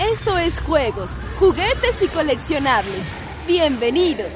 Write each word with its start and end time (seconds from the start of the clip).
Esto 0.00 0.36
es 0.36 0.60
juegos, 0.60 1.10
juguetes 1.38 2.02
y 2.02 2.06
coleccionables. 2.08 3.02
Bienvenidos. 3.48 4.28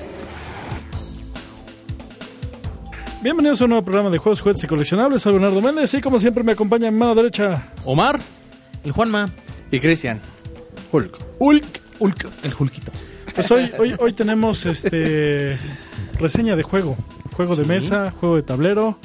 Bienvenidos 3.22 3.60
a 3.60 3.64
un 3.64 3.70
nuevo 3.70 3.84
programa 3.84 4.08
de 4.08 4.16
juegos, 4.16 4.40
juguetes 4.40 4.64
y 4.64 4.66
coleccionables. 4.66 5.20
Soy 5.20 5.32
Leonardo 5.32 5.60
Méndez 5.60 5.92
y 5.92 6.00
como 6.00 6.18
siempre 6.18 6.42
me 6.42 6.52
acompaña 6.52 6.88
en 6.88 6.96
mano 6.96 7.14
derecha 7.14 7.68
Omar, 7.84 8.18
el 8.84 8.92
Juanma, 8.92 9.28
Y 9.70 9.80
Cristian. 9.80 10.20
Hulk. 10.92 11.18
Hulk. 11.38 11.80
Hulk, 11.98 12.28
el 12.42 12.54
Hulkito. 12.58 12.92
Pues 13.34 13.50
hoy, 13.50 13.70
hoy, 13.78 13.94
hoy 13.98 14.12
tenemos 14.14 14.64
este 14.64 15.58
reseña 16.18 16.56
de 16.56 16.62
juego, 16.62 16.96
juego 17.36 17.54
de 17.54 17.66
mesa, 17.66 18.10
juego 18.10 18.36
de 18.36 18.42
tablero 18.42 18.98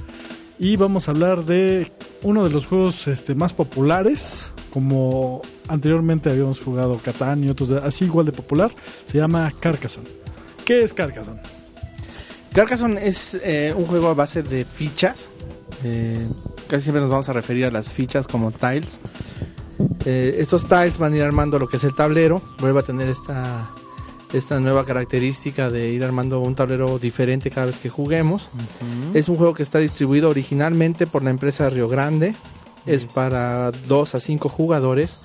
y 0.57 0.77
vamos 0.77 1.09
a 1.09 1.11
hablar 1.11 1.43
de 1.43 1.91
uno 2.23 2.45
de 2.45 2.49
los 2.49 2.65
juegos 2.65 3.09
este, 3.09 3.35
más 3.35 3.53
populares, 3.53 4.53
como 4.75 5.41
anteriormente 5.69 6.29
habíamos 6.29 6.59
jugado 6.59 6.97
Catán 7.01 7.41
y 7.45 7.49
otros 7.49 7.69
de- 7.69 7.77
así 7.79 8.03
igual 8.03 8.25
de 8.25 8.33
popular, 8.33 8.69
se 9.05 9.17
llama 9.17 9.53
Carcassonne. 9.61 10.09
¿Qué 10.65 10.83
es 10.83 10.93
Carcassonne? 10.93 11.39
Carcassonne 12.53 13.07
es 13.07 13.35
eh, 13.41 13.73
un 13.77 13.85
juego 13.85 14.09
a 14.09 14.13
base 14.13 14.43
de 14.43 14.65
fichas. 14.65 15.29
Eh, 15.85 16.17
casi 16.67 16.83
siempre 16.83 16.99
nos 16.99 17.09
vamos 17.09 17.29
a 17.29 17.33
referir 17.33 17.63
a 17.65 17.71
las 17.71 17.89
fichas 17.89 18.27
como 18.27 18.51
tiles. 18.51 18.99
Eh, 20.05 20.35
estos 20.39 20.67
tiles 20.67 20.97
van 20.97 21.13
a 21.13 21.15
ir 21.15 21.23
armando 21.23 21.57
lo 21.57 21.69
que 21.69 21.77
es 21.77 21.83
el 21.85 21.95
tablero. 21.95 22.41
Vuelve 22.59 22.81
a 22.81 22.83
tener 22.83 23.07
esta, 23.07 23.69
esta 24.33 24.59
nueva 24.59 24.83
característica 24.83 25.69
de 25.69 25.89
ir 25.89 26.03
armando 26.03 26.41
un 26.41 26.53
tablero 26.53 26.99
diferente 26.99 27.49
cada 27.49 27.67
vez 27.67 27.79
que 27.79 27.87
juguemos. 27.89 28.49
Es 29.13 29.29
un 29.29 29.37
juego 29.37 29.53
que 29.53 29.63
está 29.63 29.79
distribuido 29.79 30.29
originalmente 30.29 31.07
por 31.07 31.23
la 31.23 31.29
empresa 31.29 31.69
Río 31.69 31.87
Grande. 31.87 32.35
Es 32.85 33.05
para 33.05 33.71
2 33.71 34.15
a 34.15 34.19
5 34.19 34.49
jugadores, 34.49 35.19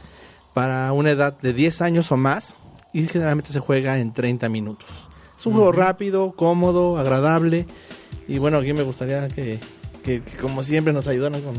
para 0.54 0.92
una 0.92 1.10
edad 1.10 1.38
de 1.40 1.52
10 1.52 1.82
años 1.82 2.10
o 2.12 2.16
más, 2.16 2.54
y 2.92 3.04
generalmente 3.06 3.52
se 3.52 3.60
juega 3.60 3.98
en 3.98 4.12
30 4.12 4.48
minutos. 4.48 4.88
Es 5.38 5.46
un 5.46 5.52
juego 5.54 5.72
rápido, 5.72 6.32
cómodo, 6.32 6.98
agradable, 6.98 7.66
y 8.28 8.38
bueno, 8.38 8.58
aquí 8.58 8.72
me 8.72 8.82
gustaría 8.82 9.28
que, 9.28 9.58
que- 10.02 10.22
que 10.22 10.36
como 10.38 10.62
siempre 10.62 10.92
nos 10.92 11.06
ayudaran 11.06 11.40
con 11.42 11.54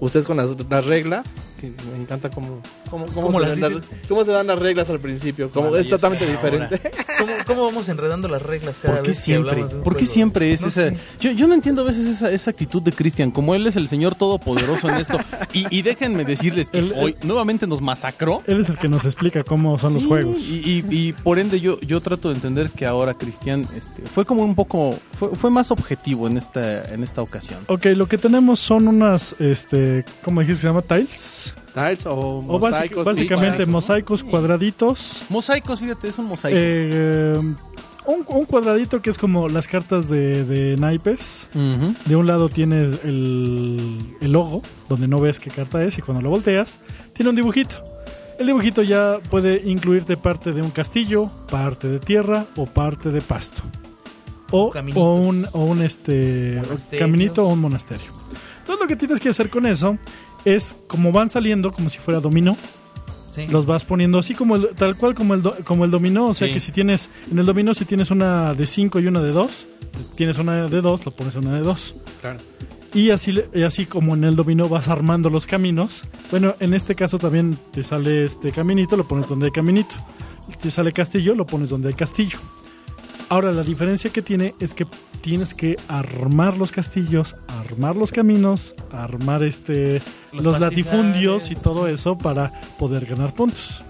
ustedes 0.00 0.26
con 0.26 0.36
las, 0.36 0.50
las 0.70 0.86
reglas, 0.86 1.26
que 1.60 1.72
me 1.92 2.00
encanta 2.02 2.30
cómo, 2.30 2.60
cómo, 2.90 3.06
cómo 3.06 3.26
¿Cómo 3.28 3.40
se 3.40 3.46
las 3.46 3.60
dan 3.60 3.74
las- 3.76 3.84
cómo 4.08 4.24
se 4.24 4.32
dan 4.32 4.46
las 4.46 4.58
reglas 4.58 4.88
al 4.90 5.00
principio, 5.00 5.50
como 5.50 5.74
es 5.76 5.88
totalmente 5.88 6.26
diferente. 6.26 6.80
¿Cómo, 7.18 7.32
cómo 7.46 7.64
vamos 7.66 7.88
enredando 7.88 8.28
las 8.28 8.40
reglas 8.42 8.76
cada 8.80 8.94
¿Por 8.96 9.02
qué 9.02 9.08
vez 9.10 9.18
que 9.18 9.22
siempre? 9.24 9.54
de 9.56 9.62
un 9.62 9.82
¿Por 9.82 9.94
qué 9.94 10.00
juego? 10.04 10.12
siempre 10.14 10.52
es 10.52 10.60
No 10.62 10.68
esa? 10.68 10.92
Yo, 11.20 11.32
yo 11.32 11.46
no 11.48 11.54
entiendo 11.54 11.82
a 11.82 11.84
veces 11.84 12.06
esa, 12.06 12.30
esa 12.30 12.50
actitud 12.50 12.80
de 12.82 12.92
Cristian, 12.92 13.30
como 13.30 13.54
él 13.54 13.66
es 13.66 13.76
el 13.76 13.88
señor 13.88 14.14
todopoderoso 14.14 14.88
en 14.88 14.96
esto. 14.96 15.18
Y, 15.54 15.64
y 15.78 15.80
déjenme 15.82 16.24
decirles 16.26 16.68
que 16.70 16.78
El- 16.78 16.92
hoy 16.92 17.16
nuevamente 17.22 17.66
nos 17.66 17.80
masacró. 17.80 18.42
Él 18.46 18.60
es 18.60 18.68
el 18.68 18.78
que 18.78 18.86
nos 18.88 19.04
explica 19.06 19.42
cómo 19.42 19.78
son 19.78 19.94
los 19.94 20.04
juegos. 20.04 20.38
Y, 20.40 20.56
y- 20.64 20.84
y 20.90 21.12
por 21.14 21.38
ende 21.38 21.58
yo, 21.60 21.80
yo 21.80 22.00
trato 22.02 22.28
de 22.28 22.34
entender 22.34 22.70
que 22.70 22.84
ahora 22.86 23.14
Cristian 23.14 23.66
este, 23.74 24.02
fue 24.02 24.24
como 24.26 24.44
un 24.44 24.54
poco, 24.54 24.94
fue, 25.18 25.30
fue 25.34 25.50
más 25.50 25.70
objetivo 25.70 26.26
en 26.28 26.36
esta, 26.36 26.84
en 26.92 27.02
esta 27.02 27.22
ocasión. 27.22 27.60
Ok, 27.68 27.86
lo 27.96 28.06
que 28.06 28.18
tenemos 28.18 28.60
son 28.60 28.88
unas, 28.88 29.34
este, 29.38 30.04
¿cómo 30.22 30.40
dijiste? 30.42 30.62
Se 30.62 30.66
llama 30.68 30.82
tiles. 30.82 31.47
Tiles 31.74 32.06
o 32.06 32.12
O 32.16 32.42
básic- 32.58 32.60
mosaicos. 32.60 33.04
básicamente 33.04 33.66
mosaicos 33.66 34.24
cuadraditos. 34.24 35.22
Mosaicos, 35.30 35.80
fíjate, 35.80 36.08
es 36.08 36.18
un 36.18 36.26
mosaico. 36.26 36.58
Eh, 36.60 37.32
un, 38.06 38.24
un 38.26 38.44
cuadradito 38.46 39.02
que 39.02 39.10
es 39.10 39.18
como 39.18 39.48
las 39.48 39.66
cartas 39.66 40.08
de, 40.08 40.44
de 40.44 40.76
naipes. 40.76 41.48
De 42.06 42.16
un 42.16 42.26
lado 42.26 42.48
tienes 42.48 43.04
el, 43.04 43.98
el 44.20 44.32
logo, 44.32 44.62
donde 44.88 45.06
no 45.08 45.18
ves 45.20 45.40
qué 45.40 45.50
carta 45.50 45.82
es, 45.82 45.98
y 45.98 46.02
cuando 46.02 46.22
lo 46.22 46.30
volteas, 46.30 46.78
tiene 47.12 47.30
un 47.30 47.36
dibujito. 47.36 47.82
El 48.38 48.46
dibujito 48.46 48.82
ya 48.82 49.18
puede 49.30 49.62
incluirte 49.68 50.16
parte 50.16 50.52
de 50.52 50.62
un 50.62 50.70
castillo, 50.70 51.28
parte 51.50 51.88
de 51.88 51.98
tierra 51.98 52.46
o 52.56 52.66
parte 52.66 53.10
de 53.10 53.20
pasto. 53.20 53.62
O, 54.50 54.70
o 54.94 55.14
un, 55.16 55.46
o 55.52 55.64
un 55.64 55.82
este, 55.82 56.62
caminito 56.98 57.44
o 57.44 57.52
un 57.52 57.60
monasterio. 57.60 58.06
Entonces 58.60 58.80
lo 58.80 58.86
que 58.86 58.96
tienes 58.96 59.20
que 59.20 59.28
hacer 59.28 59.50
con 59.50 59.66
eso 59.66 59.98
es, 60.44 60.74
como 60.86 61.12
van 61.12 61.28
saliendo, 61.28 61.72
como 61.72 61.90
si 61.90 61.98
fuera 61.98 62.20
dominó, 62.20 62.56
Sí. 63.34 63.46
los 63.48 63.66
vas 63.66 63.84
poniendo 63.84 64.18
así 64.18 64.34
como 64.34 64.56
el- 64.56 64.68
tal 64.74 64.96
cual 64.96 65.14
como 65.14 65.34
el, 65.34 65.42
do- 65.42 65.54
como 65.64 65.84
el 65.84 65.90
dominó. 65.90 66.26
O 66.26 66.34
sea 66.34 66.48
Sí. 66.48 66.54
que 66.54 66.60
si 66.60 66.72
tienes, 66.72 67.08
en 67.30 67.38
el 67.38 67.46
dominó, 67.46 67.72
si 67.74 67.84
tienes 67.84 68.10
una 68.10 68.52
de 68.54 68.66
5 68.66 68.98
y 69.00 69.06
una 69.06 69.20
de 69.20 69.30
2, 69.32 69.66
tienes 70.16 70.38
una 70.38 70.66
de 70.66 70.80
2, 70.80 71.04
lo 71.06 71.12
pones 71.12 71.34
una 71.36 71.54
de 71.54 71.60
2. 71.62 71.94
Claro. 72.20 72.38
Y 72.94 73.10
así, 73.10 73.38
y 73.54 73.62
así 73.62 73.84
como 73.86 74.14
en 74.14 74.24
el 74.24 74.34
dominó 74.34 74.68
vas 74.68 74.88
armando 74.88 75.28
los 75.30 75.46
caminos. 75.46 76.02
Bueno, 76.30 76.54
en 76.58 76.72
este 76.74 76.94
caso 76.94 77.18
también 77.18 77.56
te 77.70 77.82
sale 77.82 78.24
este 78.24 78.50
caminito, 78.50 78.96
lo 78.96 79.06
pones 79.06 79.28
donde 79.28 79.46
hay 79.46 79.52
caminito. 79.52 79.94
Te 80.60 80.70
sale 80.70 80.90
castillo, 80.92 81.34
lo 81.34 81.44
pones 81.46 81.68
donde 81.68 81.88
hay 81.88 81.94
castillo. 81.94 82.38
Ahora, 83.30 83.52
la 83.52 83.62
diferencia 83.62 84.10
que 84.10 84.22
tiene 84.22 84.54
es 84.58 84.72
que 84.72 84.86
tienes 85.20 85.52
que 85.52 85.76
armar 85.88 86.56
los 86.56 86.72
castillos, 86.72 87.36
armar 87.48 87.94
los 87.94 88.10
caminos, 88.10 88.74
armar 88.90 89.42
este 89.42 90.00
Los 90.32 90.58
latifundios 90.58 91.50
y 91.50 91.54
todo 91.54 91.88
eso 91.88 92.16
para 92.16 92.52
poder 92.78 93.04
ganar 93.04 93.34
puntos. 93.34 93.82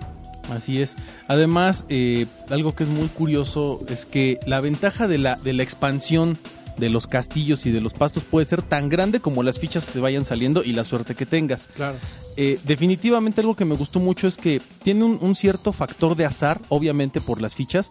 Así 0.50 0.82
es. 0.82 0.96
Además, 1.28 1.84
eh, 1.88 2.26
algo 2.50 2.74
que 2.74 2.84
es 2.84 2.90
muy 2.90 3.08
curioso 3.08 3.80
es 3.88 4.06
que 4.06 4.40
la 4.46 4.60
ventaja 4.60 5.06
de 5.06 5.18
la, 5.18 5.36
de 5.36 5.52
la 5.52 5.62
expansión 5.62 6.36
de 6.78 6.88
los 6.88 7.06
castillos 7.06 7.66
y 7.66 7.70
de 7.70 7.80
los 7.80 7.92
pastos 7.92 8.24
puede 8.24 8.46
ser 8.46 8.62
tan 8.62 8.88
grande 8.88 9.20
como 9.20 9.42
las 9.42 9.58
fichas 9.58 9.88
te 9.88 10.00
vayan 10.00 10.24
saliendo 10.24 10.64
y 10.64 10.72
la 10.72 10.84
suerte 10.84 11.14
que 11.14 11.26
tengas. 11.26 11.68
Claro. 11.76 11.96
Eh, 12.36 12.58
definitivamente 12.64 13.40
algo 13.40 13.56
que 13.56 13.64
me 13.64 13.74
gustó 13.74 14.00
mucho 14.00 14.26
es 14.26 14.36
que 14.36 14.60
tiene 14.82 15.04
un, 15.04 15.18
un 15.20 15.36
cierto 15.36 15.72
factor 15.72 16.16
de 16.16 16.24
azar, 16.24 16.60
obviamente 16.68 17.20
por 17.20 17.42
las 17.42 17.54
fichas, 17.54 17.90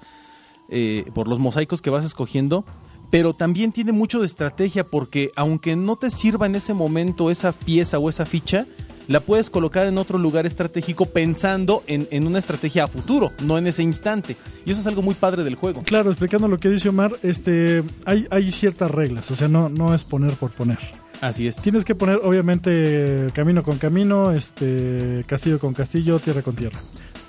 eh, 0.70 1.06
por 1.14 1.28
los 1.28 1.40
mosaicos 1.40 1.82
que 1.82 1.90
vas 1.90 2.06
escogiendo, 2.06 2.66
pero 3.10 3.34
también 3.34 3.72
tiene 3.72 3.92
mucho 3.92 4.20
de 4.20 4.26
estrategia 4.26 4.84
porque 4.84 5.32
aunque 5.36 5.76
no 5.76 5.96
te 5.96 6.12
sirva 6.12 6.46
en 6.46 6.56
ese 6.56 6.74
momento 6.74 7.32
esa 7.32 7.52
pieza 7.54 8.00
o 8.00 8.10
esa 8.10 8.26
ficha, 8.26 8.66
la 9.08 9.22
puedes 9.22 9.50
colocar 9.50 9.88
en 9.88 9.98
otro 9.98 10.18
lugar 10.18 10.46
estratégico 10.46 11.06
pensando 11.06 11.84
en, 11.88 12.08
en 12.12 12.28
una 12.28 12.40
estrategia 12.40 12.84
a 12.84 12.88
futuro, 12.88 13.32
no 13.44 13.58
en 13.58 13.68
ese 13.68 13.84
instante. 13.84 14.36
Y 14.66 14.72
eso 14.72 14.82
es 14.82 14.88
algo 14.88 15.02
muy 15.02 15.16
padre 15.16 15.44
del 15.44 15.56
juego. 15.56 15.82
Claro, 15.84 16.12
explicando 16.12 16.48
lo 16.48 16.60
que 16.60 16.70
dice 16.70 16.90
Omar, 16.90 17.14
este, 17.24 17.84
hay, 18.06 18.28
hay 18.30 18.52
ciertas 18.52 18.92
reglas, 18.92 19.32
o 19.32 19.36
sea, 19.36 19.48
no, 19.48 19.70
no 19.70 19.94
es 19.94 20.04
poner 20.04 20.34
por 20.34 20.52
poner. 20.52 20.80
Así 21.22 21.48
es. 21.48 21.62
Tienes 21.62 21.84
que 21.84 21.96
poner, 21.96 22.20
obviamente, 22.24 23.28
camino 23.34 23.64
con 23.64 23.78
camino, 23.78 24.32
este, 24.34 25.24
castillo 25.26 25.58
con 25.58 25.74
castillo, 25.74 26.20
tierra 26.20 26.44
con 26.44 26.56
tierra. 26.56 26.80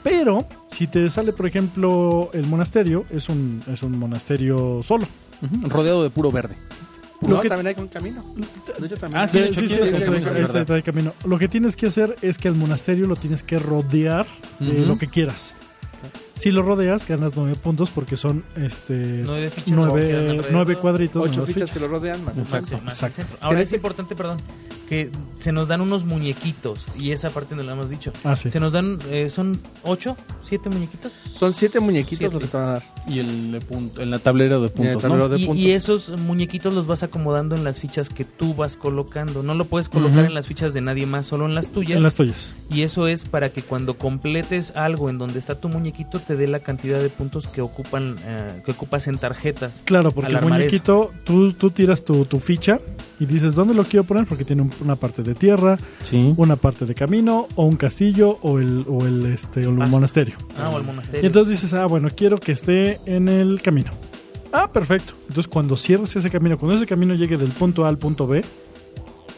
Pero, 0.03 0.47
si 0.71 0.87
te 0.87 1.09
sale, 1.09 1.33
por 1.33 1.47
ejemplo, 1.47 2.31
el 2.33 2.47
monasterio, 2.47 3.05
es 3.11 3.29
un, 3.29 3.63
es 3.71 3.83
un 3.83 3.99
monasterio 3.99 4.81
solo. 4.83 5.07
Rodeado 5.63 6.03
de 6.03 6.11
puro 6.11 6.31
verde. 6.31 6.57
Lo 7.23 7.29
No, 7.31 7.41
que- 7.41 7.49
también 7.49 7.67
hay 7.69 7.75
con 7.75 7.89
camino. 7.89 8.25
De 8.79 8.87
hecho, 8.87 8.97
también. 8.97 9.23
Ah, 9.23 9.27
sí, 9.27 9.39
Sí, 9.39 9.43
de 9.45 9.49
hecho, 9.49 9.61
sí, 9.61 9.75
este 9.75 10.05
camino, 10.05 10.27
trae- 10.67 10.83
camino. 10.85 11.13
Lo 11.25 11.37
que 11.39 11.49
tienes 11.49 11.75
que 11.75 11.87
hacer 11.89 12.15
es 12.23 12.39
que 12.39 12.47
el 12.49 12.55
monasterio 12.55 13.07
lo 13.09 13.17
tienes 13.17 13.43
que 13.43 13.59
rodear 13.59 14.25
de 14.61 14.87
lo 14.87 14.97
que 14.99 15.09
quieras. 15.09 15.55
Si 16.39 16.51
lo 16.51 16.63
rodeas, 16.63 17.07
ganas 17.07 17.33
nueve 17.37 17.55
puntos 17.57 17.91
porque 17.91 18.17
son 18.17 18.45
este 18.57 19.23
Nueve 19.25 19.51
fichas 19.51 19.71
luego 19.75 19.95
quedan 19.95 20.09
nueve, 20.09 20.17
alrededor. 20.31 20.47
nueve 20.53 20.77
cuadritos. 20.77 21.23
Ocho 21.25 21.37
nuevas 21.37 21.53
fichas 21.55 21.71
que 21.71 21.81
lo 21.81 21.89
rodean 21.89 22.25
más. 22.25 22.39
Exacto. 22.39 22.75
Más- 22.77 22.85
más 22.85 23.03
exacto. 23.03 23.37
Ahora 23.41 23.61
es 23.61 23.73
importante, 23.73 24.15
perdón, 24.15 24.37
que 24.89 25.11
se 25.41 25.53
nos 25.53 25.69
dan 25.69 25.81
unos 25.81 26.05
muñequitos 26.05 26.87
y 26.99 27.13
esa 27.13 27.29
parte 27.31 27.55
no 27.55 27.63
la 27.63 27.73
hemos 27.73 27.91
dicho. 27.91 28.13
Ah, 28.25 28.37
sí. 28.37 28.51
Se 28.51 28.59
nos 28.61 28.73
dan, 28.73 28.99
eh, 29.11 29.29
son 29.31 29.61
ocho, 29.83 30.17
siete 30.43 30.71
muñequitos. 30.71 31.13
Son 31.35 31.53
siete 31.53 31.79
muñequitos 31.81 32.19
Siete. 32.19 32.35
lo 32.35 32.41
que 32.41 32.47
te 32.47 32.57
van 32.57 32.67
a 32.67 32.73
dar. 32.75 32.83
Y 33.07 33.19
el 33.21 33.53
de 33.53 33.61
punto, 33.61 34.03
en 34.03 34.11
la 34.11 34.19
tablera 34.19 34.59
de 34.59 34.69
puntos, 34.69 35.03
tablero 35.03 35.25
¿no? 35.25 35.29
de 35.29 35.39
Y, 35.41 35.47
puntos. 35.47 35.63
y 35.65 35.73
esos 35.73 36.11
muñequitos 36.19 36.73
los 36.75 36.87
vas 36.87 37.03
acomodando 37.03 37.55
en 37.55 37.65
las 37.65 37.81
fichas 37.81 38.09
que 38.09 38.25
tú 38.25 38.55
vas 38.55 38.77
colocando. 38.77 39.43
No 39.43 39.55
lo 39.55 39.65
puedes 39.67 39.89
colocar 39.89 40.25
en 40.25 40.35
las 40.35 40.47
fichas 40.47 40.73
de 40.75 40.81
nadie 40.81 41.07
más, 41.07 41.27
solo 41.27 41.47
en 41.47 41.55
las 41.55 41.69
tuyas. 41.71 41.97
En 41.97 42.03
las 42.03 42.15
tuyas. 42.15 42.55
Y 42.71 42.83
eso 42.83 43.07
es 43.09 43.25
para 43.25 43.51
que 43.51 43.63
cuando 43.63 43.95
completes 43.99 44.73
algo 44.77 45.09
en 45.11 45.19
donde 45.19 45.39
está 45.39 45.55
tu 45.61 45.69
muñequito 45.69 46.19
te 46.29 46.37
dé 46.37 46.47
la 46.47 46.61
cantidad 46.61 47.01
de 47.01 47.09
puntos 47.09 47.49
que 47.49 47.61
ocupan 47.61 48.15
eh, 48.25 48.63
que 48.65 48.71
ocupas 48.71 49.09
en 49.09 49.19
tarjetas. 49.19 49.83
Claro, 49.85 50.13
porque 50.13 50.31
el 50.31 50.41
muñequito, 50.43 51.11
tú, 51.25 51.53
tú 51.55 51.71
tiras 51.71 52.05
tu, 52.05 52.25
tu 52.27 52.39
ficha 52.39 52.79
y 53.19 53.27
dices, 53.27 53.57
¿dónde 53.57 53.75
lo 53.75 53.83
quiero 53.83 54.05
poner? 54.05 54.27
Porque 54.27 54.45
tiene 54.45 54.63
un- 54.63 54.71
una 54.83 54.95
parte 54.95 55.23
de 55.25 55.35
tierra, 55.35 55.77
Sí. 56.05 56.35
una 56.37 56.55
parte 56.55 56.87
de 56.87 56.95
camino, 56.95 57.49
o 57.57 57.65
un 57.65 57.75
castillo, 57.77 58.39
o 58.43 58.61
el, 58.61 58.85
o 58.87 59.05
el, 59.07 59.27
este, 59.33 59.67
o 59.67 59.71
el 59.71 59.77
monasterio. 59.89 60.37
Ah, 60.57 60.71
o 60.73 60.77
al 60.77 60.85
monasterio. 60.85 61.23
Y 61.23 61.27
entonces 61.27 61.57
dices, 61.61 61.73
ah, 61.75 61.87
bueno, 61.87 62.09
quiero 62.15 62.39
que 62.39 62.53
esté 62.53 63.01
en 63.07 63.29
el 63.29 63.61
camino. 63.61 63.91
Ah, 64.53 64.71
perfecto. 64.73 65.15
Entonces 65.23 65.49
cuando 65.49 65.77
cierres 65.77 66.15
ese 66.17 66.31
camino, 66.31 66.57
cuando 66.59 66.77
ese 66.77 66.87
camino 66.87 67.15
llegue 67.15 67.37
del 67.37 67.51
punto 67.51 67.85
A 67.85 67.89
al 67.89 67.99
punto 67.99 68.27
B, 68.27 68.45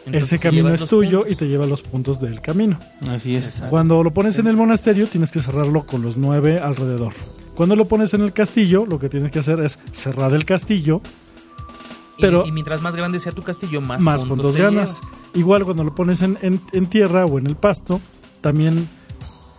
Entonces 0.05 0.33
ese 0.33 0.39
camino 0.39 0.69
es 0.73 0.83
tuyo 0.85 1.19
puntos. 1.19 1.31
y 1.33 1.35
te 1.35 1.47
lleva 1.47 1.65
los 1.67 1.81
puntos 1.83 2.19
del 2.19 2.41
camino. 2.41 2.77
Así 3.07 3.33
es. 3.35 3.45
Exacto. 3.45 3.69
Cuando 3.69 4.03
lo 4.03 4.11
pones 4.11 4.37
en 4.39 4.47
el 4.47 4.55
monasterio, 4.57 5.05
tienes 5.07 5.31
que 5.31 5.41
cerrarlo 5.41 5.83
con 5.85 6.01
los 6.01 6.17
nueve 6.17 6.59
alrededor. 6.59 7.13
Cuando 7.55 7.75
lo 7.75 7.85
pones 7.85 8.13
en 8.15 8.21
el 8.21 8.33
castillo, 8.33 8.85
lo 8.87 8.97
que 8.99 9.09
tienes 9.09 9.29
que 9.31 9.39
hacer 9.39 9.59
es 9.59 9.77
cerrar 9.91 10.33
el 10.33 10.45
castillo, 10.45 11.01
Y- 12.17 12.21
pero- 12.21 12.45
y, 12.47 12.51
mientras 12.51 12.81
más 12.81 12.95
grande 12.95 13.19
sea 13.19 13.31
tu 13.31 13.43
castillo, 13.43 13.79
más, 13.81 14.01
más 14.01 14.23
puntos 14.23 14.55
te 14.55 14.61
ganas. 14.61 15.01
llevas. 15.01 15.13
Igual 15.35 15.65
cuando 15.65 15.83
lo 15.83 15.93
pones 15.95 16.21
en, 16.23 16.37
en- 16.41 16.61
en 16.73 16.85
tierra 16.87 17.25
o 17.25 17.37
en 17.39 17.45
el 17.47 17.55
pasto, 17.55 18.01
también 18.41 18.87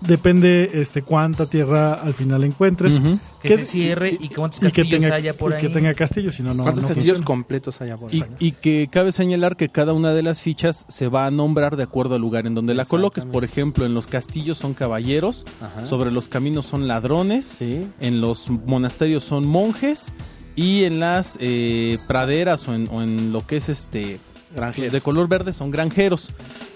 depende 0.07 0.71
este 0.75 1.03
cuánta 1.03 1.47
tierra 1.47 1.95
al 1.95 2.15
final 2.15 2.45
encuentres. 2.45 3.01
Ujú. 3.01 3.19
Que 3.43 3.49
Que- 3.49 3.57
se 3.59 3.65
cierre 3.65 4.17
y 4.21 4.29
cuántos 4.29 4.59
y 4.59 4.61
que 4.63 4.67
castillos 4.69 5.01
tenga, 5.01 5.15
haya 5.17 5.33
por 5.35 5.51
y 5.51 5.55
ahí. 5.55 5.61
que 5.63 5.69
tenga 5.69 5.93
castillos, 5.95 6.35
si 6.37 6.43
no, 6.45 6.55
no, 6.55 6.63
¿Cuántos 6.63 6.83
no 6.83 6.89
castillos 6.89 7.17
funciona. 7.19 7.25
completos 7.27 7.81
hay 7.81 7.91
por 7.93 8.15
Y, 8.15 8.23
ahí? 8.23 8.29
y 8.39 8.53
que 8.53 8.89
cabe 8.91 9.11
señalar 9.11 9.57
que 9.57 9.69
cada 9.69 9.93
una 9.93 10.15
de 10.15 10.23
las 10.23 10.41
fichas 10.41 10.85
se 10.89 11.09
va 11.09 11.27
a 11.27 11.31
nombrar 11.33 11.77
de 11.77 11.83
acuerdo 11.83 12.15
al 12.15 12.21
lugar 12.21 12.47
en 12.47 12.55
donde 12.55 12.75
la 12.75 12.85
coloques. 12.85 13.25
Por 13.25 13.43
ejemplo, 13.45 13.85
en 13.85 13.95
los 13.95 14.07
castillos 14.07 14.59
son 14.59 14.75
caballeros, 14.75 15.45
Ajá. 15.61 15.87
sobre 15.87 16.13
los 16.13 16.29
caminos 16.29 16.67
son 16.67 16.87
ladrones, 16.87 17.47
Sí. 17.59 17.81
en 18.01 18.21
los 18.21 18.49
monasterios 18.49 19.25
son 19.25 19.45
monjes 19.47 20.13
y 20.55 20.85
en 20.85 21.01
las 21.01 21.37
eh, 21.41 21.99
praderas 22.07 22.69
o 22.69 22.75
en, 22.75 22.89
o 22.93 23.03
en 23.03 23.33
lo 23.33 23.45
que 23.47 23.57
es 23.57 23.69
este 23.69 24.21
Granjeros. 24.55 24.93
de 24.93 25.01
color 25.01 25.29
verde 25.29 25.53
son 25.53 25.71
granjeros. 25.71 26.29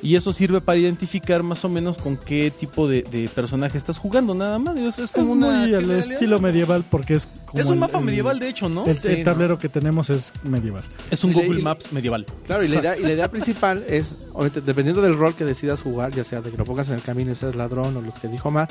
Y 0.03 0.15
eso 0.17 0.33
sirve 0.33 0.61
para 0.61 0.79
identificar 0.79 1.43
más 1.43 1.65
o 1.65 1.69
menos 1.69 1.97
con 1.97 2.17
qué 2.17 2.51
tipo 2.51 2.87
de, 2.89 3.03
de 3.03 3.29
personaje 3.29 3.77
estás 3.79 3.99
jugando, 3.99 4.35
nada 4.35 4.59
más. 4.59 4.77
Es, 4.77 4.99
es 4.99 5.05
Es 5.07 5.11
como 5.11 5.33
una 5.33 5.47
muy 5.65 5.75
al 5.75 5.91
estilo 5.91 6.39
medieval 6.39 6.85
porque 6.91 7.15
es 7.15 7.27
como 7.47 7.61
Es 7.61 7.67
un 7.67 7.75
el- 7.75 7.81
mapa 7.81 7.99
el- 7.99 8.05
medieval, 8.05 8.39
de 8.39 8.49
hecho, 8.49 8.69
¿no? 8.69 8.85
El, 8.85 8.99
Sí, 9.01 9.09
el 9.09 9.19
¿no? 9.21 9.25
tablero 9.25 9.59
que 9.59 9.69
tenemos 9.69 10.11
es 10.11 10.33
medieval. 10.45 10.85
Es 11.11 11.25
un 11.25 11.33
Google 11.33 11.61
y- 11.61 11.63
Maps 11.63 11.93
medieval. 11.93 12.27
Claro, 12.45 12.63
y 12.65 12.69
la, 12.69 12.81
idea, 12.81 12.97
y 12.99 13.03
la 13.03 13.13
idea 13.13 13.31
principal 13.31 13.85
es, 13.89 14.15
obviamente, 14.33 14.61
dependiendo 14.61 15.03
del 15.03 15.17
rol 15.17 15.35
que 15.35 15.45
decidas 15.45 15.83
jugar, 15.83 16.13
ya 16.13 16.25
sea 16.25 16.41
de 16.41 16.51
que 16.51 16.57
lo 16.57 16.65
pongas 16.65 16.89
en 16.89 16.95
el 16.97 17.03
camino 17.03 17.33
y 17.33 17.35
seas 17.35 17.57
ladrón 17.57 17.97
o 17.97 18.01
los 18.03 18.15
que 18.15 18.29
dijo 18.29 18.51
Mar, 18.51 18.69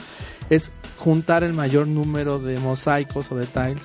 es 0.50 0.72
juntar 0.98 1.44
el 1.44 1.54
mayor 1.54 1.88
número 1.88 2.40
de 2.40 2.57
mosaicos 2.60 3.31
o 3.31 3.36
de 3.36 3.46
tiles 3.46 3.81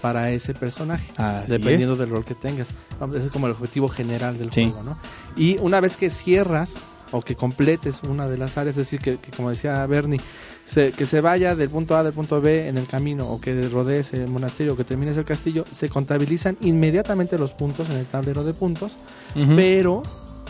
para 0.00 0.30
ese 0.30 0.54
personaje, 0.54 1.06
Así 1.16 1.50
dependiendo 1.50 1.96
del 1.96 2.10
rol 2.10 2.24
que 2.24 2.34
tengas. 2.34 2.68
Ese 3.14 3.26
es 3.26 3.30
como 3.32 3.46
el 3.46 3.52
objetivo 3.52 3.88
general 3.88 4.38
del 4.38 4.50
Sí. 4.52 4.64
juego, 4.70 4.82
¿no? 4.82 4.98
Y 5.36 5.58
una 5.60 5.80
vez 5.80 5.96
que 5.96 6.10
cierras 6.10 6.74
o 7.10 7.22
que 7.22 7.36
completes 7.36 8.00
una 8.06 8.28
de 8.28 8.36
las 8.36 8.58
áreas, 8.58 8.76
es 8.76 8.86
decir, 8.86 9.00
que, 9.00 9.16
que 9.18 9.30
como 9.30 9.48
decía 9.50 9.84
Bernie, 9.86 10.20
se- 10.66 10.92
que 10.92 11.06
se 11.06 11.22
vaya 11.22 11.56
del 11.56 11.70
punto 11.70 11.96
A 11.96 12.02
del 12.02 12.12
punto 12.12 12.40
B 12.42 12.68
en 12.68 12.76
el 12.76 12.86
camino 12.86 13.26
o 13.26 13.40
que 13.40 13.62
rodees 13.68 14.12
el 14.12 14.28
monasterio 14.28 14.74
o 14.74 14.76
que 14.76 14.84
termines 14.84 15.16
el 15.16 15.24
castillo, 15.24 15.64
se 15.72 15.88
contabilizan 15.88 16.58
inmediatamente 16.60 17.38
los 17.38 17.52
puntos 17.52 17.88
en 17.88 17.96
el 17.96 18.04
tablero 18.04 18.44
de 18.44 18.52
puntos 18.52 18.98
Ujú. 19.34 19.56
pero 19.56 20.02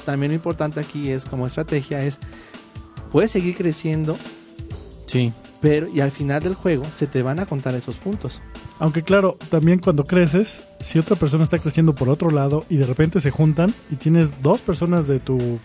también 0.05 0.33
lo 0.33 0.37
importante 0.37 0.81
aquí 0.81 1.11
es 1.11 1.25
como 1.25 1.47
estrategia 1.47 2.03
es 2.03 2.19
puedes 3.13 3.31
seguir 3.31 3.57
creciendo, 3.57 4.17
Sí. 5.07 5.33
pero 5.61 5.87
y 5.89 6.01
al 6.01 6.11
final 6.11 6.43
del 6.43 6.55
juego 6.55 6.85
se 6.85 7.07
te 7.07 7.23
van 7.23 7.39
a 7.39 7.47
contar 7.47 7.75
esos 7.77 7.97
puntos. 7.97 8.41
Aunque 8.81 9.03
claro, 9.03 9.37
también 9.51 9.81
cuando 9.81 10.05
creces, 10.05 10.63
si 10.81 10.99
otra 10.99 11.17
persona 11.17 11.43
está 11.45 11.59
creciendo 11.59 11.95
por 11.95 12.09
otro 12.09 12.31
lado 12.31 12.65
y 12.71 12.77
de 12.77 12.87
repente 12.87 13.19
se 13.21 13.31
juntan 13.31 13.75
y 13.91 13.97
tienes 13.97 14.41
dos 14.43 14.61
personas 14.61 15.07
de 15.09 15.19
tu 15.19 15.59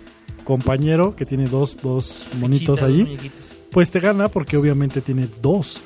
compañero 0.44 1.15
que 1.15 1.25
tiene 1.25 1.45
dos, 1.48 1.77
dos 1.81 2.27
monitos 2.39 2.81
muñequitos. 2.81 3.31
pues 3.71 3.92
te 3.92 4.00
gana 4.00 4.27
porque 4.30 4.57
obviamente 4.57 5.01
tiene 5.01 5.27
dos 5.42 5.80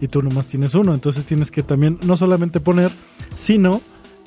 y 0.00 0.08
tú 0.08 0.22
nomás 0.22 0.46
tienes 0.48 0.74
uno. 0.74 0.92
Entonces 0.92 1.24
tienes 1.24 1.50
que 1.52 1.62
también 1.62 1.98
no 2.02 2.16
solamente 2.16 2.58
poner, 2.58 2.90
sino 3.36 3.80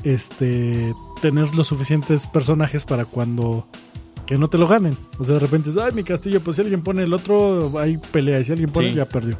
este 0.04 0.94
tener 1.22 1.54
los 1.56 1.68
suficientes 1.68 2.26
personajes 2.28 2.86
para 2.86 3.06
cuando 3.06 3.68
que 4.26 4.38
no 4.38 4.48
te 4.48 4.58
lo 4.58 4.68
ganen. 4.68 4.98
O 5.20 5.24
sea, 5.24 5.36
de 5.36 5.40
repente 5.42 5.70
es, 5.70 5.78
ay, 5.78 5.92
mi 5.94 6.04
castillo, 6.04 6.40
pues 6.40 6.56
si 6.56 6.62
alguien 6.64 6.82
pone 6.82 7.04
el 7.04 7.14
otro, 7.14 7.78
hay 7.80 7.98
pelea. 7.98 8.40
Y 8.40 8.44
si 8.46 8.52
alguien 8.54 8.70
pone, 8.72 8.90
Sí. 8.90 8.96
ya 8.96 9.06
perdió. 9.06 9.38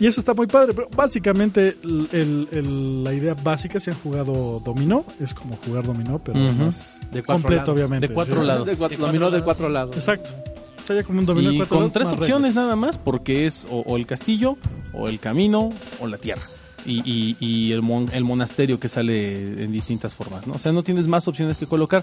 Y 0.00 0.06
eso 0.08 0.18
está 0.20 0.34
muy 0.34 0.46
padre, 0.48 0.72
pero 0.74 0.88
básicamente 0.96 1.76
el- 1.84 2.08
el- 2.12 2.48
el- 2.50 3.04
la 3.04 3.12
idea 3.14 3.34
básica, 3.34 3.78
si 3.78 3.90
han 3.90 3.96
jugado 3.98 4.60
dominó, 4.64 5.04
es 5.20 5.32
como 5.34 5.56
jugar 5.64 5.84
dominó, 5.86 6.18
pero 6.18 6.44
Ujú. 6.44 6.52
más 6.64 6.98
De 7.12 7.22
cuatro 7.22 7.34
completo, 7.34 7.60
lados. 7.62 7.74
obviamente. 7.76 8.08
De 8.08 8.14
cuatro 8.14 8.40
sí. 8.40 8.46
lados. 8.46 8.66
De 8.66 8.76
cuatro, 8.76 8.98
De 8.98 9.06
dominó 9.06 9.30
de 9.30 9.42
cuatro 9.42 9.68
lados. 9.68 9.96
Exacto. 9.96 10.30
Como 11.06 11.20
un 11.20 11.26
dominó 11.26 11.48
de 11.48 11.54
Y 11.54 11.58
cuatro 11.58 11.76
con 11.76 11.78
lados, 11.84 11.92
tres 11.94 12.08
opciones 12.08 12.48
reglas. 12.50 12.64
nada 12.64 12.76
más, 12.76 12.98
porque 12.98 13.46
es 13.46 13.66
o, 13.70 13.78
o 13.86 13.96
el 13.96 14.06
castillo, 14.06 14.58
o 14.92 15.08
el 15.08 15.18
camino, 15.20 15.70
o 16.00 16.06
la 16.06 16.18
tierra. 16.18 16.42
Y, 16.84 17.00
y- 17.10 17.36
y 17.40 17.72
el, 17.72 17.80
mon- 17.80 18.10
el 18.12 18.24
monasterio 18.24 18.78
que 18.78 18.88
sale 18.90 19.62
en 19.64 19.72
distintas 19.72 20.14
formas, 20.14 20.46
¿no? 20.46 20.54
O 20.54 20.58
sea, 20.58 20.72
no 20.72 20.82
tienes 20.82 21.06
más 21.06 21.26
opciones 21.28 21.56
que 21.56 21.66
colocar. 21.66 22.02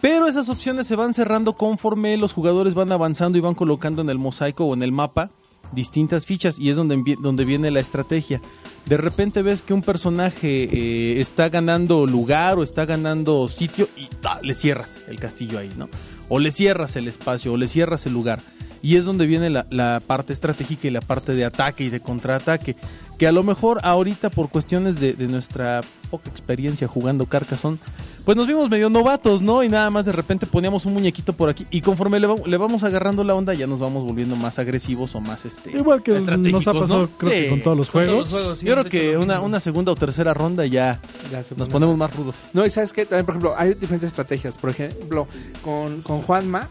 Pero 0.00 0.28
esas 0.28 0.48
opciones 0.50 0.86
se 0.86 0.94
van 0.94 1.14
cerrando 1.14 1.54
conforme 1.54 2.16
los 2.18 2.32
jugadores 2.34 2.74
van 2.74 2.92
avanzando 2.92 3.38
y 3.38 3.40
van 3.40 3.54
colocando 3.54 4.02
en 4.02 4.10
el 4.10 4.18
mosaico 4.18 4.66
o 4.66 4.74
en 4.74 4.82
el 4.84 4.92
mapa 4.92 5.30
distintas 5.74 6.26
fichas 6.26 6.58
y 6.58 6.70
es 6.70 6.76
donde, 6.76 7.16
donde 7.20 7.44
viene 7.44 7.70
la 7.70 7.80
estrategia. 7.80 8.40
De 8.86 8.96
repente 8.96 9.42
ves 9.42 9.62
que 9.62 9.74
un 9.74 9.82
personaje 9.82 10.64
eh, 10.64 11.20
está 11.20 11.48
ganando 11.48 12.06
lugar 12.06 12.58
o 12.58 12.62
está 12.62 12.84
ganando 12.84 13.48
sitio 13.48 13.88
y 13.96 14.08
le 14.46 14.54
cierras 14.54 15.00
el 15.08 15.18
castillo 15.18 15.58
ahí, 15.58 15.70
¿no? 15.76 15.88
O 16.28 16.38
le 16.38 16.50
cierras 16.50 16.96
el 16.96 17.08
espacio 17.08 17.52
o 17.52 17.56
le 17.56 17.68
cierras 17.68 18.06
el 18.06 18.12
lugar. 18.12 18.40
Y 18.82 18.96
es 18.96 19.06
donde 19.06 19.26
viene 19.26 19.48
la, 19.48 19.66
la 19.70 20.02
parte 20.06 20.34
estratégica 20.34 20.86
y 20.86 20.90
la 20.90 21.00
parte 21.00 21.34
de 21.34 21.46
ataque 21.46 21.84
y 21.84 21.88
de 21.88 22.00
contraataque. 22.00 22.76
Que 23.18 23.26
a 23.26 23.32
lo 23.32 23.42
mejor 23.42 23.80
ahorita 23.82 24.28
por 24.28 24.50
cuestiones 24.50 25.00
de, 25.00 25.14
de 25.14 25.26
nuestra 25.26 25.80
poca 26.10 26.28
experiencia 26.28 26.86
jugando 26.86 27.24
Carcassonne, 27.24 27.78
pues 28.24 28.36
nos 28.36 28.46
vimos 28.46 28.70
medio 28.70 28.88
novatos, 28.90 29.42
¿no? 29.42 29.62
Y 29.62 29.68
nada 29.68 29.90
más 29.90 30.06
de 30.06 30.12
repente 30.12 30.46
poníamos 30.46 30.86
un 30.86 30.94
muñequito 30.94 31.32
por 31.34 31.48
aquí. 31.50 31.66
Y 31.70 31.80
conforme 31.82 32.18
le, 32.20 32.26
va- 32.26 32.36
le 32.46 32.56
vamos 32.56 32.82
agarrando 32.84 33.22
la 33.24 33.34
onda, 33.34 33.52
ya 33.54 33.66
nos 33.66 33.78
vamos 33.80 34.04
volviendo 34.04 34.34
más 34.36 34.58
agresivos 34.58 35.14
o 35.14 35.20
más 35.20 35.44
este. 35.44 35.76
Igual 35.76 36.02
que 36.02 36.12
nos 36.12 36.66
ha 36.66 36.72
pasado, 36.72 37.02
¿no? 37.02 37.08
creo 37.18 37.32
Sí, 37.32 37.40
que 37.42 37.48
con 37.50 37.62
todos 37.62 37.76
los 37.76 37.90
Con 37.90 38.02
todos 38.04 38.14
juegos. 38.14 38.30
los 38.32 38.40
juegos, 38.40 38.58
sí, 38.60 38.66
Yo 38.66 38.72
creo 38.74 38.84
que 38.86 39.16
una, 39.18 39.40
una 39.40 39.60
segunda 39.60 39.92
o 39.92 39.94
tercera 39.94 40.32
ronda 40.34 40.64
ya 40.66 41.00
Ya 41.30 41.42
se 41.44 41.54
nos 41.54 41.68
pone- 41.68 41.72
ponemos 41.86 41.96
más 41.98 42.16
rudos. 42.16 42.36
No, 42.52 42.64
y 42.64 42.70
sabes 42.70 42.92
que 42.92 43.04
también, 43.06 43.26
por 43.26 43.34
ejemplo, 43.34 43.54
hay 43.58 43.74
diferentes 43.74 44.06
estrategias. 44.08 44.56
Por 44.58 44.70
ejemplo, 44.70 45.26
con, 45.62 46.00
con 46.02 46.22
Juanma 46.22 46.68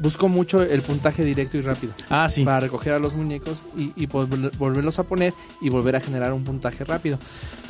busco 0.00 0.26
mucho 0.28 0.62
el 0.62 0.80
puntaje 0.80 1.22
directo 1.22 1.58
y 1.58 1.60
rápido 1.60 1.92
Ah, 2.08 2.26
sí. 2.30 2.44
para 2.44 2.60
recoger 2.60 2.94
a 2.94 2.98
los 2.98 3.12
muñecos 3.14 3.62
y, 3.76 3.92
y 3.94 4.06
vol- 4.08 4.50
volverlos 4.56 4.98
a 4.98 5.02
poner 5.02 5.34
y 5.60 5.68
volver 5.68 5.96
a 5.96 6.00
generar 6.00 6.32
un 6.32 6.44
puntaje 6.44 6.82
rápido. 6.84 7.18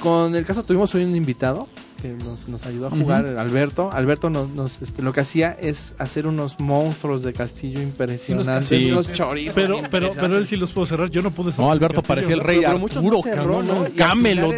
Con 0.00 0.34
el 0.36 0.44
caso 0.44 0.62
tuvimos 0.62 0.94
hoy 0.94 1.02
un 1.04 1.16
invitado 1.16 1.68
que 2.02 2.08
nos, 2.08 2.48
nos 2.48 2.66
ayudó 2.66 2.88
a 2.88 2.90
jugar, 2.90 3.26
Alberto. 3.38 3.90
Alberto 3.92 4.28
nos, 4.28 4.48
nos, 4.50 4.82
este, 4.82 5.02
lo 5.02 5.12
que 5.12 5.20
hacía 5.20 5.52
es 5.52 5.94
hacer 5.98 6.26
unos 6.26 6.58
monstruos 6.58 7.22
de 7.22 7.32
castillo 7.32 7.80
impresionantes, 7.80 8.68
Sí. 8.68 8.90
unos 8.90 9.12
chorizos. 9.12 9.54
Pero, 9.54 9.78
pero, 9.88 10.08
pero 10.14 10.36
él 10.36 10.46
sí 10.48 10.56
los 10.56 10.72
pudo 10.72 10.84
cerrar. 10.86 11.08
Yo 11.10 11.22
no 11.22 11.30
pude 11.30 11.52
cerrar. 11.52 11.66
No, 11.68 11.72
Alberto 11.72 11.96
castillo. 12.02 12.08
parecía 12.08 12.34
el 12.34 12.40
rey 12.40 12.56
Pero- 12.58 12.70
pero 12.72 12.84
Arturo, 12.98 13.16
no 13.18 13.22
cerró, 13.22 13.36
cabrón, 13.36 13.66
¿no? 13.68 13.74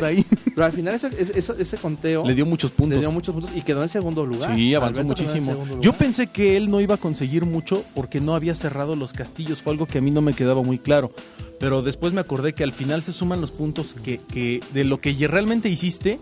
ahí. 0.07 0.25
Pero 0.55 0.65
al 0.65 0.73
final 0.73 0.95
ese, 0.95 1.09
ese, 1.19 1.39
ese- 1.39 1.55
ese 1.61 1.77
conteo 1.77 2.25
Le 2.27 2.35
dio 2.35 2.47
muchos 2.47 2.71
le 2.71 2.77
puntos. 2.77 3.01
dio 3.01 3.13
muchos 3.13 3.35
puntos 3.35 3.51
y 3.55 3.61
quedó 3.63 3.83
en 3.83 3.89
segundo 3.91 4.25
lugar. 4.25 4.55
Sí, 4.57 4.75
avanzó 4.75 5.03
Alberto 5.03 5.23
muchísimo. 5.23 5.67
Yo 5.81 5.93
pensé 5.93 6.29
que 6.29 6.57
él 6.57 6.71
no 6.71 6.81
iba 6.81 6.95
a 6.95 6.99
conseguir 6.99 7.45
mucho 7.45 7.85
porque 7.95 8.21
no 8.21 8.35
había 8.35 8.55
cerrado 8.55 8.97
los 8.97 9.13
castillos. 9.13 9.61
Fue 9.61 9.73
algo 9.73 9.87
que 9.87 9.99
a 9.99 10.01
mí 10.01 10.11
no 10.11 10.23
me 10.23 10.33
quedaba 10.33 10.63
muy 10.63 10.79
claro. 10.79 11.13
Pero 11.61 11.83
después 11.83 12.13
me 12.13 12.21
acordé 12.21 12.53
que 12.55 12.65
al 12.65 12.73
final 12.73 13.03
se 13.03 13.13
suman 13.13 13.41
los 13.41 13.51
puntos 13.51 13.95
que, 14.03 14.19
que 14.33 14.61
de 14.73 14.85
lo 14.85 14.99
que 15.01 15.15
realmente 15.29 15.69
hiciste. 15.69 16.19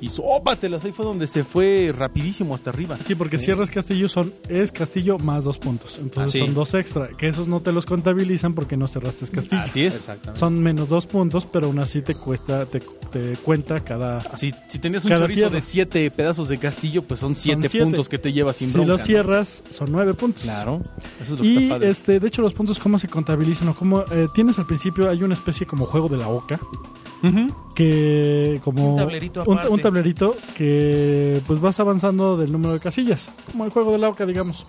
Y 0.00 0.08
sópatelas, 0.10 0.84
ahí 0.84 0.92
fue 0.92 1.04
donde 1.04 1.26
se 1.26 1.44
fue 1.44 1.92
rapidísimo 1.96 2.54
hasta 2.54 2.70
arriba. 2.70 2.96
Sí, 3.02 3.14
porque 3.14 3.38
cierras 3.38 3.70
castillo 3.70 4.08
son 4.08 4.32
es 4.48 4.70
castillo 4.72 5.18
más 5.18 5.44
dos 5.44 5.58
puntos. 5.58 5.98
Entonces 5.98 6.34
Ah, 6.34 6.38
sí. 6.38 6.38
son 6.46 6.54
dos 6.54 6.74
extra. 6.74 7.08
Que 7.08 7.28
esos 7.28 7.48
no 7.48 7.60
te 7.60 7.72
los 7.72 7.86
contabilizan 7.86 8.54
porque 8.54 8.76
no 8.76 8.86
cerraste 8.88 9.26
castillo. 9.28 9.62
Así 9.62 9.84
es. 9.84 10.10
Son 10.34 10.62
menos 10.62 10.88
dos 10.88 11.06
puntos, 11.06 11.46
pero 11.46 11.66
aún 11.66 11.78
así 11.78 12.02
te 12.02 12.14
cuesta, 12.14 12.66
te, 12.66 12.80
te 13.10 13.36
cuenta 13.42 13.80
cada. 13.80 14.20
Si, 14.36 14.52
si 14.68 14.78
tenías 14.78 15.04
un 15.04 15.12
chorizo 15.12 15.40
tierra. 15.42 15.54
de 15.54 15.60
siete 15.60 16.10
pedazos 16.10 16.48
de 16.48 16.58
castillo, 16.58 17.02
pues 17.02 17.20
son 17.20 17.34
siete, 17.34 17.68
siete. 17.68 17.84
puntos 17.84 18.08
que 18.08 18.18
te 18.18 18.32
llevas 18.32 18.56
sin 18.56 18.68
si 18.68 18.74
bronca. 18.74 18.92
los 18.92 19.00
¿no? 19.00 19.06
cierras, 19.06 19.62
son 19.70 19.90
nueve 19.92 20.12
puntos. 20.14 20.42
Claro, 20.42 20.82
eso 21.22 21.24
es 21.24 21.30
lo 21.30 21.36
que 21.38 21.46
Y 21.46 21.56
está 21.64 21.74
padre. 21.76 21.88
este, 21.88 22.20
de 22.20 22.26
hecho, 22.28 22.42
los 22.42 22.52
puntos, 22.52 22.78
¿cómo 22.78 22.98
se 22.98 23.08
contabilizan? 23.08 23.68
O 23.68 23.74
cómo, 23.74 24.00
eh, 24.10 24.26
tienes 24.34 24.58
al 24.58 24.66
principio, 24.66 25.08
hay 25.08 25.22
una 25.22 25.34
especie 25.34 25.66
como 25.66 25.86
juego 25.86 26.08
de 26.08 26.16
la 26.18 26.28
oca. 26.28 26.58
Que 27.74 28.60
como 28.62 28.92
Un 28.92 28.96
tablerito 28.98 29.42
un, 29.46 29.54
aparte. 29.58 29.68
un 29.72 29.80
tablerito 29.80 30.36
que 30.56 31.40
pues 31.46 31.60
vas 31.60 31.80
avanzando 31.80 32.36
del 32.36 32.52
número 32.52 32.72
de 32.74 32.80
casillas 32.80 33.30
como 33.50 33.64
el 33.64 33.70
juego 33.70 33.92
de 33.92 33.98
la 33.98 34.08
oca 34.08 34.24
digamos. 34.26 34.66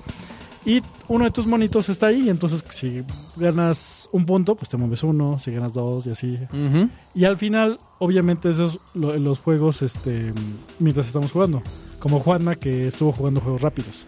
Y 0.65 0.81
uno 1.09 1.25
de 1.25 1.31
tus 1.31 1.45
monitos 1.45 1.89
está 1.89 2.07
ahí 2.07 2.27
entonces 2.29 2.63
si 2.71 3.03
ganas 3.35 4.09
un 4.11 4.25
punto 4.25 4.55
pues 4.55 4.69
te 4.69 4.77
mueves 4.77 5.03
uno 5.03 5.37
si 5.37 5.51
ganas 5.51 5.73
dos 5.73 6.07
y 6.07 6.09
así. 6.11 6.39
Ujú. 6.51 6.89
y 7.13 7.25
al 7.25 7.37
final 7.37 7.77
obviamente 7.99 8.49
esos 8.49 8.79
lo- 8.95 9.15
los 9.17 9.37
juegos 9.39 9.81
este 9.83 10.33
mientras 10.79 11.05
estamos 11.07 11.31
jugando. 11.31 11.61
Como 11.99 12.19
Juanma 12.19 12.55
que 12.55 12.87
estuvo 12.87 13.11
jugando 13.11 13.39
juegos 13.41 13.61
rápidos. 13.61 14.05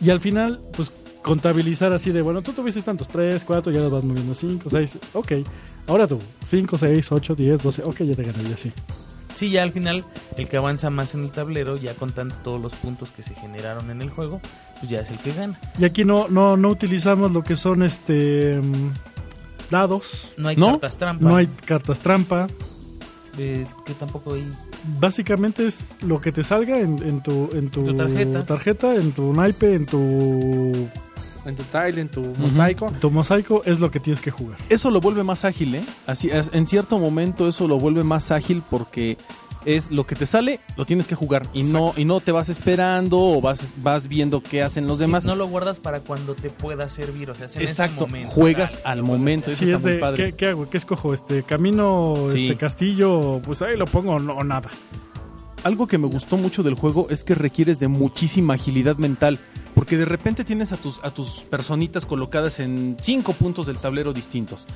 Y 0.00 0.10
al 0.10 0.20
final 0.20 0.60
pues 0.76 0.92
contabilizar 1.22 1.92
así 1.92 2.10
de 2.12 2.22
bueno 2.22 2.42
tú 2.42 2.52
tuviste 2.52 2.80
tantos 2.82 3.08
tres 3.08 3.44
cuatro 3.44 3.72
ya 3.72 3.80
los 3.80 3.90
vas 3.90 4.04
moviendo 4.04 4.34
cinco 4.34 4.70
seis 4.70 4.96
ok 5.14 5.32
ahora 5.88 6.06
tú 6.06 6.18
cinco 6.46 6.78
seis 6.78 7.10
ocho 7.10 7.34
diez 7.34 7.62
doce 7.62 7.82
ok 7.82 7.96
ya 8.02 8.14
te 8.14 8.22
gané 8.22 8.48
y 8.48 8.52
así 8.52 8.72
Sí, 9.36 9.50
ya 9.50 9.62
al 9.62 9.70
final, 9.70 10.04
el 10.36 10.48
que 10.48 10.56
avanza 10.56 10.90
más 10.90 11.14
en 11.14 11.22
el 11.22 11.30
tablero, 11.30 11.76
ya 11.76 11.94
contando 11.94 12.34
todos 12.42 12.60
los 12.60 12.72
puntos 12.72 13.10
que 13.10 13.22
se 13.22 13.36
generaron 13.36 13.88
en 13.88 14.02
el 14.02 14.10
juego, 14.10 14.40
pues 14.80 14.90
ya 14.90 14.98
es 14.98 15.10
el 15.12 15.18
que 15.18 15.32
gana. 15.32 15.56
Y 15.78 15.84
aquí 15.84 16.04
no, 16.04 16.26
no, 16.26 16.56
no 16.56 16.68
utilizamos 16.68 17.30
lo 17.30 17.44
que 17.44 17.54
son 17.54 17.84
este 17.84 18.58
mm, 18.60 18.90
dados, 19.70 20.32
No 20.38 20.48
hay 20.48 20.56
¿No? 20.56 20.72
cartas 20.80 20.98
trampa. 20.98 21.24
no 21.28 21.36
hay 21.36 21.46
cartas 21.46 22.00
trampa. 22.00 22.48
eh, 23.38 23.64
que 23.86 23.94
tampoco 23.94 24.34
hay. 24.34 24.44
Básicamente 24.98 25.68
es 25.68 25.86
lo 26.00 26.20
que 26.20 26.32
te 26.32 26.42
salga 26.42 26.80
en, 26.80 27.00
en 27.06 27.22
tu, 27.22 27.48
en 27.52 27.70
tu, 27.70 27.84
Tu 27.84 27.94
tarjeta. 28.44 28.94
en 28.96 29.12
tu 29.12 29.32
naipe, 29.32 29.72
en 29.72 29.86
tu 29.86 30.72
en 31.46 31.56
tu 31.56 31.62
tile, 31.64 32.00
en 32.00 32.08
tu 32.08 32.22
mosaico. 32.38 32.90
Tu 33.00 33.10
mosaico 33.10 33.62
es 33.64 33.80
lo 33.80 33.90
que 33.90 34.00
tienes 34.00 34.20
que 34.20 34.30
jugar. 34.30 34.58
Eso 34.68 34.90
lo 34.90 35.00
vuelve 35.00 35.22
más 35.24 35.44
ágil, 35.44 35.74
¿eh? 35.76 35.82
Así, 36.06 36.28
es- 36.30 36.50
en 36.52 36.66
cierto 36.66 36.98
momento 36.98 37.48
eso 37.48 37.66
lo 37.68 37.78
vuelve 37.78 38.04
más 38.04 38.30
ágil 38.30 38.62
porque 38.70 39.16
es 39.64 39.90
lo 39.90 40.06
que 40.06 40.14
te 40.14 40.24
sale, 40.24 40.60
lo 40.76 40.86
tienes 40.86 41.06
que 41.08 41.14
jugar 41.16 41.46
y 41.52 41.64
no 41.64 41.92
y 41.96 42.04
no 42.04 42.20
te 42.20 42.30
vas 42.32 42.48
esperando 42.48 43.18
o 43.18 43.40
vas 43.40 43.74
vas 43.82 44.06
viendo 44.06 44.40
qué 44.40 44.62
hacen 44.62 44.86
los 44.86 44.98
demás. 45.00 45.24
Sí, 45.24 45.28
no 45.28 45.34
lo 45.36 45.48
guardas 45.48 45.80
para 45.80 46.00
cuando 46.00 46.34
te 46.34 46.48
pueda 46.48 46.88
servir, 46.88 47.28
o 47.30 47.34
sea, 47.34 47.46
es 47.46 47.56
en 47.56 47.62
ese 47.62 47.70
Exacto, 47.72 48.06
momento. 48.06 48.30
juegas 48.30 48.76
Claro, 48.76 48.88
al 48.88 49.02
momento. 49.02 49.50
Eso 49.50 49.58
Si 49.58 49.64
está 49.64 49.76
es 49.78 49.82
muy 49.82 49.92
de, 49.94 49.98
padre. 49.98 50.24
¿qué, 50.30 50.32
qué 50.36 50.46
hago? 50.46 50.70
¿Qué 50.70 50.76
escojo? 50.76 51.12
Este, 51.12 51.42
¿Camino, 51.42 52.14
Sí. 52.32 52.46
este 52.46 52.56
castillo? 52.56 53.42
Pues 53.44 53.60
ahí 53.60 53.76
lo 53.76 53.84
pongo 53.86 54.12
o 54.12 54.18
no, 54.20 54.34
o 54.34 54.44
nada. 54.44 54.70
Algo 55.64 55.88
que 55.88 55.98
me 55.98 56.06
gustó 56.06 56.36
mucho 56.36 56.62
del 56.62 56.74
juego 56.74 57.08
es 57.10 57.24
que 57.24 57.34
requieres 57.34 57.80
de 57.80 57.88
muchísima 57.88 58.54
agilidad 58.54 58.96
mental. 58.96 59.40
Porque 59.78 59.96
de 59.96 60.06
repente 60.06 60.42
tienes 60.42 60.72
a 60.72 60.76
tus, 60.76 60.98
a 61.04 61.12
tus 61.12 61.44
personitas 61.44 62.04
colocadas 62.04 62.58
en 62.58 62.96
cinco 62.98 63.32
puntos 63.32 63.66
del 63.66 63.76
tablero 63.76 64.12
distintos. 64.12 64.66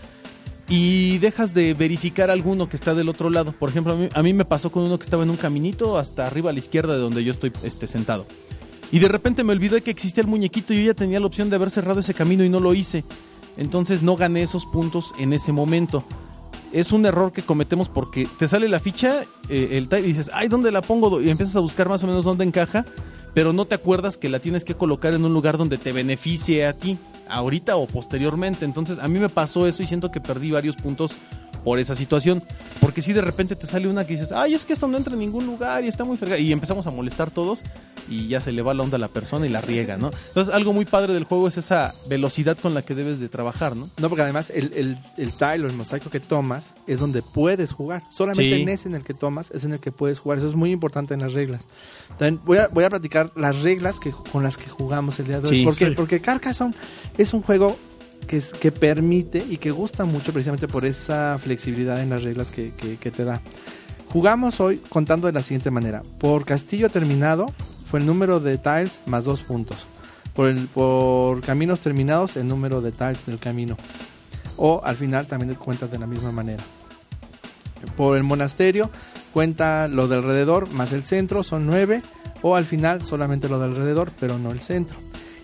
Y 0.69 1.19
dejas 1.19 1.55
de 1.55 1.75
verificar 1.75 2.31
alguno 2.31 2.69
que 2.69 2.77
está 2.77 2.95
del 2.95 3.09
otro 3.09 3.29
lado. 3.29 3.51
Por 3.51 3.69
ejemplo, 3.69 3.95
a 3.95 3.97
mí, 3.97 4.09
a 4.15 4.23
mí 4.23 4.33
me 4.33 4.45
pasó 4.45 4.71
con 4.71 4.85
uno 4.85 4.99
que 4.99 5.03
estaba 5.03 5.25
en 5.25 5.31
un 5.31 5.37
caminito 5.37 5.99
hasta 5.99 6.25
arriba 6.25 6.51
a 6.51 6.53
la 6.53 6.61
izquierda 6.61 6.93
de 6.93 7.01
donde 7.01 7.25
yo 7.25 7.33
estoy 7.33 7.51
este, 7.65 7.89
sentado. 7.89 8.27
Y 8.93 9.01
de 9.01 9.09
repente 9.09 9.43
me 9.43 9.53
olvidé 9.53 9.83
que 9.83 9.91
existía 9.91 10.23
el 10.23 10.29
muñequito 10.29 10.73
y 10.73 10.77
yo 10.77 10.93
ya 10.93 10.95
tenía 10.95 11.19
la 11.19 11.27
opción 11.27 11.51
de 11.51 11.57
haber 11.57 11.73
cerrado 11.73 11.99
ese 11.99 12.15
camino 12.15 12.45
y 12.45 12.49
no 12.49 12.61
lo 12.61 12.73
hice. 12.73 13.03
Entonces 13.57 14.05
no 14.05 14.15
gané 14.15 14.43
esos 14.43 14.67
puntos 14.67 15.15
en 15.19 15.33
ese 15.33 15.51
momento. 15.51 16.05
Es 16.73 16.93
un 16.93 17.05
error 17.07 17.33
que 17.33 17.43
cometemos 17.43 17.89
porque 17.89 18.29
te 18.39 18.47
sale 18.47 18.69
la 18.69 18.79
ficha, 18.79 19.25
eh, 19.49 19.71
el 19.73 19.89
tile, 19.89 20.03
y 20.03 20.13
dices, 20.13 20.31
ay, 20.33 20.47
¿dónde 20.47 20.71
la 20.71 20.81
pongo? 20.81 21.21
Y 21.21 21.29
empiezas 21.29 21.57
a 21.57 21.61
buscar 21.61 21.89
más 21.89 22.05
o 22.05 22.07
menos 22.07 22.25
dónde 22.25 22.45
encaja, 22.45 22.85
pero 23.35 23.53
no 23.53 23.65
te 23.65 23.75
acuerdas 23.75 24.17
que 24.17 24.29
la 24.29 24.39
tienes 24.39 24.65
que 24.65 24.75
colocar 24.75 25.15
en 25.15 25.25
un 25.25 25.33
lugar 25.33 25.59
donde 25.59 25.79
te 25.79 25.93
beneficie 25.93 26.67
a 26.67 26.73
ti, 26.73 26.99
ahorita 27.29 27.77
o 27.77 27.87
posteriormente. 27.87 28.65
Entonces 28.65 28.99
a 28.99 29.09
mí 29.09 29.19
me 29.19 29.29
pasó 29.29 29.67
eso 29.67 29.83
y 29.83 29.87
siento 29.87 30.11
que 30.11 30.21
perdí 30.21 30.51
varios 30.51 30.77
puntos 30.77 31.13
por 31.65 31.79
esa 31.79 31.95
situación. 31.95 32.43
Porque 32.81 33.03
si 33.03 33.13
de 33.13 33.23
repente 33.23 33.57
te 33.57 33.67
sale 33.67 33.89
una 33.89 34.07
que 34.07 34.15
dices, 34.15 34.33
ay, 34.33 34.55
es 34.55 34.67
que 34.67 34.73
esto 34.73 34.89
no 34.89 34.97
entra 34.99 35.15
en 35.15 35.21
ningún 35.21 35.47
lugar 35.47 35.85
y 35.85 35.89
está 35.89 36.05
muy 36.05 36.17
fregado. 36.17 36.41
Y 36.41 36.53
empezamos 36.53 36.87
a 36.87 36.91
molestar 36.91 37.31
todos 37.31 37.61
y 38.09 38.29
ya 38.29 38.41
se 38.41 38.53
le 38.53 38.63
va 38.63 38.75
la 38.75 38.83
onda 38.83 38.97
a 38.97 38.99
la 38.99 39.09
persona 39.09 39.47
y 39.47 39.49
la 39.49 39.61
riega, 39.61 39.97
¿no? 39.97 40.11
Entonces 40.29 40.53
algo 40.55 40.73
muy 40.73 40.85
padre 40.85 41.15
del 41.15 41.25
juego 41.25 41.49
es 41.49 41.57
esa 41.59 41.93
velocidad 42.09 42.59
con 42.59 42.75
la 42.75 42.83
que 42.83 42.95
debes 42.95 43.21
de 43.21 43.29
trabajar, 43.29 43.77
¿no? 43.77 43.89
No, 43.99 44.09
porque 44.09 44.23
además 44.23 44.51
el, 44.51 44.73
el, 44.75 44.99
el 45.17 45.31
tile 45.33 45.65
o 45.65 45.67
el 45.69 45.73
mosaico 45.75 46.11
que 46.11 46.21
tomas 46.21 46.71
es 46.87 47.01
donde 47.01 47.23
puedes 47.23 47.73
jugar. 47.73 48.03
Solamente 48.11 48.57
Sí. 48.57 48.63
en 48.63 48.69
ese 48.69 48.89
en 48.89 48.95
el 48.97 49.03
que 49.05 49.15
tomas 49.15 49.51
es 49.53 49.65
en 49.65 49.73
el 49.73 49.81
que 49.81 49.93
puedes 49.93 50.19
jugar. 50.19 50.39
Eso 50.39 50.49
es 50.49 50.55
muy 50.55 50.71
importante 50.73 51.15
en 51.15 51.21
las 51.21 51.33
reglas. 51.33 51.65
También 52.19 52.41
voy 52.45 52.59
a, 52.59 52.69
voy 52.69 52.85
a 52.85 52.91
platicar 52.91 53.33
las 53.37 53.63
reglas 53.63 53.99
que, 54.01 54.11
con 54.11 54.43
las 54.43 54.59
que 54.59 54.69
jugamos 54.69 55.19
el 55.21 55.27
día 55.27 55.41
de 55.41 55.49
hoy. 55.49 55.57
Sí. 55.59 55.65
porque, 55.65 55.87
Sí. 55.87 55.93
porque 55.97 56.21
Carcassonne 56.21 56.75
es 57.19 57.33
un 57.35 57.43
juego 57.43 57.79
que, 58.27 58.37
es- 58.39 58.51
que 58.51 58.71
permite 58.73 59.45
y 59.49 59.57
que 59.59 59.71
gusta 59.71 60.05
mucho 60.05 60.33
precisamente 60.33 60.69
por 60.69 60.85
esa 60.85 61.39
flexibilidad 61.43 62.01
en 62.01 62.11
las 62.11 62.23
reglas 62.23 62.51
que, 62.51 62.73
que- 62.77 62.97
que 62.97 63.11
te 63.11 63.25
da. 63.25 63.41
Jugamos 64.09 64.61
hoy 64.61 64.79
contando 64.91 65.27
de 65.27 65.33
la 65.33 65.43
siguiente 65.43 65.71
manera. 65.71 66.03
Por 66.19 66.45
castillo 66.45 66.91
terminado 66.91 67.47
fue 67.93 68.01
el 68.01 68.07
número 68.07 68.41
de 68.41 68.57
tiles 68.57 69.01
más 69.05 69.25
dos 69.25 69.43
puntos. 69.43 69.77
Por, 70.33 71.43
caminos 71.43 71.81
terminados 71.81 72.39
el 72.39 72.49
número 72.49 72.81
de 72.81 72.91
tiles 72.91 73.27
del 73.27 73.39
camino. 73.39 73.77
O 74.57 74.81
al 74.83 74.97
final 74.97 75.27
también 75.27 75.55
cuentas 75.57 75.91
de 75.91 75.99
la 75.99 76.07
misma 76.07 76.33
manera. 76.33 76.63
Por 77.95 78.17
el 78.17 78.23
monasterio 78.23 78.91
cuenta 79.35 79.89
lo 79.89 80.09
de 80.09 80.17
alrededor 80.17 80.71
más 80.71 80.95
el 80.95 81.03
centro, 81.03 81.43
son 81.43 81.67
nueve. 81.67 82.01
O 82.41 82.57
al 82.57 82.65
final 82.65 83.03
solamente 83.03 83.51
lo 83.51 83.59
de 83.59 83.67
alrededor, 83.67 84.11
pero 84.19 84.39
no 84.39 84.53
el 84.53 84.61
centro. 84.61 84.97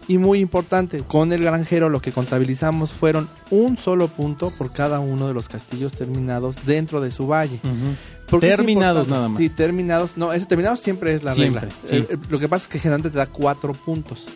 Y 0.08 0.16
muy 0.16 0.38
importante, 0.38 1.00
con 1.00 1.34
el 1.34 1.42
granjero 1.42 1.90
lo 1.90 2.00
que 2.00 2.12
contabilizamos 2.12 2.94
fueron 2.94 3.28
un 3.50 3.76
solo 3.76 4.08
punto 4.08 4.50
por 4.56 4.72
cada 4.72 5.00
uno 5.00 5.28
de 5.28 5.34
los 5.34 5.50
castillos 5.50 5.92
terminados 5.92 6.64
dentro 6.64 7.02
de 7.02 7.10
su 7.10 7.26
valle. 7.26 7.60
¿Por 7.62 7.68
qué 7.68 8.17
Terminados 8.40 9.08
nada 9.08 9.28
más. 9.28 9.38
Sí, 9.38 9.48
terminados. 9.50 10.16
No, 10.16 10.32
ese 10.32 10.46
terminados 10.46 10.80
siempre 10.80 11.14
es 11.14 11.22
la 11.24 11.34
Siempre, 11.34 11.62
regla. 11.62 11.74
sí. 11.84 11.96
Eh, 11.96 12.16
lo 12.28 12.38
que 12.38 12.48
pasa 12.48 12.64
es 12.64 12.68
que 12.68 12.78
generalmente 12.78 13.10
te 13.10 13.18
da 13.18 13.26
cuatro 13.26 13.72
puntos. 13.72 14.26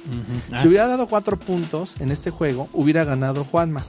Si 0.60 0.68
hubiera 0.68 0.86
dado 0.86 1.06
cuatro 1.06 1.38
puntos 1.38 1.94
en 2.00 2.10
este 2.10 2.30
juego, 2.30 2.68
hubiera 2.72 3.04
ganado 3.04 3.44
Juanma. 3.44 3.82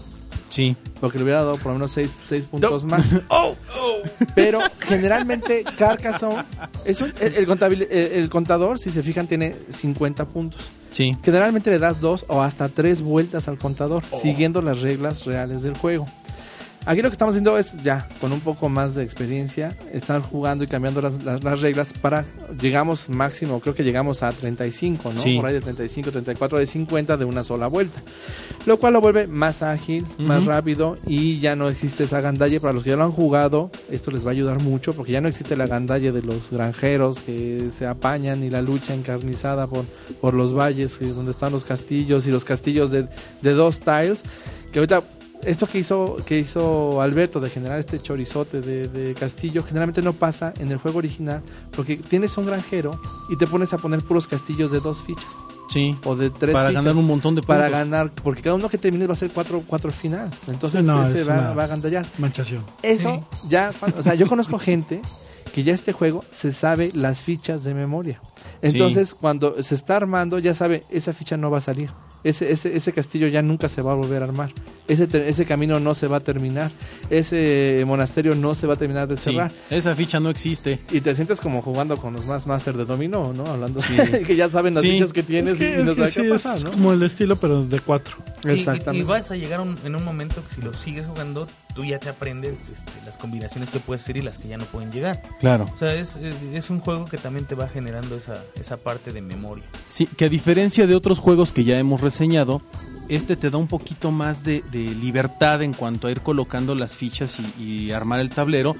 Sí. 0.49 0.75
Porque 1.01 1.17
le 1.17 1.23
hubiera 1.23 1.39
dado 1.43 1.57
por 1.57 1.67
lo 1.67 1.73
menos 1.73 1.91
seis, 1.91 2.11
seis 2.23 2.45
puntos 2.45 2.85
más. 2.85 3.05
Pero 4.35 4.59
generalmente 4.79 5.63
Carcassonne 5.77 6.43
es 6.85 7.01
un- 7.01 7.13
el, 7.19 7.35
el 7.35 7.47
contabil- 7.47 7.87
el- 7.89 8.11
el 8.13 8.29
contador, 8.29 8.79
si 8.79 8.91
se 8.91 9.01
fijan, 9.03 9.27
tiene 9.27 9.55
50 9.69 10.25
puntos. 10.25 10.61
Sí. 10.91 11.17
Generalmente 11.23 11.71
le 11.71 11.79
das 11.79 12.01
dos 12.01 12.25
o 12.27 12.41
hasta 12.41 12.69
tres 12.69 13.01
vueltas 13.01 13.47
al 13.47 13.57
contador, 13.57 14.03
siguiendo 14.21 14.61
las 14.61 14.81
reglas 14.81 15.25
reales 15.25 15.63
del 15.63 15.75
juego. 15.75 16.05
Aquí 16.85 17.01
lo 17.01 17.09
que 17.09 17.13
estamos 17.13 17.33
haciendo 17.33 17.57
es 17.57 17.71
ya, 17.83 18.07
con 18.19 18.33
un 18.33 18.41
poco 18.41 18.67
más 18.67 18.93
de 18.93 19.03
experiencia, 19.03 19.75
estar 19.93 20.21
jugando 20.21 20.63
y 20.63 20.67
cambiando 20.67 21.01
las, 21.01 21.23
las- 21.23 21.43
las 21.43 21.61
reglas 21.61 21.93
para, 21.93 22.25
llegamos 22.61 23.07
máximo, 23.09 23.59
creo 23.61 23.73
que 23.73 23.83
llegamos 23.83 24.21
a 24.21 24.29
35, 24.31 25.13
¿no? 25.13 25.19
Sí. 25.21 25.37
Por 25.37 25.45
ahí 25.45 25.53
de 25.53 25.61
35, 25.61 26.11
34, 26.11 26.59
de 26.59 26.65
50 26.65 27.15
de 27.17 27.25
una 27.25 27.43
sola 27.43 27.67
vuelta. 27.67 28.01
Lo 28.65 28.77
cual 28.79 28.93
lo 28.93 29.01
vuelve 29.01 29.27
más 29.27 29.61
ágil, 29.61 30.05
más 30.17 30.45
rápido 30.45 30.97
y 31.07 31.39
ya 31.39 31.55
no 31.55 31.69
existe 31.69 32.03
esa 32.05 32.21
gandalle. 32.21 32.59
Para 32.59 32.73
los 32.73 32.83
que 32.83 32.89
ya 32.91 32.95
lo 32.95 33.03
han 33.03 33.11
jugado, 33.11 33.71
esto 33.89 34.11
les 34.11 34.23
va 34.25 34.29
a 34.29 34.31
ayudar 34.31 34.61
mucho 34.61 34.93
porque 34.93 35.11
ya 35.13 35.21
no 35.21 35.27
existe 35.27 35.55
la 35.55 35.67
gandalle 35.67 36.11
de 36.11 36.21
los 36.21 36.49
granjeros 36.49 37.19
que 37.19 37.69
se 37.77 37.87
apañan 37.87 38.43
y 38.43 38.49
la 38.49 38.61
lucha 38.61 38.93
encarnizada 38.93 39.67
por, 39.67 39.85
por 40.21 40.33
los 40.33 40.53
valles 40.53 40.97
donde 40.99 41.31
están 41.31 41.51
los 41.51 41.65
castillos 41.65 42.25
y 42.27 42.31
los 42.31 42.45
castillos 42.45 42.89
de, 42.91 43.07
de 43.41 43.51
dos 43.53 43.79
tiles. 43.79 44.23
Que 44.71 44.79
ahorita 44.79 45.03
esto 45.45 45.67
que 45.67 45.79
hizo, 45.79 46.15
que 46.25 46.39
hizo 46.39 47.01
Alberto 47.01 47.39
de 47.39 47.49
generar 47.49 47.79
este 47.79 48.01
chorizote 48.01 48.61
de, 48.61 48.87
de 48.87 49.13
castillo, 49.13 49.63
generalmente 49.63 50.01
no 50.01 50.13
pasa 50.13 50.53
en 50.59 50.71
el 50.71 50.77
juego 50.77 50.99
original 50.99 51.41
porque 51.75 51.97
tienes 51.97 52.37
un 52.37 52.45
granjero 52.45 52.99
y 53.29 53.37
te 53.37 53.47
pones 53.47 53.73
a 53.73 53.77
poner 53.77 54.01
puros 54.01 54.27
castillos 54.27 54.71
de 54.71 54.79
dos 54.79 55.01
fichas 55.01 55.25
Sí. 55.69 55.95
o 56.03 56.15
de 56.15 56.29
tres 56.29 56.53
Para 56.53 56.69
fichas 56.69 56.83
ganar 56.83 56.99
un 56.99 57.07
montón 57.07 57.35
de 57.35 57.41
puntos. 57.41 57.55
para 57.55 57.69
ganar, 57.69 58.11
porque 58.23 58.41
cada 58.41 58.55
uno 58.55 58.69
que 58.69 58.77
termine 58.77 59.07
va 59.07 59.13
a 59.13 59.15
ser 59.15 59.31
cuatro, 59.31 59.63
cuatro 59.65 59.91
final. 59.91 60.29
Entonces 60.47 60.81
Sí, 60.81 60.87
no, 60.87 61.07
ese 61.07 61.21
es 61.21 61.29
va, 61.29 61.49
a 61.51 61.67
gandallar. 61.67 62.05
Manchación. 62.17 62.63
Eso 62.83 63.25
ya, 63.49 63.71
o 63.97 64.03
sea, 64.03 64.13
yo 64.15 64.27
conozco 64.27 64.59
gente 64.59 65.01
que 65.53 65.63
ya 65.63 65.73
este 65.73 65.93
juego 65.93 66.23
se 66.31 66.51
sabe 66.51 66.91
las 66.93 67.21
fichas 67.21 67.63
de 67.63 67.73
memoria. 67.73 68.19
Entonces, 68.61 69.13
cuando 69.13 69.61
se 69.63 69.75
está 69.75 69.97
armando, 69.97 70.37
ya 70.39 70.53
sabe, 70.53 70.83
esa 70.89 71.13
ficha 71.13 71.37
no 71.37 71.49
va 71.51 71.57
a 71.59 71.61
salir. 71.61 71.89
Ese, 72.23 72.51
ese, 72.51 72.75
ese 72.75 72.93
castillo 72.93 73.27
ya 73.27 73.41
nunca 73.41 73.67
se 73.69 73.81
va 73.81 73.91
a 73.91 73.95
volver 73.95 74.21
a 74.21 74.25
armar. 74.25 74.51
Ese, 74.87 75.07
ese 75.27 75.45
camino 75.45 75.79
no 75.79 75.93
se 75.93 76.07
va 76.07 76.17
a 76.17 76.19
terminar. 76.19 76.71
Ese 77.09 77.83
monasterio 77.85 78.35
no 78.35 78.55
se 78.55 78.67
va 78.67 78.73
a 78.73 78.77
terminar 78.77 79.07
de 79.07 79.17
Sí. 79.17 79.23
cerrar. 79.31 79.51
Esa 79.69 79.95
ficha 79.95 80.19
no 80.19 80.29
existe. 80.29 80.79
Y 80.91 81.01
te 81.01 81.13
sientes 81.15 81.39
como 81.39 81.61
jugando 81.61 81.97
con 81.97 82.13
los 82.13 82.25
más 82.25 82.47
máster 82.47 82.75
de 82.75 82.85
dominó, 82.85 83.33
¿no? 83.33 83.45
Hablando 83.45 83.81
Sí. 83.81 83.95
que 84.27 84.35
ya 84.35 84.49
saben 84.49 84.73
las 84.73 84.81
Sí. 84.83 84.91
fichas 84.91 85.13
que 85.13 85.23
tienes 85.23 85.53
Es 85.53 85.59
que, 85.59 85.79
y 85.79 85.83
no 85.83 85.95
saben 85.95 86.11
sí, 86.11 86.21
qué 86.21 86.27
es 86.27 86.33
pasa, 86.43 86.59
¿no? 86.59 86.71
como 86.71 86.91
el 86.93 87.03
estilo, 87.03 87.35
pero 87.35 87.63
de 87.63 87.79
cuatro. 87.79 88.15
Sí, 88.43 88.49
y- 88.49 88.53
Exactamente. 88.53 89.05
Y, 89.05 89.07
vas 89.07 89.31
a 89.31 89.35
llegar 89.35 89.61
un- 89.61 89.77
en 89.85 89.95
un 89.95 90.03
momento 90.03 90.41
que 90.49 90.55
si 90.55 90.61
lo 90.61 90.73
sigues 90.73 91.05
jugando, 91.05 91.47
tú 91.75 91.83
ya 91.85 91.99
te 91.99 92.09
aprendes 92.09 92.69
este, 92.69 92.91
las 93.05 93.17
combinaciones 93.17 93.69
que 93.69 93.79
puedes 93.79 94.01
hacer 94.03 94.17
y 94.17 94.21
las 94.21 94.37
que 94.37 94.47
ya 94.47 94.57
no 94.57 94.65
pueden 94.65 94.91
llegar. 94.91 95.21
Claro. 95.39 95.65
O 95.73 95.77
sea, 95.77 95.93
es, 95.93 96.15
es, 96.17 96.35
es 96.53 96.69
un 96.69 96.79
juego 96.79 97.05
que 97.05 97.17
también 97.17 97.45
te 97.45 97.55
va 97.55 97.67
generando 97.67 98.15
esa, 98.17 98.43
esa 98.59 98.77
parte 98.77 99.11
de 99.11 99.21
memoria. 99.21 99.63
Sí, 99.85 100.07
que 100.07 100.25
a 100.25 100.29
diferencia 100.29 100.87
de 100.87 100.95
otros 100.95 101.19
juegos 101.19 101.51
que 101.51 101.63
ya 101.63 101.77
hemos 101.79 102.01
reseñado, 102.13 102.61
este 103.09 103.35
te 103.35 103.49
da 103.49 103.57
un 103.57 103.67
poquito 103.67 104.11
más 104.11 104.43
de, 104.43 104.63
libertad 104.71 105.63
en 105.63 105.73
cuanto 105.73 106.07
a 106.07 106.11
ir 106.11 106.21
colocando 106.21 106.75
las 106.75 106.95
fichas 106.95 107.39
y, 107.39 107.63
y 107.63 107.91
armar 107.91 108.19
el 108.19 108.29
tablero. 108.29 108.75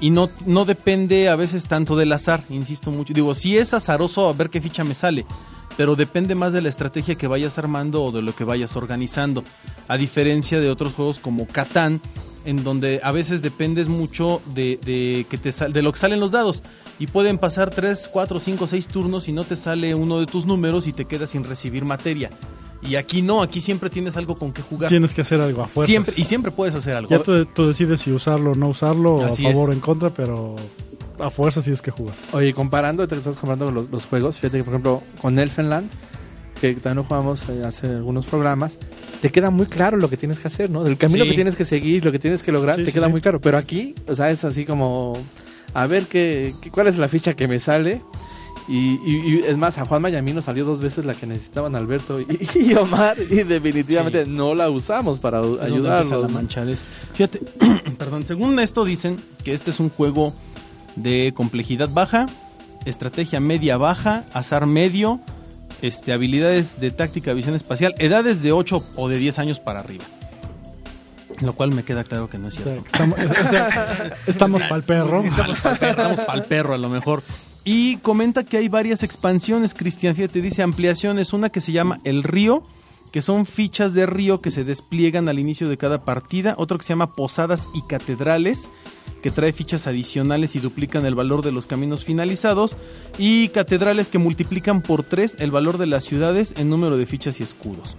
Y 0.00 0.10
no, 0.10 0.28
no 0.46 0.64
depende 0.64 1.28
a 1.28 1.34
veces 1.34 1.66
tanto 1.66 1.96
del 1.96 2.12
azar, 2.12 2.44
insisto 2.50 2.90
mucho. 2.92 3.14
Digo, 3.14 3.34
si 3.34 3.58
es 3.58 3.74
azaroso 3.74 4.28
a 4.28 4.32
ver 4.32 4.48
qué 4.48 4.60
ficha 4.60 4.84
me 4.84 4.94
sale, 4.94 5.24
pero 5.76 5.96
depende 5.96 6.34
más 6.36 6.52
de 6.52 6.60
la 6.60 6.68
estrategia 6.68 7.16
que 7.16 7.26
vayas 7.26 7.58
armando 7.58 8.04
o 8.04 8.12
de 8.12 8.22
lo 8.22 8.32
que 8.34 8.44
vayas 8.44 8.76
organizando. 8.76 9.42
A 9.88 9.96
diferencia 9.96 10.60
de 10.60 10.70
otros 10.70 10.92
juegos 10.92 11.18
como 11.18 11.46
Catán, 11.48 12.00
en 12.44 12.62
donde 12.62 13.00
a 13.02 13.10
veces 13.10 13.42
dependes 13.42 13.88
mucho 13.88 14.40
de, 14.54 14.78
de 14.84 15.26
que 15.28 15.38
te 15.38 15.50
sal- 15.50 15.72
de 15.72 15.82
lo 15.82 15.90
que 15.92 15.98
salen 15.98 16.20
los 16.20 16.30
dados. 16.30 16.62
Y 16.98 17.06
pueden 17.06 17.38
pasar 17.38 17.70
3, 17.70 18.08
4, 18.12 18.40
5, 18.40 18.66
6 18.66 18.88
turnos 18.88 19.28
y 19.28 19.32
no 19.32 19.44
te 19.44 19.56
sale 19.56 19.94
uno 19.94 20.18
de 20.20 20.26
tus 20.26 20.46
números 20.46 20.86
y 20.86 20.92
te 20.92 21.04
quedas 21.04 21.30
sin 21.30 21.44
recibir 21.44 21.84
materia. 21.84 22.30
Y 22.82 22.96
aquí 22.96 23.22
no, 23.22 23.42
aquí 23.42 23.60
siempre 23.60 23.90
tienes 23.90 24.16
algo 24.16 24.36
con 24.36 24.52
que 24.52 24.62
jugar. 24.62 24.88
Tienes 24.88 25.14
que 25.14 25.20
hacer 25.22 25.40
algo 25.40 25.62
a 25.62 25.68
fuerza. 25.68 25.86
Siempre, 25.90 26.14
y 26.16 26.24
siempre 26.24 26.50
puedes 26.52 26.74
hacer 26.74 26.94
algo. 26.96 27.10
Ya 27.10 27.20
tú, 27.20 27.44
tú 27.46 27.66
decides 27.66 28.00
si 28.00 28.10
usarlo 28.12 28.52
o 28.52 28.54
no 28.54 28.68
usarlo, 28.68 29.24
Así 29.24 29.46
a 29.46 29.50
favor 29.52 29.70
es. 29.70 29.74
o 29.74 29.78
en 29.78 29.80
contra, 29.80 30.10
pero 30.10 30.54
a 31.18 31.30
fuerza 31.30 31.60
tienes 31.62 31.82
que 31.82 31.90
jugar. 31.90 32.14
Oye, 32.32 32.52
comparando, 32.54 33.06
que 33.06 33.14
estás 33.16 33.36
comparando 33.36 33.70
los, 33.72 33.90
los 33.90 34.06
juegos, 34.06 34.36
fíjate 34.36 34.58
que 34.58 34.64
por 34.64 34.74
ejemplo 34.74 35.02
con 35.20 35.38
Elfenland, 35.38 35.88
que 36.60 36.74
también 36.74 36.96
lo 36.96 37.04
jugamos 37.04 37.48
eh, 37.48 37.64
hace 37.64 37.86
algunos 37.88 38.26
programas, 38.26 38.78
te 39.22 39.30
queda 39.30 39.50
muy 39.50 39.66
claro 39.66 39.96
lo 39.96 40.08
que 40.10 40.16
tienes 40.16 40.38
que 40.40 40.46
hacer, 40.48 40.70
¿no? 40.70 40.82
Del 40.84 40.96
camino 40.96 41.24
Sí. 41.24 41.30
que 41.30 41.34
tienes 41.36 41.56
que 41.56 41.64
seguir, 41.64 42.04
lo 42.04 42.12
que 42.12 42.18
tienes 42.20 42.42
que 42.44 42.50
lograr, 42.52 42.76
Sí, 42.76 42.82
te 42.82 42.90
sí, 42.90 42.94
queda 42.94 43.06
sí. 43.06 43.12
muy 43.12 43.20
claro. 43.20 43.40
Pero 43.40 43.58
aquí, 43.58 43.94
o 44.08 44.14
sea, 44.14 44.30
es 44.30 44.44
así 44.44 44.64
como, 44.64 45.14
a 45.74 45.86
ver 45.86 46.06
qué, 46.06 46.54
qué- 46.60 46.70
cuál 46.70 46.86
es 46.88 46.98
la 46.98 47.08
ficha 47.08 47.34
que 47.34 47.46
me 47.48 47.58
sale 47.58 48.02
Y, 48.70 48.98
y- 49.02 49.22
y 49.26 49.38
es 49.46 49.56
más, 49.56 49.78
a 49.78 49.86
Juan 49.86 50.02
mí 50.22 50.32
nos 50.34 50.44
salió 50.44 50.66
dos 50.66 50.78
veces 50.80 51.06
la 51.06 51.14
que 51.14 51.26
necesitaban 51.26 51.74
Alberto 51.74 52.20
y, 52.20 52.26
y 52.54 52.74
Omar 52.74 53.16
y 53.18 53.42
definitivamente 53.44 54.26
no 54.26 54.54
la 54.54 54.68
usamos 54.68 55.18
para 55.20 55.40
Es 55.40 55.60
ayudarlos. 55.62 56.10
la 56.22 56.28
¿no? 56.28 56.34
manchadez. 56.34 56.82
Fíjate, 57.14 57.40
perdón, 57.98 58.26
según 58.26 58.58
esto 58.60 58.84
dicen 58.84 59.16
que 59.42 59.54
este 59.54 59.70
es 59.70 59.80
un 59.80 59.88
juego 59.88 60.34
de 60.96 61.32
complejidad 61.34 61.88
baja, 61.88 62.26
estrategia 62.84 63.40
media 63.40 63.78
baja, 63.78 64.24
azar 64.34 64.66
medio, 64.66 65.18
este, 65.80 66.12
habilidades 66.12 66.78
de 66.78 66.90
táctica, 66.90 67.32
visión 67.32 67.54
espacial, 67.54 67.94
edades 67.98 68.42
de 68.42 68.52
8 68.52 68.84
o 68.96 69.08
de 69.08 69.16
10 69.16 69.38
años 69.38 69.60
para 69.60 69.80
arriba. 69.80 70.04
Lo 71.40 71.52
cual 71.52 71.72
me 71.72 71.84
queda 71.84 72.04
claro 72.04 72.28
que 72.28 72.38
no 72.38 72.48
es 72.48 72.54
cierto. 72.54 72.84
estamos, 72.86 73.18
o 73.18 73.48
sea, 73.48 74.12
estamos 74.26 74.62
pa'l 74.62 74.82
perro. 74.82 75.22
Estamos 75.22 75.58
para 76.20 76.34
el 76.34 76.44
perro 76.44 76.74
a 76.74 76.78
lo 76.78 76.88
mejor. 76.88 77.22
Y 77.64 77.98
comenta 77.98 78.44
que 78.44 78.56
hay 78.56 78.68
varias 78.68 79.02
expansiones, 79.02 79.74
Cristian. 79.74 80.14
Fíjate, 80.14 80.40
dice 80.40 80.62
ampliaciones. 80.62 81.32
Una 81.32 81.50
que 81.50 81.60
se 81.60 81.72
llama 81.72 81.98
El 82.02 82.22
Río, 82.22 82.62
que 83.12 83.20
son 83.20 83.46
fichas 83.46 83.94
de 83.94 84.06
río 84.06 84.40
que 84.40 84.50
se 84.50 84.64
despliegan 84.64 85.28
al 85.28 85.38
inicio 85.38 85.68
de 85.68 85.76
cada 85.76 86.04
partida. 86.04 86.54
Otro 86.56 86.78
que 86.78 86.84
se 86.84 86.90
llama 86.90 87.14
Posadas 87.14 87.68
y 87.74 87.82
Catedrales, 87.82 88.70
que 89.22 89.30
trae 89.30 89.52
fichas 89.52 89.86
adicionales 89.86 90.56
y 90.56 90.60
duplican 90.60 91.04
el 91.04 91.14
valor 91.14 91.42
de 91.44 91.52
los 91.52 91.66
caminos 91.66 92.04
finalizados. 92.04 92.76
Y 93.18 93.48
catedrales 93.48 94.08
que 94.08 94.18
multiplican 94.18 94.80
por 94.80 95.02
3 95.02 95.36
el 95.38 95.50
valor 95.50 95.76
de 95.76 95.86
las 95.86 96.04
ciudades 96.04 96.54
en 96.56 96.70
número 96.70 96.96
de 96.96 97.06
fichas 97.06 97.40
y 97.40 97.42
escudos. 97.42 97.96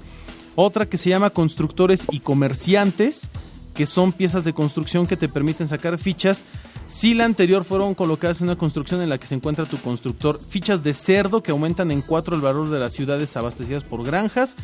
Otra 0.61 0.87
que 0.87 0.97
se 0.97 1.09
llama 1.09 1.29
Constructores 1.29 2.05
y 2.11 2.19
Comerciantes, 2.19 3.29
que 3.73 3.85
son 3.85 4.11
piezas 4.11 4.43
de 4.43 4.51
construcción 4.51 5.07
que 5.07 5.15
te 5.15 5.29
permiten 5.29 5.69
sacar 5.69 5.97
fichas. 5.97 6.43
Si 6.85 7.13
la 7.13 7.23
anterior 7.23 7.63
fueron 7.63 7.95
colocadas 7.95 8.41
en 8.41 8.47
una 8.47 8.57
construcción 8.57 9.01
en 9.01 9.07
la 9.07 9.17
que 9.17 9.25
se 9.25 9.35
encuentra 9.35 9.63
tu 9.63 9.77
constructor, 9.77 10.37
fichas 10.49 10.83
de 10.83 10.93
cerdo 10.93 11.41
que 11.41 11.51
aumentan 11.51 11.91
en 11.91 12.01
4 12.01 12.35
el 12.35 12.41
valor 12.41 12.69
de 12.69 12.77
las 12.77 12.91
ciudades 12.91 13.37
abastecidas 13.37 13.85
por 13.85 14.03
granjas. 14.03 14.57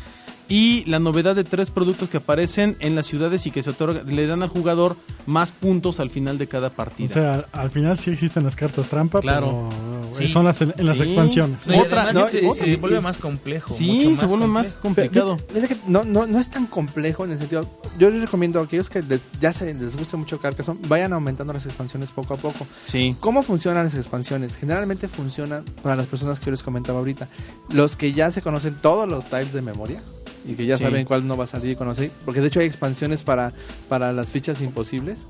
Y 0.48 0.84
la 0.84 1.00
novedad 1.00 1.34
de 1.34 1.42
tres 1.42 1.70
productos 1.70 2.08
que 2.08 2.18
aparecen 2.18 2.76
en 2.78 2.94
las 2.94 3.06
ciudades 3.06 3.46
y 3.46 3.50
que 3.50 3.62
se 3.64 3.70
otorga, 3.70 4.02
le 4.04 4.26
dan 4.28 4.44
al 4.44 4.48
jugador 4.48 4.96
más 5.26 5.50
puntos 5.50 5.98
al 5.98 6.08
final 6.08 6.38
de 6.38 6.46
cada 6.46 6.68
O 6.68 6.72
partida. 6.72 7.08
sea, 7.08 7.46
al 7.52 7.70
final 7.72 7.98
sí 7.98 8.10
existen 8.12 8.44
las 8.44 8.54
cartas 8.54 8.86
trampa, 8.88 9.20
Claro. 9.20 9.68
pero 9.68 10.12
Sí. 10.16 10.28
son 10.28 10.44
las 10.44 10.62
en, 10.62 10.72
en 10.78 10.86
las 10.86 10.98
Sí. 10.98 11.04
expansiones. 11.04 11.66
No, 11.66 11.78
Otra- 11.82 12.12
no, 12.12 12.26
se, 12.28 12.76
vuelve 12.76 13.00
más 13.00 13.16
complejo. 13.18 13.74
sí, 13.74 14.04
mucho 14.06 14.20
se 14.20 14.26
vuelve 14.26 14.46
más 14.46 14.72
complicado. 14.74 15.36
Que 15.36 15.76
no, 15.88 16.04
no, 16.04 16.26
no 16.28 16.38
es 16.38 16.48
tan 16.48 16.66
complejo 16.66 17.24
en 17.24 17.32
el 17.32 17.38
sentido. 17.38 17.68
Yo 17.98 18.08
les 18.10 18.20
recomiendo 18.20 18.60
a 18.60 18.64
aquellos 18.64 18.88
que 18.88 19.02
les- 19.02 19.20
ya 19.40 19.52
se 19.52 19.74
les 19.74 19.96
guste 19.96 20.16
mucho 20.16 20.38
Carcassonne, 20.38 20.78
vayan 20.86 21.12
aumentando 21.12 21.52
las 21.52 21.66
expansiones 21.66 22.12
poco 22.12 22.34
a 22.34 22.36
poco. 22.36 22.66
Sí. 22.84 23.16
¿Cómo 23.18 23.42
funcionan 23.42 23.82
las 23.84 23.94
expansiones? 23.94 24.54
Generalmente 24.56 25.08
funcionan 25.08 25.64
para 25.82 25.96
las 25.96 26.06
personas 26.06 26.38
que 26.38 26.46
yo 26.46 26.50
les 26.52 26.62
comentaba 26.62 27.00
ahorita. 27.00 27.26
Los 27.70 27.96
que 27.96 28.12
ya 28.12 28.30
se 28.30 28.42
conocen 28.42 28.76
todos 28.80 29.08
los 29.08 29.24
tiles 29.24 29.52
de 29.52 29.60
memoria 29.62 30.00
y 30.46 30.54
que 30.54 30.66
ya 30.66 30.76
Sí. 30.76 30.84
saben 30.84 31.04
cuál 31.06 31.26
no 31.26 31.36
va 31.36 31.44
a 31.44 31.46
salir 31.48 31.72
y 31.72 31.76
conocer. 31.76 32.10
Porque 32.24 32.40
de 32.40 32.48
hecho 32.48 32.60
hay 32.60 32.66
expansiones 32.66 33.22
para, 33.24 33.52
para 33.88 34.12
las 34.12 34.28
fichas 34.28 34.60
imposibles 34.60 35.20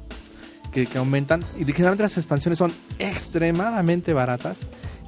que, 0.72 0.86
que 0.86 0.98
aumentan. 0.98 1.42
Y 1.58 1.64
generalmente 1.64 2.02
las 2.02 2.16
expansiones 2.16 2.58
son 2.58 2.72
extremadamente 2.98 4.12
baratas. 4.12 4.60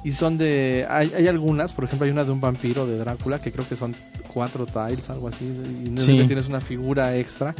Y 0.03 0.13
son 0.13 0.37
de. 0.37 0.85
Hay, 0.89 1.11
hay 1.15 1.27
algunas, 1.27 1.73
por 1.73 1.83
ejemplo, 1.83 2.05
hay 2.05 2.11
una 2.11 2.23
de 2.23 2.31
un 2.31 2.39
vampiro 2.39 2.87
de 2.87 2.97
Drácula 2.97 3.41
que 3.41 3.51
creo 3.51 3.67
que 3.67 3.75
son 3.75 3.93
cuatro 4.33 4.65
tiles, 4.65 5.09
algo 5.09 5.27
así. 5.27 5.43
Y 5.45 5.89
no 5.89 6.01
Sí. 6.01 6.23
tienes 6.25 6.47
una 6.47 6.61
figura 6.61 7.17
extra. 7.17 7.53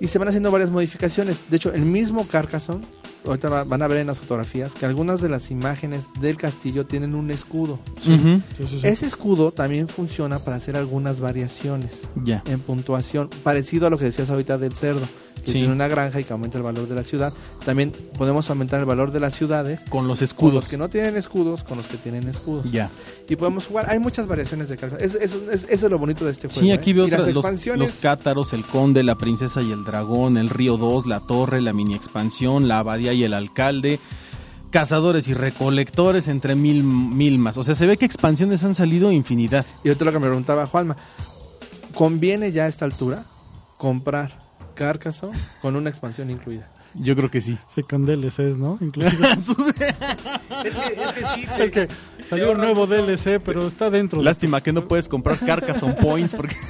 Y 0.00 0.08
se 0.08 0.18
van 0.18 0.26
haciendo 0.28 0.50
varias 0.50 0.70
modificaciones. 0.70 1.36
De 1.48 1.56
hecho, 1.58 1.72
el 1.72 1.82
mismo 1.82 2.26
Carcassonne, 2.26 2.84
ahorita 3.26 3.48
va- 3.48 3.64
van 3.64 3.82
a 3.82 3.88
ver 3.88 3.98
en 3.98 4.06
las 4.06 4.18
fotografías, 4.18 4.74
que 4.74 4.86
algunas 4.86 5.20
de 5.20 5.28
las 5.28 5.50
imágenes 5.50 6.06
del 6.20 6.36
castillo 6.36 6.86
tienen 6.86 7.14
un 7.14 7.30
escudo. 7.30 7.78
Ujú. 7.98 8.40
Sí, 8.56 8.66
sí, 8.66 8.80
sí. 8.80 8.86
Ese 8.86 9.06
escudo 9.06 9.52
también 9.52 9.88
funciona 9.88 10.38
para 10.38 10.56
hacer 10.56 10.76
algunas 10.76 11.20
variaciones 11.20 12.00
Ya. 12.24 12.42
en 12.46 12.60
puntuación, 12.60 13.28
parecido 13.42 13.86
a 13.86 13.90
lo 13.90 13.98
que 13.98 14.06
decías 14.06 14.30
ahorita 14.30 14.58
del 14.58 14.72
cerdo, 14.74 15.06
que 15.36 15.46
Sí. 15.46 15.52
tiene 15.54 15.72
una 15.72 15.88
granja 15.88 16.20
y 16.20 16.24
que 16.24 16.32
aumenta 16.34 16.58
el 16.58 16.64
valor 16.64 16.86
de 16.86 16.94
la 16.94 17.02
ciudad. 17.02 17.32
También 17.64 17.92
podemos 18.18 18.50
aumentar 18.50 18.78
el 18.80 18.84
valor 18.86 19.10
de 19.10 19.20
las 19.20 19.34
ciudades 19.34 19.84
Con 19.88 20.06
los 20.06 20.18
con 20.18 20.24
escudos. 20.24 20.54
los 20.54 20.68
que 20.68 20.76
no 20.76 20.90
tienen 20.90 21.16
escudos, 21.16 21.64
con 21.64 21.78
los 21.78 21.86
que 21.86 21.96
tienen 21.96 22.28
escudos. 22.28 22.70
Ya. 22.70 22.90
Y 23.28 23.36
podemos 23.36 23.66
jugar. 23.66 23.88
Hay 23.88 23.98
muchas 23.98 24.26
variaciones 24.26 24.68
de 24.68 24.76
Carcassonne. 24.76 25.06
Es, 25.06 25.14
es- 25.14 25.34
es- 25.50 25.66
eso 25.70 25.86
es 25.86 25.90
lo 25.90 25.98
bonito 25.98 26.24
de 26.26 26.32
este 26.32 26.48
juego. 26.48 26.60
Sí, 26.60 26.70
aquí 26.72 26.90
¿eh? 26.90 26.94
veo 26.94 27.06
Y 27.06 27.10
las 27.10 27.26
expansiones. 27.26 27.88
los 27.88 27.96
cátaros, 28.00 28.52
el 28.52 28.64
conde, 28.64 29.02
la 29.02 29.16
princesa 29.16 29.62
y 29.62 29.72
el 29.72 29.82
dragón, 29.84 30.36
el 30.36 30.50
río 30.50 30.76
2, 30.76 31.06
la 31.06 31.20
torre, 31.20 31.62
la 31.62 31.72
mini 31.72 31.94
expansión, 31.94 32.68
la 32.68 32.78
abadía 32.80 33.14
y 33.14 33.24
el 33.24 33.32
alcalde, 33.32 33.98
cazadores 34.70 35.26
y 35.28 35.34
recolectores, 35.34 36.28
entre 36.28 36.54
mil, 36.54 36.84
mil 36.84 37.38
más. 37.38 37.56
O 37.56 37.64
sea, 37.64 37.74
se 37.74 37.86
ve 37.86 37.96
que 37.96 38.04
expansiones 38.04 38.62
han 38.62 38.74
salido 38.74 39.10
infinidad. 39.10 39.64
Y 39.84 39.88
ahorita 39.88 40.04
lo 40.04 40.12
que 40.12 40.18
me 40.18 40.26
preguntaba 40.26 40.66
Juanma, 40.66 40.96
¿conviene 41.94 42.52
ya 42.52 42.64
a 42.64 42.68
esta 42.68 42.84
altura 42.84 43.24
comprar 43.78 44.38
Carcassonne 44.84 45.38
con 45.60 45.76
una 45.76 45.90
expansión 45.90 46.30
incluida? 46.30 46.66
Yo 46.94 47.14
creo 47.14 47.30
que 47.30 47.40
sí. 47.42 47.58
Sí, 47.72 47.82
con 47.82 48.04
DLCs, 48.04 48.56
¿no? 48.56 48.78
Inclusive. 48.80 49.28
Es 50.64 50.76
que, 50.76 51.00
es 51.02 51.12
que 51.14 51.24
sí. 51.24 51.46
es 51.62 51.70
que 51.70 51.88
salió 52.28 52.52
un 52.52 52.58
nuevo 52.58 52.86
DLC, 52.86 53.40
pero 53.42 53.66
está 53.66 53.88
dentro. 53.90 54.18
de- 54.18 54.24
Lástima 54.24 54.60
que 54.62 54.72
no 54.72 54.86
puedes 54.88 55.08
comprar 55.08 55.38
Carcassonne 55.38 55.94
Points 55.94 56.34
porque... 56.34 56.54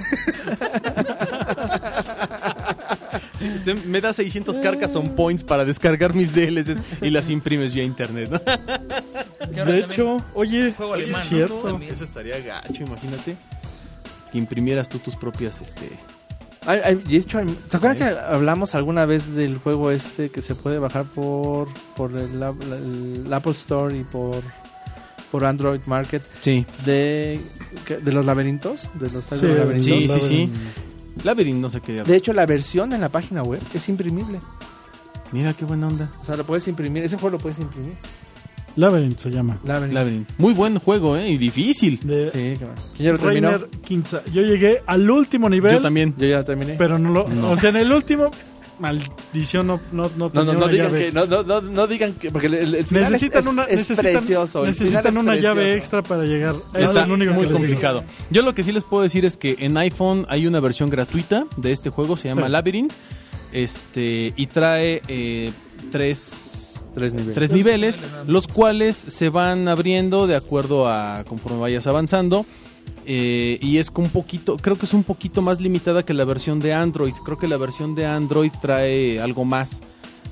Sí, 3.36 3.48
usted 3.48 3.82
me 3.86 4.00
da 4.02 4.12
600 4.12 4.58
Carcassonne 4.58 5.08
Points 5.10 5.42
para 5.44 5.64
descargar 5.64 6.14
mis 6.14 6.34
DLCs 6.34 7.02
y 7.02 7.08
las 7.10 7.30
imprimes 7.30 7.72
vía 7.74 7.82
internet. 7.84 8.30
¿no? 8.30 9.64
De 9.64 9.78
hecho, 9.80 10.18
oye, 10.34 10.72
Juego 10.76 10.94
sí 10.96 11.02
alemán, 11.04 11.20
es 11.22 11.30
¿no? 11.30 11.36
cierto. 11.36 11.80
Eso 11.80 12.04
estaría 12.04 12.38
gacho, 12.40 12.82
imagínate. 12.84 13.36
Que 14.30 14.38
imprimieras 14.38 14.88
tú 14.90 14.98
tus 14.98 15.16
propias, 15.16 15.60
este... 15.62 15.88
De 16.66 17.16
hecho, 17.16 17.38
hay- 17.38 17.56
¿Se 17.70 17.76
acuerdan 17.76 17.96
que 17.98 18.04
hablamos 18.04 18.74
alguna 18.74 19.06
vez 19.06 19.34
del 19.34 19.58
juego 19.58 19.90
este 19.90 20.30
que 20.30 20.42
se 20.42 20.54
puede 20.54 20.78
bajar 20.78 21.04
por, 21.04 21.68
por 21.96 22.12
el, 22.16 22.42
App- 22.42 22.62
el 22.62 23.32
Apple 23.32 23.52
Store 23.52 23.96
y 23.96 24.04
por, 24.04 24.36
por 25.30 25.44
Android 25.46 25.80
Market 25.86 26.22
Sí. 26.42 26.66
de, 26.84 27.40
de 28.02 28.12
los 28.12 28.26
laberintos? 28.26 28.90
De 28.94 29.10
los 29.10 29.24
Sí, 29.24 29.46
de 29.46 29.54
laberintos. 29.54 29.84
sí, 29.84 30.08
sí, 30.08 30.28
sí. 30.28 30.52
Labyrinth 31.24 31.60
no 31.60 31.70
sé 31.70 31.80
qué. 31.80 32.02
De 32.02 32.16
hecho, 32.16 32.32
la 32.32 32.46
versión 32.46 32.92
en 32.92 33.00
la 33.00 33.08
página 33.08 33.42
web 33.42 33.60
es 33.74 33.88
imprimible. 33.88 34.38
Mira 35.32 35.52
qué 35.54 35.64
buena 35.64 35.86
onda. 35.88 36.10
O 36.22 36.24
sea, 36.26 36.36
lo 36.36 36.44
puedes 36.44 36.66
imprimir. 36.68 37.04
Ese 37.04 37.16
juego 37.16 37.36
lo 37.36 37.38
puedes 37.42 37.58
imprimir. 37.58 37.94
Labyrinth 38.76 39.18
se 39.18 39.30
llama. 39.30 39.58
Labyrinth. 39.64 39.94
Labyrinth. 39.94 40.28
Muy 40.38 40.54
buen 40.54 40.78
juego, 40.78 41.16
¿eh? 41.16 41.28
Y 41.30 41.38
difícil. 41.38 41.98
De 42.02 42.28
Sí. 42.28 42.64
¿Quién 42.96 43.06
ya 43.06 43.12
lo 43.12 43.18
terminó? 43.18 43.50
Rainer 43.50 43.68
Quinza. 43.84 44.22
Yo 44.32 44.42
llegué 44.42 44.80
al 44.86 45.10
último 45.10 45.48
nivel, 45.48 45.76
Yo 45.76 45.82
también. 45.82 46.14
Yo 46.16 46.26
ya 46.26 46.42
terminé. 46.44 46.74
pero 46.78 46.98
no 46.98 47.10
lo. 47.10 47.26
No. 47.28 47.50
O 47.52 47.56
sea, 47.56 47.70
en 47.70 47.76
el 47.76 47.92
último, 47.92 48.30
maldición, 48.78 49.66
no, 49.66 49.80
no, 49.92 50.10
no, 50.16 50.30
No, 50.32 50.44
no, 50.44 50.52
no 50.54 50.68
digan 50.68 50.88
llave 50.88 51.06
que, 51.08 51.12
no, 51.12 51.26
no, 51.26 51.42
no, 51.42 51.60
no 51.60 51.86
digan 51.86 52.12
que, 52.14 52.30
porque 52.30 52.46
el, 52.46 52.74
el 52.74 52.84
final 52.86 53.04
es- 53.04 53.10
necesitan 53.10 53.40
es, 53.42 53.46
una, 53.46 53.64
es 53.64 53.76
necesitan, 53.78 54.12
precioso. 54.12 54.60
el 54.62 54.66
necesitan 54.68 55.02
final 55.02 55.16
es 55.16 55.22
una 55.22 55.36
llave 55.36 55.74
extra 55.74 56.02
para 56.02 56.24
llegar. 56.24 56.54
Es 56.74 56.84
Está 56.88 57.06
lo 57.06 57.14
único 57.14 57.32
muy 57.34 57.42
que 57.42 57.48
les 57.52 57.58
digo. 57.60 57.68
complicado. 57.68 58.04
Yo 58.30 58.42
lo 58.42 58.54
que 58.54 58.62
sí 58.62 58.72
les 58.72 58.84
puedo 58.84 59.02
decir 59.02 59.24
es 59.26 59.36
que 59.36 59.56
en 59.58 59.76
iPhone 59.76 60.24
hay 60.30 60.46
una 60.46 60.60
versión 60.60 60.88
gratuita 60.88 61.44
de 61.58 61.72
este 61.72 61.90
juego, 61.90 62.16
se 62.16 62.28
llama 62.28 62.46
Sí. 62.46 62.52
Labyrinth. 62.52 62.92
Este, 63.52 64.32
y 64.36 64.46
trae 64.46 65.02
eh, 65.08 65.50
tres, 65.92 66.82
Tres 66.94 67.12
niveles. 67.14 67.34
tres 67.34 67.50
niveles, 67.52 67.96
los 68.26 68.46
cuales 68.48 68.96
se 68.96 69.28
van 69.28 69.68
abriendo 69.68 70.26
de 70.26 70.34
acuerdo 70.36 70.88
a 70.88 71.24
conforme 71.24 71.58
vayas 71.60 71.86
avanzando. 71.86 72.44
eh, 73.06 73.58
y 73.62 73.78
es 73.78 73.90
un 73.96 74.08
poquito, 74.10 74.56
creo 74.56 74.76
que 74.76 74.86
es 74.86 74.92
un 74.94 75.02
poquito 75.04 75.40
más 75.42 75.60
limitada 75.60 76.04
que 76.04 76.14
la 76.14 76.24
versión 76.24 76.60
de 76.60 76.72
Android. 76.74 77.12
Creo 77.24 77.38
que 77.38 77.48
la 77.48 77.56
versión 77.56 77.94
de 77.94 78.06
Android 78.06 78.52
trae 78.60 79.20
algo 79.20 79.44
más, 79.44 79.80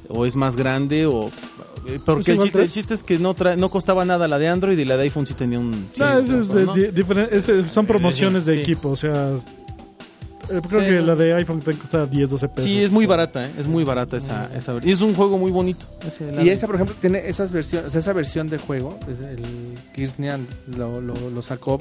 o 0.08 0.26
es 0.26 0.36
más 0.36 0.54
grande, 0.54 1.06
o 1.06 1.28
eh, 1.86 1.98
porque 2.04 2.32
el 2.32 2.38
chiste, 2.38 2.44
el 2.44 2.52
tres. 2.52 2.74
chiste 2.74 2.94
es 2.94 3.02
que 3.02 3.18
no 3.18 3.34
trae, 3.34 3.56
no 3.56 3.68
costaba 3.70 4.04
nada 4.04 4.28
la 4.28 4.38
de 4.38 4.48
Android 4.48 4.78
y 4.78 4.84
la 4.84 4.96
de 4.96 5.04
iPhone 5.04 5.26
sí 5.26 5.34
tenía 5.34 5.58
un. 5.58 5.72
sí, 5.92 6.00
No, 6.00 6.18
es, 6.18 6.28
¿no? 6.28 6.76
eh, 6.76 6.92
di- 6.92 7.68
son 7.68 7.86
promociones 7.86 8.44
de 8.44 8.54
Sí. 8.54 8.60
equipo, 8.60 8.90
o 8.90 8.96
sea. 8.96 9.34
Eh, 10.50 10.60
creo 10.68 10.80
Sí, 10.80 10.86
que 10.86 10.92
no. 11.00 11.06
la 11.06 11.14
de 11.14 11.34
iPhone 11.34 11.60
te 11.60 11.74
cuesta 11.74 12.06
10, 12.06 12.30
12 12.30 12.48
pesos. 12.48 12.70
Sí, 12.70 12.82
es 12.82 12.90
muy 12.90 13.06
barata, 13.06 13.42
¿eh? 13.42 13.50
es 13.58 13.66
muy 13.66 13.84
barata 13.84 14.16
esa, 14.16 14.46
esa 14.56 14.72
versión. 14.72 14.90
Y 14.90 14.92
es 14.94 15.00
un 15.00 15.14
juego 15.14 15.38
muy 15.38 15.50
bonito. 15.50 15.86
Y 16.42 16.48
esa, 16.48 16.66
por 16.66 16.76
ejemplo, 16.76 16.94
tiene 17.00 17.28
esas 17.28 17.52
versiones, 17.52 17.88
o 17.88 17.90
sea, 17.90 18.00
esa 18.00 18.12
versión 18.12 18.48
de 18.48 18.58
juego, 18.58 18.98
es 19.10 19.20
el 19.20 19.42
Kirchnian 19.94 20.46
lo, 20.76 21.00
lo, 21.00 21.14
lo 21.30 21.42
sacó 21.42 21.78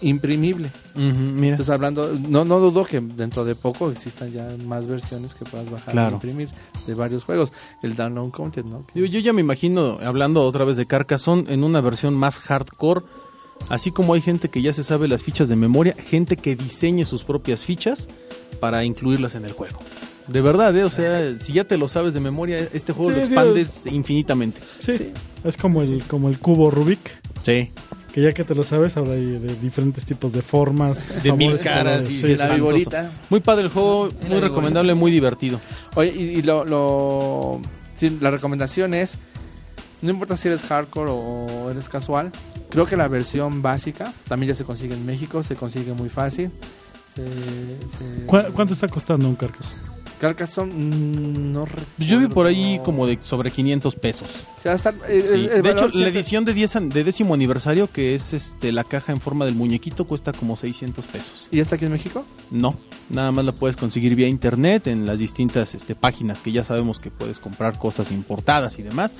imprimible. 0.00 0.68
Mira. 0.96 1.48
Entonces, 1.50 1.68
hablando, 1.70 2.12
no, 2.28 2.44
no 2.44 2.58
dudo 2.58 2.84
que 2.84 3.00
dentro 3.00 3.44
de 3.44 3.54
poco 3.54 3.90
existan 3.90 4.30
ya 4.32 4.48
más 4.66 4.86
versiones 4.86 5.34
que 5.34 5.44
puedas 5.44 5.70
bajar 5.70 5.92
Claro. 5.92 6.10
e 6.10 6.14
imprimir 6.14 6.48
de 6.86 6.94
varios 6.94 7.24
juegos. 7.24 7.52
El 7.82 7.94
Download 7.94 8.30
Content, 8.30 8.66
¿no? 8.68 8.84
Digo, 8.94 9.06
yo 9.06 9.20
ya 9.20 9.32
me 9.32 9.40
imagino, 9.42 9.98
hablando 10.04 10.42
otra 10.44 10.64
vez 10.64 10.76
de 10.76 10.86
Carcassonne, 10.86 11.52
en 11.52 11.62
una 11.62 11.80
versión 11.80 12.14
más 12.14 12.38
hardcore. 12.40 13.02
Así 13.68 13.90
como 13.90 14.14
hay 14.14 14.20
gente 14.20 14.48
que 14.48 14.60
ya 14.62 14.72
se 14.72 14.84
sabe 14.84 15.08
las 15.08 15.22
fichas 15.22 15.48
de 15.48 15.56
memoria, 15.56 15.94
gente 16.06 16.36
que 16.36 16.56
diseñe 16.56 17.04
sus 17.04 17.24
propias 17.24 17.64
fichas 17.64 18.08
para 18.60 18.84
incluirlas 18.84 19.34
en 19.34 19.44
el 19.44 19.52
juego. 19.52 19.78
De 20.28 20.40
verdad, 20.40 20.76
¿eh? 20.76 20.84
O 20.84 20.88
sea, 20.90 21.36
si 21.40 21.52
ya 21.54 21.64
te 21.64 21.76
lo 21.78 21.88
sabes 21.88 22.14
de 22.14 22.20
memoria, 22.20 22.58
este 22.72 22.92
juego 22.92 23.10
Sí, 23.10 23.16
lo 23.16 23.22
expandes 23.22 23.86
infinitamente. 23.86 24.60
Sí, 24.80 24.92
Sí. 24.92 25.10
es 25.44 25.56
como 25.56 25.82
el, 25.82 26.02
como 26.04 26.28
el 26.28 26.38
cubo 26.38 26.70
Rubik, 26.70 27.00
Sí. 27.42 27.70
que 28.12 28.22
ya 28.22 28.30
que 28.32 28.44
te 28.44 28.54
lo 28.54 28.62
sabes, 28.62 28.96
ahora 28.96 29.12
hay 29.12 29.24
de 29.24 29.56
diferentes 29.56 30.04
tipos 30.04 30.32
de 30.32 30.42
formas. 30.42 31.22
De 31.24 31.32
mil 31.32 31.58
caras 31.58 32.04
colores. 32.04 32.10
y 32.10 32.20
Sí, 32.20 32.28
de 32.28 32.36
la 32.36 32.54
viborita. 32.54 33.10
Muy 33.30 33.40
padre 33.40 33.64
el 33.64 33.70
juego, 33.70 34.10
muy 34.28 34.38
recomendable, 34.38 34.94
muy 34.94 35.10
divertido. 35.10 35.60
Oye, 35.96 36.12
y, 36.16 36.22
y 36.38 36.42
lo, 36.42 36.64
lo- 36.64 37.60
sí, 37.96 38.16
la 38.20 38.30
recomendación 38.30 38.94
es, 38.94 39.16
no 40.02 40.10
importa 40.10 40.36
si 40.36 40.48
eres 40.48 40.62
hardcore 40.62 41.10
o 41.12 41.70
eres 41.70 41.88
casual, 41.88 42.30
creo 42.68 42.86
que 42.86 42.96
la 42.96 43.08
versión 43.08 43.62
básica 43.62 44.12
también 44.28 44.48
ya 44.52 44.54
se 44.56 44.64
consigue 44.64 44.94
en 44.94 45.06
México, 45.06 45.42
se 45.42 45.56
consigue 45.56 45.92
muy 45.92 46.08
fácil. 46.08 46.50
Se, 47.14 47.26
se- 47.26 48.26
¿Cuá- 48.26 48.50
¿Cuánto 48.52 48.74
está 48.74 48.88
costando 48.88 49.28
un 49.28 49.36
Carcassonne? 49.36 49.92
Carcassonne, 50.18 50.72
mm, 50.72 51.52
no 51.52 51.64
recuerdo. 51.64 51.86
Yo 51.98 52.18
vi 52.20 52.28
por 52.28 52.46
ahí 52.46 52.80
como 52.84 53.08
de 53.08 53.18
sobre 53.22 53.50
500 53.50 53.96
pesos. 53.96 54.28
O 54.58 54.62
sea, 54.62 54.70
va 54.70 54.72
a 54.72 54.76
estar- 54.76 54.94
el- 55.10 55.22
Sí. 55.22 55.28
el- 55.34 55.48
el 55.50 55.62
De 55.62 55.70
hecho, 55.72 55.88
la 55.88 56.08
edición 56.08 56.44
de, 56.44 56.54
10 56.54 56.76
an- 56.76 56.90
de 56.90 57.02
décimo 57.02 57.34
aniversario, 57.34 57.88
que 57.90 58.14
es 58.14 58.32
este 58.32 58.70
la 58.70 58.84
caja 58.84 59.10
en 59.12 59.20
forma 59.20 59.44
del 59.46 59.56
muñequito, 59.56 60.06
cuesta 60.06 60.32
como 60.32 60.56
600 60.56 61.04
pesos. 61.06 61.48
¿Y 61.50 61.56
ya 61.56 61.62
está 61.62 61.74
aquí 61.74 61.86
en 61.86 61.92
México? 61.92 62.24
No, 62.52 62.76
nada 63.10 63.32
más 63.32 63.44
la 63.44 63.50
puedes 63.50 63.76
conseguir 63.76 64.14
vía 64.14 64.28
internet 64.28 64.86
en 64.86 65.06
las 65.06 65.18
distintas 65.18 65.74
este, 65.74 65.96
páginas 65.96 66.40
que 66.40 66.52
ya 66.52 66.62
sabemos 66.62 67.00
que 67.00 67.10
puedes 67.10 67.40
comprar 67.40 67.76
cosas 67.78 68.12
importadas 68.12 68.78
y 68.78 68.82
demás. 68.82 69.14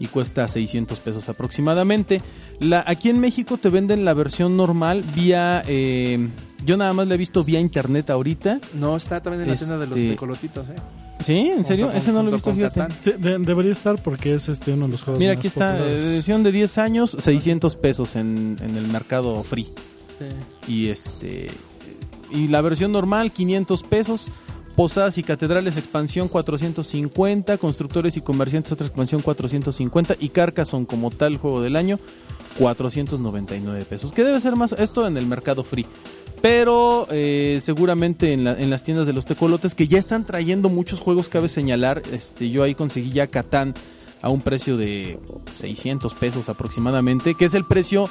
Y 0.00 0.06
cuesta 0.06 0.48
600 0.48 0.98
pesos 0.98 1.28
aproximadamente. 1.28 2.20
La, 2.58 2.82
aquí 2.86 3.08
en 3.10 3.20
México 3.20 3.56
te 3.58 3.68
venden 3.68 4.04
la 4.04 4.14
versión 4.14 4.56
normal 4.56 5.04
vía... 5.14 5.62
eh, 5.68 6.28
yo 6.64 6.76
nada 6.76 6.92
más 6.92 7.06
la 7.06 7.14
he 7.14 7.16
visto 7.18 7.44
vía 7.44 7.60
internet 7.60 8.10
ahorita. 8.10 8.60
No, 8.74 8.96
está 8.96 9.22
también 9.22 9.42
en 9.44 9.48
la 9.48 9.56
tienda 9.56 9.78
de 9.78 9.86
los 9.86 9.96
Este- 9.96 10.10
tecolotitos, 10.10 10.70
¿eh? 10.70 10.74
¿Sí? 11.24 11.36
¿En 11.54 11.64
serio? 11.66 11.88
Con- 11.88 11.96
Ese 11.96 12.12
no 12.12 12.22
lo 12.22 12.30
he 12.30 12.32
visto, 12.34 12.52
fíjate. 12.54 12.80
Catán. 12.80 12.96
Sí, 13.02 13.12
de- 13.18 13.38
debería 13.38 13.72
estar 13.72 14.02
porque 14.02 14.34
es 14.34 14.48
este 14.48 14.72
uno 14.72 14.86
de 14.86 14.92
los 14.92 15.02
juegos 15.02 15.20
Mira, 15.20 15.32
más 15.32 15.38
aquí 15.38 15.48
está, 15.48 15.70
eh, 15.76 15.78
populares. 15.80 16.02
edición 16.04 16.42
de 16.42 16.52
10 16.52 16.78
años, 16.78 17.16
600 17.18 17.76
pesos 17.76 18.16
en, 18.16 18.56
en 18.62 18.76
el 18.76 18.86
mercado 18.88 19.42
free. 19.42 19.64
Sí. 20.18 20.72
Y 20.72 20.88
este 20.88 21.48
y 22.30 22.48
la 22.48 22.60
versión 22.62 22.92
normal 22.92 23.32
500 23.32 23.82
pesos. 23.82 24.28
Posadas 24.80 25.18
y 25.18 25.22
Catedrales 25.22 25.76
expansión 25.76 26.26
450, 26.28 27.58
Constructores 27.58 28.16
y 28.16 28.22
Comerciantes 28.22 28.72
otra 28.72 28.86
expansión 28.86 29.20
450 29.20 30.16
y 30.18 30.30
Carcassonne 30.30 30.86
como 30.86 31.10
tal 31.10 31.36
juego 31.36 31.60
del 31.60 31.76
año 31.76 31.98
499 32.58 33.84
pesos. 33.84 34.10
Que 34.10 34.24
debe 34.24 34.40
ser 34.40 34.56
más 34.56 34.72
esto 34.72 35.06
en 35.06 35.18
el 35.18 35.26
mercado 35.26 35.64
free. 35.64 35.84
Pero 36.40 37.06
eh, 37.10 37.58
seguramente 37.62 38.32
en, 38.32 38.44
la- 38.44 38.58
en 38.58 38.70
las 38.70 38.82
tiendas 38.82 39.06
de 39.06 39.12
los 39.12 39.26
tecolotes 39.26 39.74
que 39.74 39.86
ya 39.86 39.98
están 39.98 40.24
trayendo 40.24 40.70
muchos 40.70 40.98
juegos, 41.00 41.28
cabe 41.28 41.50
señalar, 41.50 42.00
este, 42.10 42.48
yo 42.48 42.62
ahí 42.62 42.74
conseguí 42.74 43.10
ya 43.10 43.26
Catán 43.26 43.74
a 44.22 44.30
un 44.30 44.40
precio 44.40 44.78
de 44.78 45.18
600 45.56 46.14
pesos 46.14 46.48
aproximadamente, 46.48 47.34
que 47.34 47.44
es 47.44 47.52
el 47.52 47.64
precio 47.66 48.08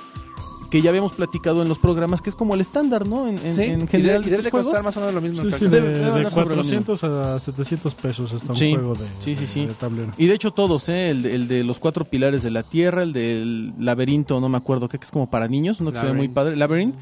que 0.69 0.81
ya 0.81 0.89
habíamos 0.89 1.13
platicado 1.13 1.61
en 1.63 1.69
los 1.69 1.77
programas, 1.79 2.21
que 2.21 2.29
es 2.29 2.35
como 2.35 2.53
el 2.53 2.61
estándar, 2.61 3.07
¿no? 3.07 3.27
En, 3.27 3.37
en- 3.39 3.55
Sí, 3.55 3.63
en 3.63 3.87
general. 3.87 4.21
debe, 4.21 4.27
y 4.27 4.29
de 4.29 4.29
debe 4.29 4.41
de 4.43 4.47
estos 4.49 4.51
costar 4.65 4.83
más 4.83 4.95
o 4.97 4.99
menos 4.99 5.15
lo 5.15 5.21
mismo. 5.21 5.41
Sí, 5.43 5.51
sí, 5.57 5.67
de, 5.67 5.81
de 5.81 6.05
andar 6.05 6.31
sobre 6.31 6.55
lo 6.55 6.61
400 6.63 7.03
a 7.03 7.39
700 7.39 7.95
pesos 7.95 8.33
está 8.33 8.51
un 8.51 8.57
Sí, 8.57 8.73
juego 8.73 8.93
de, 8.95 9.05
sí, 9.19 9.35
sí, 9.35 9.47
sí. 9.47 9.65
de 9.65 9.73
tablero. 9.73 10.11
Y 10.17 10.27
de 10.27 10.33
hecho 10.35 10.51
todos, 10.51 10.87
¿eh? 10.89 11.09
El, 11.09 11.21
de- 11.23 11.35
el 11.35 11.47
de 11.47 11.63
los 11.63 11.79
cuatro 11.79 12.05
pilares 12.05 12.43
de 12.43 12.51
la 12.51 12.63
tierra, 12.63 13.03
el 13.03 13.13
del 13.13 13.73
laberinto, 13.79 14.39
no 14.39 14.49
me 14.49 14.57
acuerdo, 14.57 14.87
qué 14.89 14.99
que 14.99 15.05
es 15.05 15.11
como 15.11 15.29
para 15.29 15.47
niños, 15.47 15.79
uno 15.79 15.91
que 15.91 15.99
se 15.99 16.05
ve 16.05 16.13
muy 16.13 16.27
padre, 16.27 16.55
Labyrinth. 16.55 16.95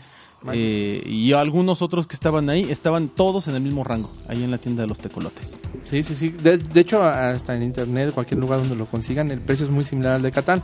Eh, 0.53 1.03
y 1.05 1.33
algunos 1.33 1.81
otros 1.81 2.07
que 2.07 2.15
estaban 2.15 2.49
ahí, 2.49 2.69
estaban 2.69 3.07
todos 3.09 3.47
en 3.47 3.55
el 3.55 3.61
mismo 3.61 3.83
rango, 3.83 4.11
ahí 4.27 4.43
en 4.43 4.51
la 4.51 4.57
tienda 4.57 4.83
de 4.83 4.87
los 4.87 4.99
tecolotes. 4.99 5.59
Sí, 5.89 6.03
sí, 6.03 6.15
sí. 6.15 6.29
De, 6.29 6.57
de 6.57 6.79
hecho, 6.79 7.03
hasta 7.03 7.55
en 7.55 7.63
internet, 7.63 8.13
cualquier 8.13 8.39
lugar 8.39 8.59
donde 8.59 8.75
lo 8.75 8.85
consigan, 8.85 9.31
el 9.31 9.39
precio 9.39 9.65
es 9.65 9.71
muy 9.71 9.83
similar 9.83 10.13
al 10.13 10.21
de 10.21 10.31
Catán. 10.31 10.61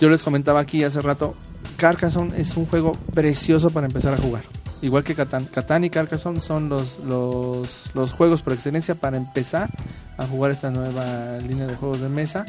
Yo 0.00 0.08
les 0.08 0.22
comentaba 0.22 0.60
aquí 0.60 0.82
hace 0.84 1.00
rato, 1.00 1.34
Carcassonne 1.76 2.38
es 2.40 2.56
un 2.56 2.66
juego 2.66 2.92
precioso 3.14 3.70
para 3.70 3.86
empezar 3.86 4.14
a 4.14 4.16
jugar. 4.16 4.42
Igual 4.82 5.04
que 5.04 5.14
Catán. 5.14 5.44
Catán 5.44 5.84
y 5.84 5.90
Carcassonne 5.90 6.40
son 6.40 6.68
los, 6.68 7.00
los, 7.00 7.90
los 7.94 8.12
juegos 8.12 8.40
por 8.40 8.54
excelencia 8.54 8.94
para 8.94 9.18
empezar 9.18 9.68
a 10.16 10.26
jugar 10.26 10.50
esta 10.52 10.70
nueva 10.70 11.38
línea 11.46 11.66
de 11.66 11.74
juegos 11.74 12.00
de 12.00 12.08
mesa, 12.08 12.46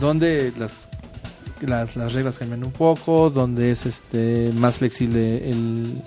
donde 0.00 0.52
las, 0.58 0.88
las, 1.66 1.96
las 1.96 2.12
reglas 2.12 2.38
cambian 2.38 2.64
un 2.64 2.72
poco, 2.72 3.30
donde 3.30 3.70
es 3.70 3.86
este 3.86 4.50
más 4.56 4.78
flexible 4.78 5.50
el, 5.50 6.02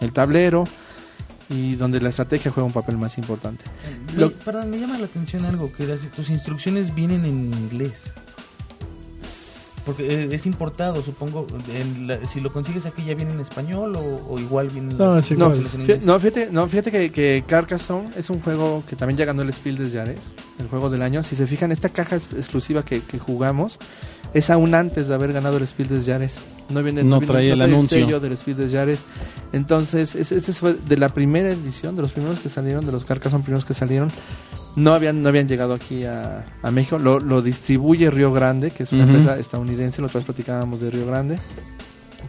el 0.00 0.12
tablero 0.12 0.64
y 1.48 1.74
donde 1.76 2.00
la 2.00 2.08
estrategia 2.08 2.50
juega 2.50 2.66
un 2.66 2.72
papel 2.72 2.98
más 2.98 3.18
importante. 3.18 3.64
Me- 4.14 4.20
Lo- 4.22 4.32
perdón, 4.32 4.70
me 4.70 4.78
llama 4.78 4.98
la 4.98 5.04
atención 5.06 5.44
algo, 5.44 5.72
que 5.72 5.86
las- 5.86 6.10
tus 6.10 6.28
instrucciones 6.30 6.94
vienen 6.94 7.24
en 7.24 7.52
inglés. 7.54 8.12
Porque 9.84 10.24
eh, 10.24 10.28
es 10.34 10.46
importado, 10.46 11.00
supongo. 11.04 11.46
en 11.72 12.08
la- 12.08 12.18
si 12.26 12.40
lo 12.40 12.52
consigues 12.52 12.86
aquí 12.86 13.04
ya 13.04 13.14
viene 13.14 13.32
en 13.32 13.38
español 13.38 13.94
o, 13.94 14.26
o 14.30 14.38
igual 14.40 14.68
viene 14.68 14.90
en 14.90 14.98
No, 14.98 15.14
las 15.14 15.30
instrucciones 15.30 15.74
en 15.74 15.80
inglés. 15.82 16.02
No, 16.02 16.18
fíjate, 16.18 16.48
no, 16.50 16.68
fíjate 16.68 16.90
que, 16.90 17.12
que 17.12 17.44
Carcassonne 17.46 18.10
es 18.16 18.28
un 18.28 18.40
juego 18.40 18.82
que 18.88 18.96
también 18.96 19.16
ya 19.16 19.24
ganó 19.24 19.42
el 19.42 19.52
Spiel 19.52 19.78
des 19.78 19.92
Jahres, 19.92 20.18
el 20.58 20.66
juego 20.66 20.90
del 20.90 21.02
año. 21.02 21.22
Si 21.22 21.36
se 21.36 21.46
fijan, 21.46 21.70
esta 21.70 21.90
caja 21.90 22.16
exclusiva 22.16 22.84
que, 22.84 23.00
que 23.00 23.20
jugamos 23.20 23.78
es 24.34 24.50
aún 24.50 24.74
antes 24.74 25.08
de 25.08 25.14
haber 25.14 25.32
ganado 25.32 25.56
el 25.56 25.66
Spiel 25.66 25.88
des 25.88 26.06
Jahres. 26.06 26.36
No 26.68 26.82
viene 26.82 27.04
No 27.04 27.20
trae 27.20 27.52
el 27.52 27.62
anuncio. 27.62 27.98
sello 28.04 28.20
del 28.20 28.36
Spiel 28.36 28.56
des 28.56 28.72
Jahres. 28.72 29.00
Entonces, 29.52 30.14
es- 30.14 30.32
este 30.32 30.52
fue 30.52 30.74
de 30.74 30.96
la 30.96 31.08
primera 31.10 31.50
edición, 31.50 31.94
de 31.96 32.02
los 32.02 32.12
primeros 32.12 32.40
que 32.40 32.48
salieron, 32.48 32.84
de 32.84 32.92
los 32.92 33.04
Carcassonne 33.04 33.44
primeros 33.44 33.64
que 33.64 33.74
salieron. 33.74 34.08
No 34.74 34.92
habían, 34.92 35.22
no 35.22 35.28
habían 35.30 35.48
llegado 35.48 35.72
aquí 35.72 36.04
a, 36.04 36.44
a 36.62 36.70
México. 36.70 36.98
Lo, 36.98 37.18
lo 37.20 37.40
distribuye 37.40 38.10
Río 38.10 38.32
Grande, 38.32 38.72
que 38.72 38.82
es 38.82 38.92
una 38.92 39.04
empresa 39.04 39.38
estadounidense. 39.38 40.02
Nosotros 40.02 40.24
platicábamos 40.24 40.80
de 40.80 40.90
Río 40.90 41.06
Grande. 41.06 41.38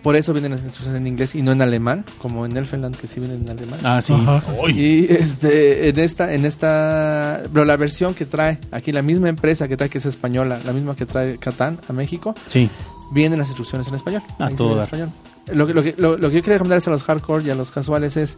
Por 0.08 0.16
eso 0.16 0.32
vienen 0.32 0.52
las 0.54 0.64
instrucciones 0.64 1.02
en 1.02 1.06
inglés 1.06 1.36
y 1.36 1.42
no 1.42 1.52
en 1.52 1.62
alemán, 1.62 2.06
como 2.22 2.46
en 2.46 2.56
Elfenland, 2.56 2.96
que 2.96 3.08
sí 3.08 3.20
vienen 3.20 3.42
en 3.44 3.50
alemán. 3.50 3.80
Ah, 3.84 4.02
sí. 4.02 4.14
Ajá. 4.14 4.42
Y 4.70 5.06
este, 5.14 5.90
en 5.90 6.00
esta, 6.00 6.34
en 6.34 6.46
esta, 6.46 7.42
pero 7.52 7.66
la 7.66 7.76
versión 7.76 8.14
que 8.14 8.26
trae 8.26 8.58
aquí 8.72 8.94
la 8.94 9.02
misma 9.02 9.28
empresa 9.28 9.68
que 9.68 9.76
trae 9.76 9.90
que 9.90 9.98
es 9.98 10.06
española, 10.06 10.60
la 10.66 10.72
misma 10.72 10.96
que 10.96 11.06
trae 11.06 11.38
Catán 11.38 11.78
a 11.90 11.92
México, 11.92 12.34
Sí. 12.48 12.70
vienen 13.12 13.38
las 13.38 13.50
instrucciones 13.50 13.90
en 13.90 13.96
español. 13.96 14.22
A 14.40 14.46
Ahí 14.46 14.52
sí 14.52 14.56
todo 14.56 14.72
en 14.72 14.78
dar. 14.78 14.86
español. 14.86 15.10
Lo, 15.52 15.68
que- 15.68 15.74
lo, 15.74 15.84
que, 15.84 15.96
lo, 15.98 16.18
lo 16.18 16.30
que 16.30 16.36
yo 16.38 16.42
quiero 16.42 16.54
recomendarles 16.54 16.88
a 16.88 16.92
los 16.92 17.04
hardcore 17.04 17.44
y 17.44 17.50
a 17.50 17.56
los 17.56 17.72
casuales 17.72 18.16
es 18.16 18.36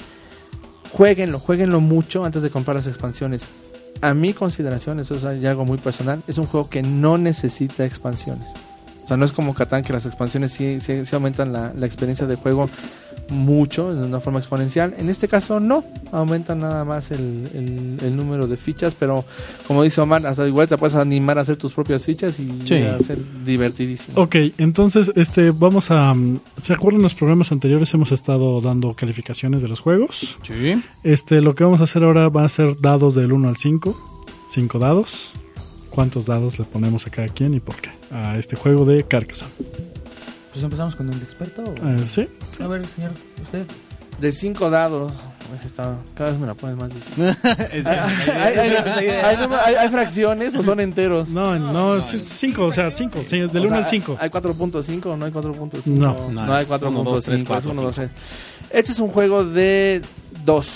jueguenlo, 0.91 1.37
jueguenlo 1.37 1.81
mucho 1.81 2.25
antes 2.25 2.41
de 2.41 2.49
comprar 2.49 2.77
las 2.77 2.87
expansiones. 2.87 3.45
A 4.01 4.13
mi 4.15 4.33
consideración, 4.33 4.99
eso 4.99 5.13
es 5.13 5.23
algo 5.45 5.65
muy 5.65 5.77
personal, 5.77 6.23
es 6.27 6.39
un 6.39 6.45
juego 6.47 6.67
que 6.67 6.81
no 6.81 7.19
necesita 7.19 7.85
expansiones. 7.85 8.47
O 9.09 9.11
sea, 9.11 9.17
no 9.17 9.25
es 9.25 9.31
como 9.31 9.55
Catán 9.55 9.81
que 9.83 9.91
las 9.91 10.05
expansiones 10.05 10.51
sí, 10.51 10.79
sí- 10.79 11.03
sí 11.03 11.15
aumentan 11.15 11.51
la, 11.51 11.73
la 11.75 11.85
experiencia 11.87 12.27
de 12.27 12.35
juego 12.35 12.69
mucho, 13.29 13.93
de 13.93 14.05
una 14.05 14.19
forma 14.19 14.37
exponencial. 14.39 14.93
En 14.99 15.09
este 15.09 15.27
caso 15.27 15.59
no, 15.59 15.83
aumentan 16.11 16.59
nada 16.59 16.85
más 16.85 17.09
el, 17.11 17.47
el- 17.53 17.97
el 18.05 18.15
número 18.15 18.45
de 18.47 18.55
fichas, 18.55 18.93
pero 18.95 19.25
como 19.67 19.81
dice 19.83 19.99
Omar, 20.01 20.25
hasta 20.27 20.47
igual 20.47 20.67
te 20.67 20.77
puedes 20.77 20.95
animar 20.95 21.37
a 21.39 21.41
hacer 21.41 21.57
tus 21.57 21.73
propias 21.73 22.05
fichas 22.05 22.39
y 22.39 22.49
Sí. 22.65 22.75
a 22.75 22.99
ser 22.99 23.17
divertidísimo. 23.43 24.21
Ok, 24.21 24.35
entonces 24.59 25.11
este 25.15 25.51
vamos 25.51 25.89
a... 25.91 26.13
mm, 26.13 26.39
¿Se 26.61 26.73
acuerdan 26.73 27.01
los 27.01 27.15
programas 27.15 27.51
anteriores? 27.51 27.91
Hemos 27.93 28.11
estado 28.11 28.61
dando 28.61 28.93
calificaciones 28.93 29.61
de 29.63 29.67
los 29.69 29.79
juegos. 29.79 30.37
Sí. 30.43 30.81
Este, 31.03 31.41
lo 31.41 31.55
que 31.55 31.63
vamos 31.63 31.81
a 31.81 31.85
hacer 31.85 32.03
ahora 32.03 32.29
va 32.29 32.45
a 32.45 32.49
ser 32.49 32.79
dados 32.79 33.15
del 33.15 33.31
1 33.33 33.47
al 33.49 33.57
5. 33.57 33.95
5 34.51 34.79
dados. 34.79 35.31
¿Cuántos 35.89 36.25
dados 36.25 36.59
le 36.59 36.65
ponemos 36.65 37.05
a 37.07 37.09
cada 37.09 37.27
quien 37.27 37.53
y 37.53 37.59
por 37.59 37.75
qué? 37.75 37.89
A 38.11 38.37
este 38.37 38.55
juego 38.55 38.85
de 38.85 39.03
Carcassonne. 39.03 39.51
Pues 40.51 40.63
empezamos 40.63 40.95
con 40.95 41.09
el 41.11 41.21
experto. 41.21 41.63
o- 41.63 41.87
Eh, 41.87 41.97
¿Sí? 42.07 42.27
A 42.61 42.67
ver, 42.67 42.85
señor, 42.85 43.11
usted. 43.43 43.63
De 44.19 44.31
cinco 44.33 44.69
dados, 44.69 45.13
ese 45.57 45.67
está- 45.67 45.95
cada 46.13 46.31
vez 46.31 46.39
me 46.39 46.47
la 46.47 46.53
pones 46.53 46.75
más 46.75 46.93
difícil. 46.93 47.23
¿Hay, 47.85 48.57
hay- 48.57 48.69
hay 48.69 49.35
hay- 49.37 49.75
hay 49.75 49.89
fracciones 49.89 50.55
o 50.55 50.61
son 50.63 50.79
enteros? 50.81 51.29
No, 51.29 51.57
no, 51.57 52.05
5, 52.05 52.65
o 52.65 52.71
sea, 52.71 52.91
5. 52.91 53.19
Sí, 53.29 53.37
del 53.39 53.57
O 53.57 53.61
1 53.61 53.67
sea, 53.69 53.77
al 53.77 53.87
5. 53.87 54.17
¿Hay 54.19 54.29
4.5 54.29 55.05
o 55.05 55.17
no 55.17 55.25
hay 55.25 55.31
4.5? 55.31 55.87
No. 55.87 56.29
no 56.31 56.53
hay 56.53 56.65
dos, 56.65 56.79
tres, 57.25 57.41
4.5, 57.41 57.41
es 57.41 57.43
cuatro, 57.47 57.71
1, 57.71 57.81
2, 57.81 57.95
cinco. 57.95 58.09
3. 58.09 58.11
Este 58.71 58.91
es 58.91 58.99
un 58.99 59.09
juego 59.09 59.45
de 59.45 60.01
2. 60.43 60.67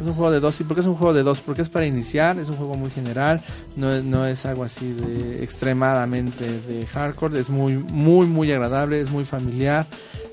Es 0.00 0.06
un 0.06 0.14
juego 0.14 0.30
de 0.32 0.40
2. 0.40 0.60
¿Y 0.60 0.64
por 0.64 0.74
qué 0.76 0.80
es 0.80 0.86
un 0.86 0.94
juego 0.96 1.14
de 1.14 1.22
2? 1.22 1.40
Porque 1.40 1.62
es 1.62 1.68
para 1.68 1.86
iniciar, 1.86 2.38
es 2.38 2.48
un 2.48 2.56
juego 2.56 2.74
muy 2.74 2.90
general, 2.90 3.40
no 3.76 3.90
es, 3.92 4.02
no 4.02 4.26
es 4.26 4.44
algo 4.44 4.64
así 4.64 4.92
de 4.92 5.42
extremadamente 5.44 6.44
de 6.62 6.84
hardcore, 6.86 7.38
es 7.38 7.48
muy, 7.48 7.74
muy, 7.76 8.26
muy 8.26 8.50
agradable, 8.52 9.00
es 9.00 9.10
muy 9.10 9.24
familiar, 9.24 9.86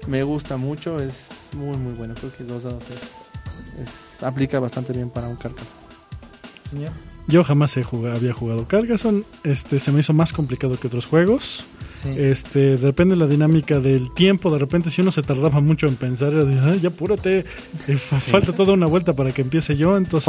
me 0.08 0.24
gusta 0.24 0.58
mucho, 0.58 0.97
es 1.00 1.28
muy, 1.56 1.78
muy 1.78 1.93
bueno. 1.93 2.15
Creo 2.15 2.32
que 2.36 2.43
2 2.43 2.63
dados 2.63 2.84
es, 2.89 3.88
es- 3.88 4.24
aplica 4.24 4.60
bastante 4.60 4.93
bien 4.93 5.10
para 5.10 5.28
un 5.28 5.36
carcaso. 5.36 5.71
Señor. 6.69 6.91
Yo 7.28 7.43
jamás 7.43 7.78
he 7.78 7.84
jugado, 7.84 8.15
había 8.15 8.34
jugado 8.34 8.67
Carcassonne. 8.67 9.24
Este, 9.43 9.80
se 9.80 9.91
me 9.91 10.00
hizo 10.00 10.12
más 10.13 10.34
complicado 10.34 10.76
que 10.80 10.88
otros 10.88 11.06
juegos. 11.06 11.63
Sí. 12.03 12.09
Este, 12.17 12.77
depende 12.77 13.15
de 13.15 13.19
la 13.19 13.27
dinámica 13.27 13.79
del 13.79 14.11
tiempo. 14.13 14.51
De 14.51 14.57
repente, 14.57 14.89
si 14.89 15.01
uno 15.01 15.11
se 15.11 15.21
tardaba 15.21 15.59
mucho 15.61 15.85
en 15.85 15.95
pensar, 15.95 16.33
era 16.33 16.45
de, 16.45 16.59
"Ay, 16.59 16.79
ya 16.79 16.89
apúrate, 16.89 17.45
eh, 17.87 17.97
fa- 17.97 18.19
falta 18.19 18.53
toda 18.53 18.73
una 18.73 18.87
vuelta 18.87 19.13
para 19.13 19.31
que 19.31 19.41
empiece 19.41 19.75
yo. 19.77 19.95
Entonces, 19.97 20.23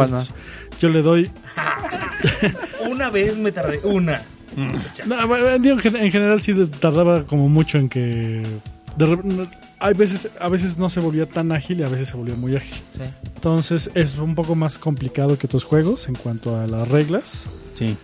yo 0.81 0.89
le 0.89 1.03
doy. 1.03 1.31
Una 2.91 3.11
vez 3.11 3.37
me 3.37 3.53
tardé, 3.53 3.81
una. 3.85 4.21
No, 5.07 5.59
digo 5.59 5.79
que 5.79 5.89
en 5.89 6.11
general 6.11 6.43
sí 6.43 6.53
tardaba 6.81 7.25
como 7.25 7.49
mucho 7.49 7.79
en 7.79 7.89
que. 7.89 8.43
de 8.97 9.07
no- 9.07 9.47
hay 9.79 9.95
veces, 9.95 10.29
a 10.39 10.49
veces 10.49 10.79
no 10.79 10.89
se 10.91 11.01
volvía 11.01 11.27
tan 11.27 11.51
ágil 11.51 11.81
y 11.81 11.83
a 11.83 11.89
veces 11.89 12.09
se 12.11 12.17
volvía 12.17 12.37
muy 12.37 12.55
ágil. 12.55 12.75
Sí. 12.75 13.03
Entonces 13.35 13.91
es 13.95 14.17
un 14.19 14.35
poco 14.37 14.55
más 14.55 14.79
complicado 14.79 15.37
que 15.39 15.47
otros 15.47 15.65
juegos 15.65 16.07
en 16.09 16.15
cuanto 16.15 16.57
a 16.57 16.67
las 16.69 16.87
reglas. 16.89 17.49
Sí. 17.75 17.97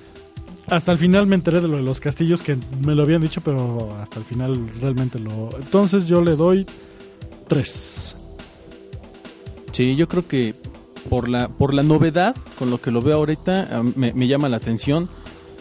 Hasta 0.70 0.92
el 0.92 0.98
final 0.98 1.26
me 1.26 1.34
enteré 1.34 1.60
de 1.60 1.68
lo 1.68 1.76
de 1.76 1.82
los 1.82 1.98
castillos 1.98 2.42
que 2.42 2.56
me 2.84 2.94
lo 2.94 3.02
habían 3.02 3.22
dicho, 3.22 3.40
pero 3.40 3.88
hasta 4.02 4.18
el 4.18 4.24
final 4.24 4.70
realmente 4.80 5.18
lo... 5.18 5.50
Entonces 5.58 6.06
yo 6.06 6.20
le 6.20 6.36
doy 6.36 6.66
tres. 7.46 8.16
Sí, 9.72 9.96
yo 9.96 10.08
creo 10.08 10.28
que 10.28 10.54
por 11.08 11.28
la, 11.28 11.48
por 11.48 11.72
la 11.72 11.82
novedad, 11.82 12.36
con 12.58 12.70
lo 12.70 12.80
que 12.80 12.90
lo 12.90 13.00
veo 13.00 13.16
ahorita, 13.16 13.68
ah, 13.72 13.82
me, 13.96 14.12
me 14.12 14.26
llama 14.26 14.48
la 14.48 14.58
atención. 14.58 15.08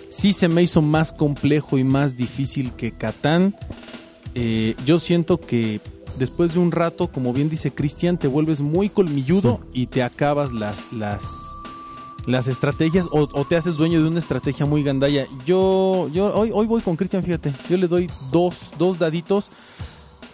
Sí 0.10 0.34
se 0.34 0.48
me 0.48 0.64
hizo 0.64 0.82
más 0.82 1.14
complejo 1.14 1.78
y 1.78 1.84
más 1.84 2.18
difícil 2.18 2.74
que 2.74 2.92
Catán. 2.92 3.56
Eh, 4.36 4.76
yo 4.86 5.00
siento 5.00 5.40
que 5.40 5.80
después 6.18 6.54
de 6.54 6.60
un 6.60 6.72
rato, 6.72 7.08
como 7.08 7.34
bien 7.34 7.50
dice 7.50 7.72
Cristian, 7.72 8.18
te 8.18 8.28
vuelves 8.28 8.62
muy 8.62 8.90
colmilludo 8.90 9.62
y 9.74 9.88
te 9.88 10.04
acabas 10.04 10.52
las, 10.52 10.92
las, 10.92 11.47
las 12.28 12.48
estrategias 12.48 13.08
o, 13.12 13.22
o 13.32 13.46
te 13.46 13.56
haces 13.56 13.76
dueño 13.78 14.02
de 14.04 14.08
una 14.10 14.20
estrategia 14.20 14.66
muy 14.68 14.84
gandalla. 14.84 15.26
Yo, 15.46 16.10
yo 16.14 16.28
hoy, 16.36 16.52
hoy 16.54 16.68
voy 16.68 16.82
con 16.82 16.96
Cristian, 16.96 17.24
fíjate, 17.24 17.52
yo 17.70 17.78
le 17.78 17.88
doy 17.88 18.08
dos, 18.32 18.72
dos 18.78 19.00
daditos 19.00 19.50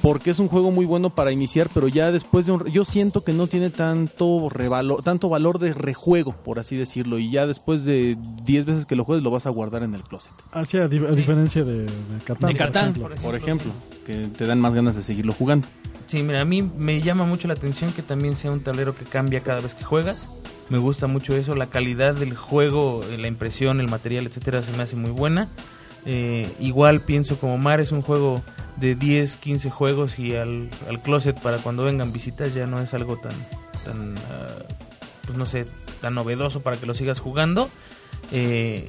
porque 0.01 0.31
es 0.31 0.39
un 0.39 0.49
juego 0.49 0.69
muy 0.69 0.85
bueno 0.85 1.11
para 1.11 1.31
iniciar, 1.31 1.69
pero 1.73 1.87
ya 1.87 2.11
después 2.11 2.45
de 2.45 2.51
un... 2.51 2.65
Yo 2.65 2.83
siento 2.83 3.23
que 3.23 3.31
no 3.31 3.47
tiene 3.47 3.69
tanto, 3.69 4.49
revalo- 4.49 5.01
tanto 5.01 5.29
valor 5.29 5.59
de 5.59 5.73
rejuego, 5.73 6.33
por 6.33 6.59
así 6.59 6.75
decirlo, 6.75 7.19
y 7.19 7.31
ya 7.31 7.47
después 7.47 7.85
de 7.85 8.17
10 8.43 8.65
veces 8.65 8.85
que 8.85 8.97
lo 8.97 9.05
juegues 9.05 9.23
lo 9.23 9.31
vas 9.31 9.45
a 9.45 9.49
guardar 9.49 9.81
en 9.83 9.95
el 9.95 10.03
closet. 10.03 10.33
Así 10.51 10.75
a, 10.77 10.89
di- 10.89 10.97
a 10.97 11.11
diferencia 11.11 11.63
de, 11.63 11.83
de 11.83 11.87
Catán. 12.25 12.51
de 12.51 12.55
por 12.57 12.65
Catán, 12.65 12.89
ejemplo. 12.89 13.15
por 13.21 13.35
ejemplo, 13.35 13.71
que 14.05 14.27
te 14.37 14.45
dan 14.45 14.59
más 14.59 14.73
ganas 14.73 14.97
de 14.97 15.03
seguirlo 15.03 15.31
jugando. 15.31 15.67
Sí, 16.07 16.21
mira, 16.21 16.41
a 16.41 16.45
mí 16.45 16.61
me 16.77 17.01
llama 17.01 17.23
mucho 17.23 17.47
la 17.47 17.53
atención 17.53 17.93
que 17.93 18.01
también 18.01 18.35
sea 18.35 18.51
un 18.51 18.59
tablero 18.59 18.93
que 18.93 19.05
cambia 19.05 19.39
cada 19.39 19.61
vez 19.61 19.73
que 19.73 19.85
juegas. 19.85 20.27
Me 20.69 20.77
gusta 20.77 21.07
mucho 21.07 21.35
eso, 21.35 21.55
la 21.55 21.67
calidad 21.67 22.15
del 22.15 22.35
juego, 22.35 23.01
eh, 23.11 23.17
la 23.17 23.27
impresión, 23.27 23.79
el 23.79 23.89
material, 23.89 24.25
etcétera, 24.25 24.61
se 24.61 24.75
me 24.75 24.83
hace 24.83 24.95
muy 24.95 25.11
buena. 25.11 25.49
Eh, 26.05 26.49
igual 26.59 27.01
pienso 27.01 27.37
como 27.37 27.57
Mar 27.57 27.79
es 27.79 27.91
un 27.91 28.01
juego 28.01 28.41
de 28.77 28.95
10, 28.95 29.37
15 29.37 29.69
juegos 29.69 30.19
y 30.19 30.35
al, 30.35 30.69
al 30.89 31.01
closet 31.01 31.39
para 31.39 31.57
cuando 31.57 31.83
vengan 31.83 32.11
visitas 32.11 32.53
ya 32.53 32.65
no 32.65 32.81
es 32.81 32.93
algo 32.93 33.17
tan, 33.17 33.31
tan 33.85 34.15
ah, 34.17 34.63
pues 35.25 35.37
no 35.37 35.45
sé, 35.45 35.65
tan 36.01 36.15
novedoso 36.15 36.61
para 36.61 36.77
que 36.77 36.85
lo 36.85 36.93
sigas 36.93 37.19
jugando. 37.19 37.69
Eh, 38.31 38.87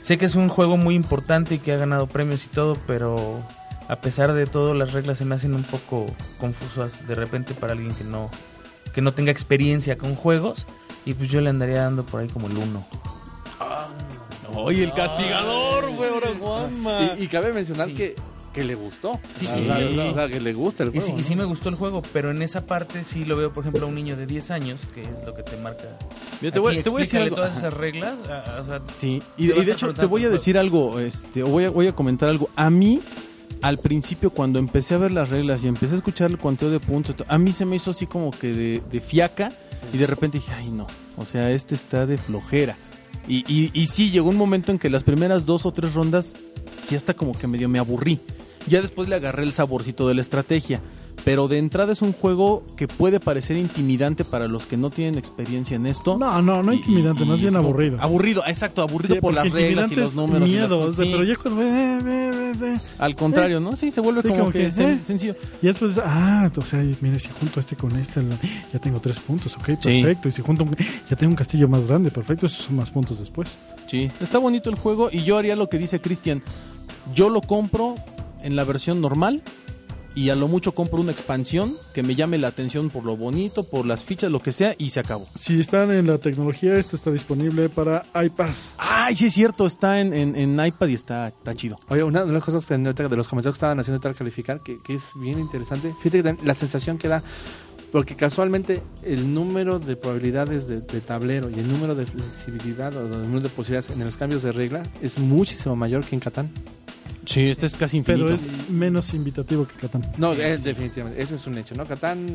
sé 0.00 0.18
que 0.18 0.26
es 0.26 0.34
un 0.34 0.48
juego 0.48 0.76
muy 0.76 0.94
importante 0.94 1.56
y 1.56 1.58
que 1.58 1.72
ha 1.72 1.76
ganado 1.76 2.06
premios 2.06 2.44
y 2.44 2.48
todo, 2.48 2.76
pero 2.86 3.40
a 3.88 3.96
pesar 3.96 4.32
de 4.34 4.46
todo 4.46 4.74
las 4.74 4.92
reglas 4.92 5.18
se 5.18 5.24
me 5.24 5.34
hacen 5.34 5.54
un 5.54 5.64
poco 5.64 6.06
confusas 6.38 7.06
de 7.06 7.14
repente 7.14 7.54
para 7.54 7.72
alguien 7.72 7.94
que 7.94 8.04
no 8.04 8.30
que 8.92 9.00
no 9.00 9.12
tenga 9.12 9.30
experiencia 9.30 9.96
con 9.96 10.14
juegos 10.14 10.66
y 11.04 11.14
pues 11.14 11.30
yo 11.30 11.40
le 11.40 11.50
andaría 11.50 11.82
dando 11.82 12.04
por 12.04 12.20
ahí 12.20 12.28
como 12.28 12.46
el 12.48 12.56
1. 12.56 12.86
Oye, 14.54 14.84
el 14.84 14.92
castigador, 14.92 15.90
güey, 15.94 16.10
ahora 16.10 16.28
Juanma. 16.38 17.14
Y, 17.18 17.24
y 17.24 17.28
cabe 17.28 17.52
mencionar 17.52 17.88
Sí. 17.88 17.94
que, 17.94 18.14
que 18.52 18.64
le 18.64 18.74
gustó. 18.74 19.20
Sí, 19.38 19.46
o, 19.46 19.58
y 19.58 19.62
sea, 19.64 19.78
sí. 19.78 19.98
o 19.98 20.14
sea, 20.14 20.28
que 20.28 20.40
le 20.40 20.52
gusta 20.54 20.82
el 20.84 20.88
Y 20.88 20.92
juego. 21.00 21.06
sí, 21.06 21.14
y 21.18 21.22
sí 21.22 21.34
¿no? 21.34 21.42
me 21.42 21.48
gustó 21.48 21.68
el 21.68 21.74
juego, 21.74 22.02
pero 22.12 22.30
en 22.30 22.42
esa 22.42 22.64
parte 22.66 23.04
sí 23.04 23.24
lo 23.24 23.36
veo, 23.36 23.52
por 23.52 23.62
ejemplo, 23.62 23.84
a 23.84 23.88
un 23.88 23.94
niño 23.94 24.16
de 24.16 24.26
10 24.26 24.50
años, 24.50 24.80
que 24.94 25.02
es 25.02 25.24
lo 25.26 25.34
que 25.34 25.42
te 25.42 25.56
marca. 25.58 25.84
Mira, 26.40 26.52
te 26.52 26.58
voy, 26.60 26.74
Aquí, 26.74 26.82
te 26.82 26.90
voy 26.90 27.02
a 27.02 27.04
decir 27.04 27.20
explícale 27.20 27.24
algo. 27.24 27.36
todas 27.36 27.50
Ajá. 27.58 27.58
esas 27.68 27.74
reglas. 27.74 28.14
ah, 28.30 28.60
o 28.62 28.66
sea, 28.66 28.80
Sí, 28.88 29.22
Te 29.36 29.42
y, 29.42 29.48
vas 29.48 29.58
y 29.58 29.60
a 29.60 29.64
de 29.64 29.72
hecho 29.72 29.94
te 29.94 30.06
voy 30.06 30.24
a 30.24 30.28
tu 30.28 30.32
decir 30.32 30.58
algo, 30.58 30.98
este, 30.98 31.42
o 31.42 31.46
voy 31.48 31.64
a, 31.64 31.70
voy 31.70 31.86
a 31.88 31.92
comentar 31.94 32.28
algo. 32.30 32.48
A 32.56 32.70
mí, 32.70 33.00
al 33.62 33.78
principio, 33.78 34.30
cuando 34.30 34.58
empecé 34.58 34.94
a 34.94 34.98
ver 34.98 35.12
las 35.12 35.28
reglas 35.28 35.62
y 35.62 35.68
empecé 35.68 35.94
a 35.94 35.98
escuchar 35.98 36.30
el 36.30 36.38
conteo 36.38 36.70
de 36.70 36.80
puntos, 36.80 37.16
to- 37.16 37.24
a 37.28 37.38
mí 37.38 37.52
se 37.52 37.64
me 37.66 37.76
hizo 37.76 37.90
así 37.90 38.06
como 38.06 38.30
que 38.30 38.48
de, 38.52 38.82
de 38.90 39.00
fiaca 39.00 39.52
y 39.92 39.98
de 39.98 40.06
repente 40.06 40.38
dije, 40.38 40.52
ay 40.52 40.70
no, 40.70 40.86
o 41.16 41.24
sea, 41.24 41.50
este 41.50 41.74
está 41.74 42.06
de 42.06 42.18
flojera. 42.18 42.76
Y, 43.26 43.70
y, 43.74 43.86
sí, 43.86 44.10
llegó 44.10 44.30
un 44.30 44.38
momento 44.38 44.72
en 44.72 44.78
que 44.78 44.88
las 44.88 45.04
primeras 45.04 45.44
dos 45.44 45.66
o 45.66 45.72
tres 45.72 45.92
rondas, 45.92 46.34
sí 46.82 46.96
hasta 46.96 47.12
como 47.12 47.32
que 47.36 47.46
medio 47.46 47.68
me 47.68 47.78
aburrí. 47.78 48.20
Ya 48.66 48.80
después 48.80 49.06
le 49.08 49.16
agarré 49.16 49.42
el 49.42 49.52
saborcito 49.52 50.08
de 50.08 50.14
la 50.14 50.22
estrategia. 50.22 50.80
Pero 51.24 51.46
de 51.48 51.58
entrada 51.58 51.92
es 51.92 52.00
un 52.00 52.12
juego 52.12 52.62
que 52.76 52.88
puede 52.88 53.20
parecer 53.20 53.56
intimidante 53.56 54.24
para 54.24 54.48
los 54.48 54.64
que 54.66 54.76
no 54.76 54.88
tienen 54.90 55.18
experiencia 55.18 55.76
en 55.76 55.86
esto. 55.86 56.16
No, 56.16 56.40
no, 56.40 56.62
no 56.62 56.72
Y- 56.72 56.76
intimidante, 56.76 57.24
y- 57.24 57.26
más 57.26 57.40
bien 57.40 57.54
aburrido. 57.56 57.98
Aburrido, 58.00 58.42
exacto, 58.46 58.80
aburrido 58.82 59.16
Sí, 59.16 59.20
por 59.20 59.34
las 59.34 59.50
reglas 59.50 59.90
y 59.92 59.96
los 59.96 60.14
números. 60.14 60.48
y 60.48 60.52
las 60.52 60.70
Miedo, 60.70 60.80
o 60.80 60.92
sea, 60.92 61.04
Sí, 61.04 61.10
pero 61.12 61.24
ya 61.24 61.36
cuando 61.36 61.62
Al 62.98 63.14
contrario, 63.16 63.60
¿no? 63.60 63.76
Sí, 63.76 63.90
se 63.90 64.00
vuelve 64.00 64.22
Sí, 64.22 64.28
como, 64.28 64.40
como 64.40 64.50
que, 64.52 64.68
sen- 64.68 64.90
eh. 64.90 64.98
sencillo. 65.04 65.34
Y 65.62 65.66
después, 65.66 65.98
ah, 66.02 66.50
o 66.56 66.60
sea, 66.62 66.82
mire, 67.00 67.18
si 67.18 67.28
junto 67.38 67.60
este 67.60 67.76
con 67.76 67.94
este, 67.96 68.22
ya 68.72 68.78
tengo 68.78 69.00
tres 69.00 69.18
puntos, 69.20 69.54
ok, 69.56 69.64
perfecto. 69.82 70.28
Y 70.28 70.32
si 70.32 70.42
junto, 70.42 70.64
un- 70.64 70.76
ya 71.10 71.16
tengo 71.16 71.30
un 71.32 71.36
castillo 71.36 71.68
más 71.68 71.86
grande, 71.86 72.10
perfecto, 72.10 72.46
esos 72.46 72.64
son 72.64 72.76
más 72.76 72.90
puntos 72.90 73.18
después. 73.18 73.50
Sí, 73.86 74.10
está 74.20 74.38
bonito 74.38 74.70
el 74.70 74.76
juego 74.76 75.08
y 75.12 75.22
yo 75.24 75.36
haría 75.38 75.56
lo 75.56 75.68
que 75.68 75.78
dice 75.78 76.00
Cristian. 76.00 76.42
Yo 77.14 77.28
lo 77.30 77.40
compro 77.40 77.94
en 78.42 78.54
la 78.56 78.64
versión 78.64 79.00
normal 79.00 79.42
y 80.18 80.30
a 80.30 80.34
lo 80.34 80.48
mucho 80.48 80.72
compro 80.72 81.00
una 81.00 81.12
expansión 81.12 81.72
que 81.94 82.02
me 82.02 82.14
llame 82.14 82.38
la 82.38 82.48
atención 82.48 82.90
por 82.90 83.04
lo 83.04 83.16
bonito, 83.16 83.62
por 83.62 83.86
las 83.86 84.02
fichas, 84.02 84.32
lo 84.32 84.40
que 84.40 84.50
sea 84.52 84.74
y 84.78 84.90
se 84.90 84.98
acabó. 85.00 85.26
Si 85.36 85.58
están 85.60 85.90
en 85.92 86.06
la 86.06 86.18
tecnología, 86.18 86.74
esto 86.74 86.96
está 86.96 87.10
disponible 87.10 87.68
para 87.68 88.04
iPad. 88.24 88.48
Ay, 88.78 89.14
sí 89.14 89.26
es 89.26 89.34
cierto, 89.34 89.66
está 89.66 90.00
en, 90.00 90.12
en- 90.12 90.34
en 90.34 90.66
iPad 90.66 90.88
y 90.88 90.94
está, 90.94 91.28
está 91.28 91.54
chido. 91.54 91.78
Oye, 91.88 92.02
una 92.02 92.24
de 92.24 92.32
las 92.32 92.42
cosas 92.42 92.66
que 92.66 92.76
de 92.76 93.16
los 93.16 93.28
comentarios 93.28 93.54
que 93.54 93.58
estaban 93.58 93.78
haciendo 93.78 93.96
ahorita 93.96 94.08
al 94.08 94.14
calificar, 94.16 94.60
que, 94.62 94.82
que 94.82 94.94
es 94.94 95.02
bien 95.14 95.38
interesante, 95.38 95.92
fíjate 96.02 96.18
que 96.18 96.22
también 96.24 96.46
la 96.46 96.54
sensación 96.54 96.98
que 96.98 97.08
da, 97.08 97.22
porque 97.92 98.16
casualmente 98.16 98.82
el 99.02 99.32
número 99.32 99.78
de 99.78 99.96
probabilidades 99.96 100.68
de, 100.68 100.80
de 100.80 101.00
tablero 101.00 101.50
y 101.50 101.58
el 101.58 101.68
número 101.68 101.94
de 101.94 102.06
flexibilidad 102.06 102.94
o 102.96 103.06
el 103.06 103.22
número 103.22 103.40
de 103.40 103.48
posibilidades 103.48 103.90
en 103.90 104.04
los 104.04 104.16
cambios 104.16 104.42
de 104.42 104.52
regla 104.52 104.82
es 105.02 105.18
muchísimo 105.18 105.76
mayor 105.76 106.04
que 106.04 106.14
en 106.14 106.20
Catán. 106.20 106.50
Sí, 107.24 107.48
este 107.48 107.66
es 107.66 107.76
casi 107.76 107.98
infinito. 107.98 108.24
Pero 108.24 108.36
es 108.36 108.70
menos 108.70 109.12
invitativo 109.12 109.66
que 109.66 109.74
Catán. 109.74 110.02
No, 110.16 110.32
es 110.32 110.62
definitivamente, 110.62 111.22
eso 111.22 111.34
es 111.34 111.46
un 111.46 111.58
hecho, 111.58 111.74
¿no? 111.74 111.84
Catán, 111.84 112.26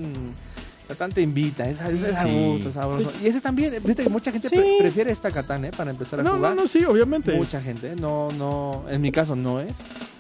Catán 0.94 1.12
te 1.12 1.22
invita, 1.22 1.68
es, 1.70 1.82
es, 1.82 2.02
es 2.02 2.18
a 2.18 2.26
gusto, 2.26 2.72
sabroso. 2.72 3.12
Y 3.24 3.28
ese 3.28 3.42
también, 3.42 3.74
fíjate 3.82 4.04
que 4.04 4.10
mucha 4.10 4.32
gente 4.32 4.50
Sí. 4.50 4.56
pre- 4.56 4.78
prefiere 4.80 5.12
esta 5.12 5.32
Catán, 5.32 5.66
¿eh? 5.66 5.72
Para 5.76 5.92
empezar 5.92 6.20
a 6.20 6.24
No, 6.24 6.32
no, 6.32 6.38
jugar. 6.38 6.56
no, 6.56 6.68
sí, 6.68 6.84
obviamente. 6.86 7.34
Mucha 7.34 7.62
gente, 7.62 7.96
no, 8.00 8.28
no, 8.38 8.84
en 8.90 9.02
mi 9.02 9.12
caso 9.12 9.36
no 9.36 9.60
es. 9.60 9.80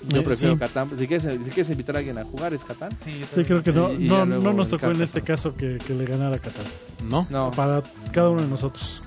Yo 0.09 0.19
Eh, 0.21 0.23
prefiero 0.23 0.53
sí. 0.55 0.59
Catán. 0.59 0.89
Si 0.97 1.07
quieres, 1.07 1.23
si 1.23 1.49
quieres 1.51 1.69
invitar 1.69 1.95
a 1.95 1.99
alguien 1.99 2.17
a 2.17 2.23
jugar, 2.25 2.53
es 2.53 2.63
Catán. 2.65 2.91
Sí, 3.03 3.43
creo 3.45 3.63
que 3.63 3.71
no, 3.71 3.93
Y- 3.93 4.07
no, 4.07 4.25
no 4.25 4.53
nos 4.53 4.69
tocó 4.69 4.87
en 4.91 5.01
este 5.01 5.21
caso 5.21 5.55
que, 5.55 5.77
que 5.85 5.93
le 5.93 6.05
ganara 6.05 6.37
Catán. 6.39 6.65
¿No? 7.07 7.25
No, 7.29 7.51
Para 7.51 7.81
cada 8.11 8.29
uno 8.29 8.41
de 8.41 8.47
nosotros. 8.47 9.01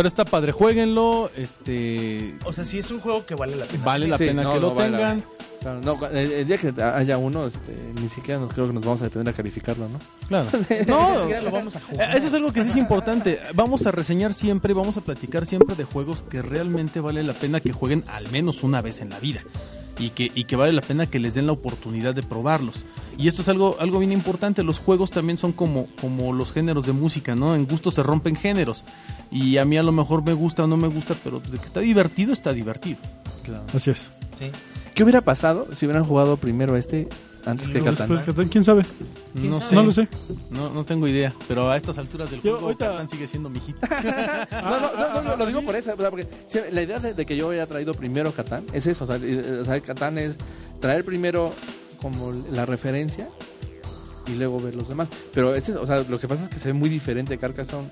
Pero 0.00 0.08
está 0.08 0.24
padre, 0.24 0.50
jueguenlo, 0.52 1.30
este 1.36 2.34
O 2.46 2.54
sea, 2.54 2.64
sí 2.64 2.78
es 2.78 2.90
un 2.90 3.00
juego 3.00 3.26
que 3.26 3.34
vale 3.34 3.54
la 3.54 3.66
pena. 3.66 3.84
vale 3.84 4.08
la 4.08 4.16
Sí, 4.16 4.24
pena 4.28 4.44
no, 4.44 4.54
que 4.54 4.60
no, 4.60 4.68
lo 4.68 4.74
vale 4.74 4.90
tengan. 4.96 5.24
claro, 5.60 5.80
no, 5.82 6.06
el, 6.06 6.32
el 6.32 6.46
día 6.46 6.56
que 6.56 6.72
haya 6.82 7.18
uno, 7.18 7.44
este, 7.46 7.76
ni 8.00 8.08
siquiera 8.08 8.40
nos 8.40 8.54
creo 8.54 8.66
que 8.66 8.72
nos 8.72 8.82
vamos 8.82 9.02
a 9.02 9.04
detener 9.04 9.28
a 9.28 9.34
calificarlo, 9.34 9.90
¿no? 9.90 9.98
Claro. 10.26 10.48
No, 10.86 11.20
siquiera 11.20 11.42
lo 11.42 11.50
vamos 11.50 11.76
a 11.76 11.80
jugar. 11.80 12.14
Eh, 12.14 12.18
Eso 12.18 12.28
es 12.28 12.32
algo 12.32 12.50
que 12.50 12.62
sí 12.64 12.70
es 12.70 12.76
importante. 12.76 13.40
Vamos 13.54 13.86
a 13.86 13.90
reseñar 13.90 14.32
siempre, 14.32 14.72
vamos 14.72 14.96
a 14.96 15.02
platicar 15.02 15.44
siempre 15.44 15.76
de 15.76 15.84
juegos 15.84 16.22
que 16.22 16.40
realmente 16.40 17.00
vale 17.00 17.22
la 17.22 17.34
pena 17.34 17.60
que 17.60 17.72
jueguen 17.74 18.02
al 18.08 18.26
menos 18.30 18.62
una 18.62 18.80
vez 18.80 19.02
en 19.02 19.10
la 19.10 19.18
vida. 19.20 19.42
Y 19.98 20.08
que, 20.10 20.32
y 20.34 20.44
que 20.44 20.56
vale 20.56 20.72
la 20.72 20.80
pena 20.80 21.04
que 21.10 21.18
les 21.20 21.34
den 21.34 21.44
la 21.44 21.52
oportunidad 21.52 22.14
de 22.14 22.22
probarlos. 22.22 22.86
Y 23.20 23.28
esto 23.28 23.42
es 23.42 23.48
algo, 23.48 23.76
algo 23.80 23.98
bien 23.98 24.12
importante. 24.12 24.62
Los 24.62 24.78
juegos 24.78 25.10
también 25.10 25.36
son 25.36 25.52
como, 25.52 25.88
como 26.00 26.32
los 26.32 26.52
géneros 26.52 26.86
de 26.86 26.92
música, 26.92 27.34
¿no? 27.34 27.54
En 27.54 27.66
gusto 27.66 27.90
se 27.90 28.02
rompen 28.02 28.34
géneros. 28.36 28.82
Y 29.30 29.58
a 29.58 29.64
mí 29.64 29.76
a 29.76 29.82
lo 29.82 29.92
mejor 29.92 30.24
me 30.24 30.32
gusta 30.32 30.64
o 30.64 30.66
no 30.66 30.76
me 30.76 30.88
gusta, 30.88 31.14
pero 31.22 31.38
pues 31.40 31.52
de 31.52 31.58
que 31.58 31.66
está 31.66 31.80
divertido, 31.80 32.32
está 32.32 32.52
divertido. 32.52 32.98
Claro. 33.44 33.64
Así 33.74 33.90
es. 33.90 34.10
Sí. 34.38 34.46
¿Qué 34.94 35.02
hubiera 35.02 35.20
pasado 35.20 35.68
si 35.74 35.84
hubieran 35.86 36.04
jugado 36.04 36.36
primero 36.36 36.76
este 36.76 37.08
antes 37.46 37.68
que 37.68 37.78
Catán? 37.80 38.08
después 38.08 38.22
Catán, 38.22 38.48
¿quién 38.48 38.64
sabe? 38.64 38.82
¿Quién 39.34 39.50
No 39.50 39.58
sabe? 39.60 39.68
sé. 39.68 39.74
No 39.76 39.82
lo 39.82 39.92
sé. 39.92 40.08
No, 40.50 40.70
no 40.70 40.84
tengo 40.84 41.06
idea. 41.06 41.32
Pero 41.48 41.70
a 41.70 41.76
estas 41.76 41.96
alturas 41.98 42.30
del 42.30 42.40
Yo 42.42 42.52
juego, 42.52 42.66
ahorita- 42.66 42.88
Catán 42.90 43.08
sigue 43.08 43.26
siendo 43.28 43.48
mijita. 43.50 43.86
No, 44.62 44.80
no, 44.80 44.92
no, 44.96 45.14
no, 45.14 45.22
no, 45.22 45.36
lo 45.36 45.46
digo 45.46 45.62
por 45.62 45.74
eso, 45.76 45.92
o 45.92 45.96
sea, 45.96 46.10
porque 46.10 46.26
si- 46.46 46.58
la 46.72 46.82
idea 46.82 46.98
de, 46.98 47.14
de 47.14 47.26
que 47.26 47.36
yo 47.36 47.50
haya 47.50 47.66
traído 47.66 47.94
primero 47.94 48.32
Catán 48.32 48.64
es 48.72 48.86
eso, 48.86 49.04
o 49.04 49.06
sea, 49.06 49.16
eh, 49.22 49.58
o 49.62 49.64
sea, 49.64 49.80
Catán 49.80 50.18
es 50.18 50.36
traer 50.80 51.04
primero 51.04 51.52
como 52.00 52.32
la 52.52 52.66
referencia 52.66 53.28
y 54.26 54.34
luego 54.34 54.60
ver 54.60 54.74
los 54.74 54.88
demás. 54.88 55.08
Pero 55.34 55.54
este, 55.54 55.72
o 55.76 55.86
sea, 55.86 56.02
lo 56.08 56.18
que 56.20 56.28
pasa 56.28 56.44
es 56.44 56.48
que 56.48 56.58
se 56.58 56.68
ve 56.68 56.72
muy 56.74 56.88
diferente 56.88 57.36
Carcassonne 57.38 57.88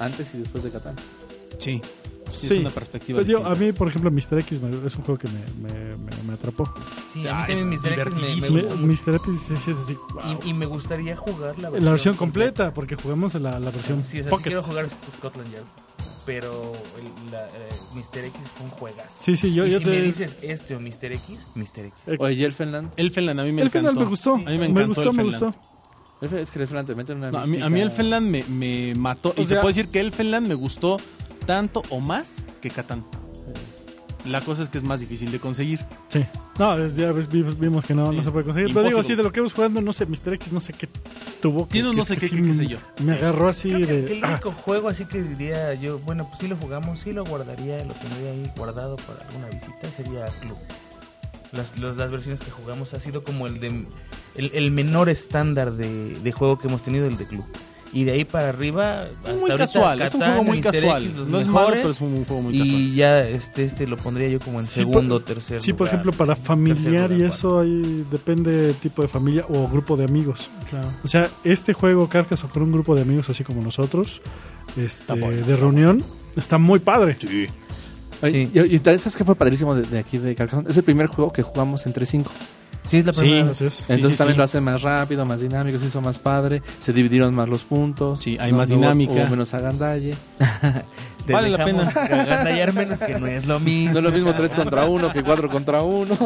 antes 0.00 0.34
y 0.34 0.38
después 0.38 0.62
de 0.64 0.70
Catán. 0.70 0.94
Sí. 1.58 1.80
Sí, 2.30 2.46
es 2.54 2.60
una 2.60 2.68
perspectiva 2.68 3.16
Pues, 3.20 3.26
digo, 3.26 3.38
distinta. 3.38 3.58
a 3.58 3.64
mí, 3.66 3.72
por 3.72 3.88
ejemplo, 3.88 4.10
Mr. 4.10 4.38
X 4.40 4.60
me- 4.60 4.86
es 4.86 4.94
un 4.96 5.02
juego 5.02 5.16
que 5.18 5.28
me, 5.28 5.40
me, 5.72 5.96
me- 5.96 6.22
me 6.26 6.34
atrapó. 6.34 6.70
Sí, 7.14 7.26
a 7.26 7.46
mí 7.46 7.54
también 7.54 7.72
es 7.72 7.82
Mr. 7.82 7.92
X 8.00 8.50
me-. 8.52 8.62
Mr. 8.62 9.14
X 9.16 9.40
sí, 9.48 9.56
sí 9.56 9.70
es 9.70 9.78
así. 9.78 9.96
wow. 10.12 10.38
Y, 10.44 10.50
y 10.50 10.52
me 10.52 10.66
gustaría 10.66 11.16
jugar 11.16 11.58
la 11.58 11.70
versión, 11.70 11.84
la 11.86 11.90
versión 11.92 12.16
completa, 12.16 12.74
porque 12.74 12.96
jugamos 12.96 13.32
la, 13.36 13.58
la 13.58 13.70
versión 13.70 14.04
Sí, 14.04 14.20
o 14.20 14.24
sea, 14.28 14.36
sí 14.36 14.42
quiero 14.42 14.62
jugar 14.62 14.84
Sc- 14.84 15.10
Scotland 15.16 15.50
Yard. 15.54 15.64
Pero 16.28 16.72
el, 16.98 17.32
la, 17.32 17.46
eh, 17.46 17.50
Mr. 17.94 18.24
X 18.26 18.40
fue 18.54 18.64
un 18.66 18.70
juegazo. 18.72 19.16
Sí, 19.16 19.34
sí, 19.34 19.54
yo, 19.54 19.66
y 19.66 19.70
yo 19.70 19.78
si 19.78 19.84
te... 19.84 19.90
me 19.90 20.02
dices 20.02 20.36
este 20.42 20.76
o 20.76 20.80
Mr. 20.80 21.12
X, 21.12 21.46
Mr. 21.54 21.86
X. 21.86 21.92
Oye, 22.18 22.34
¿y 22.34 22.44
Elfenland? 22.44 22.92
Elfenland 22.98 23.40
a 23.40 23.44
mí 23.44 23.52
me 23.52 23.62
el 23.62 23.70
final 23.70 23.86
encantó. 23.86 24.00
me 24.04 24.10
gustó. 24.10 24.34
A 24.34 24.38
mí 24.38 24.44
me 24.44 24.58
me 24.58 24.66
encantó 24.66 24.88
gustó, 24.88 25.12
me 25.14 25.22
Elfenland. 25.22 25.54
gustó. 26.20 26.36
Es 26.36 26.50
que 26.50 26.58
Elfenland 26.60 26.86
te 26.88 26.94
mete 26.94 27.12
en 27.12 27.18
una 27.18 27.30
No, 27.30 27.38
a, 27.38 27.46
mí, 27.46 27.62
a 27.62 27.68
mí 27.70 27.80
Elfenland 27.80 28.28
me, 28.28 28.44
me 28.44 28.94
mató. 28.94 29.30
O 29.30 29.40
y 29.40 29.44
se 29.44 29.50
sea- 29.54 29.62
puede 29.62 29.74
decir 29.74 29.90
que 29.90 30.00
Elfenland 30.00 30.46
me 30.46 30.54
gustó 30.54 30.98
tanto 31.46 31.80
o 31.88 31.98
más 32.00 32.44
que 32.60 32.68
Catán. 32.68 33.04
La 34.28 34.40
cosa 34.40 34.62
es 34.62 34.68
que 34.68 34.78
es 34.78 34.84
más 34.84 35.00
difícil 35.00 35.30
de 35.32 35.38
conseguir. 35.40 35.80
Sí. 36.08 36.24
No, 36.58 36.76
ya 36.88 37.12
ves, 37.12 37.28
vimos, 37.28 37.58
vimos 37.58 37.84
que 37.84 37.94
no, 37.94 38.10
Sí. 38.10 38.16
no 38.16 38.22
se 38.22 38.30
puede 38.30 38.44
conseguir. 38.44 38.74
Pero 38.74 38.86
digo, 38.88 39.00
así 39.00 39.14
de 39.14 39.22
lo 39.22 39.32
que 39.32 39.40
hemos 39.40 39.52
jugando, 39.52 39.80
no 39.80 39.92
sé, 39.92 40.06
Mr. 40.06 40.34
X, 40.34 40.52
no 40.52 40.60
sé 40.60 40.72
qué 40.72 40.88
tuvo. 41.40 41.66
que- 41.66 41.72
Tiene 41.72 41.94
no 41.94 42.04
sé 42.04 42.14
que 42.14 42.20
qué, 42.20 42.28
sí 42.28 42.36
qué- 42.36 42.42
qué 42.42 42.48
me- 42.48 42.54
sé 42.54 42.66
yo. 42.66 42.78
Me 43.04 43.12
agarró 43.12 43.48
así 43.48 43.70
Creo 43.72 43.86
de... 43.86 44.04
que 44.04 44.12
el 44.18 44.24
ah, 44.24 44.28
único 44.32 44.52
juego 44.52 44.88
así 44.88 45.04
que 45.06 45.22
diría 45.22 45.72
yo, 45.74 45.98
bueno, 46.00 46.26
pues 46.28 46.40
sí 46.40 46.48
lo 46.48 46.56
jugamos, 46.56 46.98
sí 47.00 47.12
lo 47.12 47.24
guardaría, 47.24 47.82
lo 47.84 47.94
tendría 47.94 48.30
ahí 48.32 48.50
guardado 48.56 48.96
para 48.96 49.26
alguna 49.28 49.46
visita, 49.48 49.88
sería 49.96 50.24
Club. 50.40 50.56
Las, 51.52 51.78
los- 51.78 51.96
las 51.96 52.10
versiones 52.10 52.40
que 52.40 52.50
jugamos 52.50 52.92
ha 52.94 53.00
sido 53.00 53.24
como 53.24 53.46
el 53.46 53.60
de 53.60 53.86
el, 54.34 54.50
el 54.52 54.70
menor 54.70 55.08
estándar 55.08 55.74
de, 55.76 56.14
de 56.18 56.32
juego 56.32 56.58
que 56.58 56.68
hemos 56.68 56.82
tenido, 56.82 57.06
el 57.06 57.16
de 57.16 57.26
Club. 57.26 57.44
Y 57.92 58.04
de 58.04 58.12
ahí 58.12 58.24
para 58.24 58.50
arriba, 58.50 59.04
hasta 59.04 59.32
muy 59.32 59.50
ahorita, 59.50 59.56
casual, 59.66 60.02
es 60.02 60.14
un 60.14 60.20
juego 60.20 60.44
muy 60.44 60.60
casual. 60.60 61.02
X, 61.04 61.16
los 61.16 61.28
no 61.28 61.40
es 61.40 61.46
malo, 61.46 61.58
mejores, 61.60 61.78
pero 61.80 61.90
es 61.90 62.00
un 62.02 62.24
juego 62.26 62.42
muy 62.42 62.58
casual. 62.58 62.76
Y 62.80 62.94
ya 62.94 63.20
este, 63.20 63.64
este 63.64 63.86
lo 63.86 63.96
pondría 63.96 64.28
yo 64.28 64.40
como 64.40 64.60
en 64.60 64.66
Sí, 64.66 64.80
segundo 64.80 65.14
o 65.14 65.18
por- 65.20 65.24
tercer 65.26 65.60
Sí, 65.60 65.72
por 65.72 65.88
ejemplo, 65.88 66.12
para 66.12 66.36
familiar 66.36 67.08
lugar, 67.10 67.12
y 67.12 67.24
eso 67.24 67.60
ahí 67.60 68.04
depende 68.10 68.74
tipo 68.74 69.00
de 69.00 69.08
familia 69.08 69.44
o 69.48 69.66
grupo 69.68 69.96
de 69.96 70.04
amigos. 70.04 70.50
Claro. 70.68 70.86
O 71.02 71.08
sea, 71.08 71.28
este 71.44 71.72
juego 71.72 72.08
Carcassonne 72.08 72.52
con 72.52 72.62
un 72.64 72.72
grupo 72.72 72.94
de 72.94 73.02
amigos 73.02 73.30
así 73.30 73.42
como 73.42 73.62
nosotros, 73.62 74.20
este, 74.76 75.14
bueno. 75.14 75.46
de 75.46 75.56
reunión, 75.56 76.02
está 76.36 76.58
muy 76.58 76.80
padre. 76.80 77.16
Oye, 77.22 77.48
Sí. 78.20 78.50
Y, 78.52 78.74
y 78.74 78.78
tal- 78.80 78.98
¿sabes 78.98 79.16
qué 79.16 79.24
fue 79.24 79.34
padrísimo 79.36 79.74
de, 79.74 79.82
de 79.82 79.98
aquí 79.98 80.18
de 80.18 80.34
Carcassonne? 80.34 80.68
Es 80.68 80.76
el 80.76 80.82
primer 80.82 81.06
juego 81.06 81.32
que 81.32 81.42
jugamos 81.42 81.86
entre 81.86 82.04
cinco. 82.04 82.30
Sí, 82.88 82.96
es 82.98 83.04
la 83.06 83.12
Sí, 83.12 83.20
primera 83.20 83.42
vez. 83.44 83.50
así 83.52 83.66
es. 83.66 83.80
Entonces 83.90 84.12
sí, 84.12 84.18
también 84.18 84.34
sí. 84.34 84.38
lo 84.38 84.44
hace 84.44 84.60
más 84.60 84.82
rápido, 84.82 85.24
más 85.26 85.40
dinámico, 85.40 85.78
se 85.78 85.86
hizo 85.86 86.00
más 86.00 86.18
padre, 86.18 86.62
se 86.80 86.92
dividieron 86.92 87.34
más 87.34 87.48
los 87.48 87.62
puntos. 87.62 88.20
Sí, 88.20 88.36
hay 88.40 88.52
más 88.52 88.68
dinámica. 88.70 89.12
Hubo 89.12 89.26
menos 89.30 89.52
agandalle. 89.54 90.14
Te 91.26 91.34
Vale 91.34 91.50
la 91.50 91.62
pena. 91.62 91.82
agandallar 91.82 92.72
menos, 92.72 92.98
que 92.98 93.18
no 93.20 93.26
es 93.26 93.44
lo 93.46 93.60
mismo. 93.60 93.92
No 93.92 93.98
es 93.98 94.04
lo 94.04 94.10
mismo 94.12 94.34
3 94.34 94.50
contra 94.52 94.86
1 94.86 95.12
que 95.12 95.22
4 95.22 95.50
contra 95.50 95.82
1. 95.82 96.16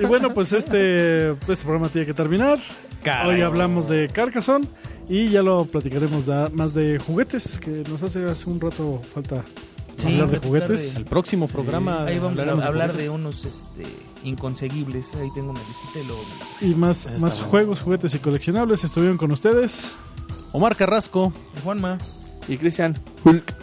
Y 0.00 0.04
bueno, 0.04 0.34
pues 0.34 0.52
este, 0.52 1.30
este 1.30 1.56
programa 1.64 1.88
tiene 1.88 2.06
que 2.06 2.12
terminar. 2.12 2.58
Caray. 3.02 3.36
Hoy 3.36 3.40
hablamos 3.40 3.88
de 3.88 4.08
Carcassonne 4.12 4.66
y 5.08 5.28
ya 5.28 5.42
lo 5.42 5.64
platicaremos 5.64 6.26
da- 6.26 6.50
más 6.52 6.74
de 6.74 6.98
juguetes, 6.98 7.58
que 7.58 7.84
nos 7.88 8.02
hace 8.02 8.22
hace 8.26 8.50
un 8.50 8.60
rato 8.60 9.00
falta 9.14 9.36
Sí, 9.96 10.06
hablar 10.20 10.28
de 10.30 10.38
juguetes. 10.38 10.96
El 10.96 11.04
próximo 11.04 11.46
programa 11.48 12.04
Ahí 12.04 12.18
vamos 12.18 12.38
a 12.38 12.66
hablar 12.66 12.92
de 12.92 13.08
unos 13.10 13.44
este, 13.44 13.82
inconseguibles. 14.24 15.14
Ahí 15.14 15.28
tengo 15.34 15.50
una 15.50 15.60
listita 15.60 16.00
y 16.00 16.06
luego 16.06 16.22
me 16.22 16.66
la- 16.68 16.72
Y 16.72 16.74
más, 16.74 17.06
Está 17.06 17.18
más 17.18 17.40
juegos, 17.40 17.80
juguetes 17.80 18.14
y 18.14 18.18
coleccionables 18.18 18.84
estuvieron 18.84 19.16
con 19.16 19.32
ustedes. 19.32 19.94
Omar 20.52 20.76
Carrasco. 20.76 21.32
Juanma. 21.62 21.98
Y 22.48 22.56
Cristian, 22.58 22.98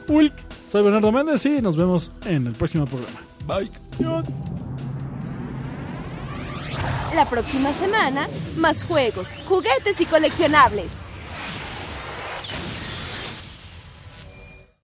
Ulk. 0.07 0.33
Soy 0.69 0.83
Bernardo 0.83 1.11
Méndez 1.11 1.45
y 1.45 1.61
nos 1.61 1.75
vemos 1.75 2.11
en 2.25 2.47
el 2.47 2.53
próximo 2.53 2.85
programa. 2.85 3.19
Bye. 3.45 3.69
La 7.15 7.29
próxima 7.29 7.73
semana, 7.73 8.27
más 8.57 8.83
juegos, 8.83 9.27
juguetes 9.47 9.99
y 9.99 10.05
coleccionables. 10.05 10.91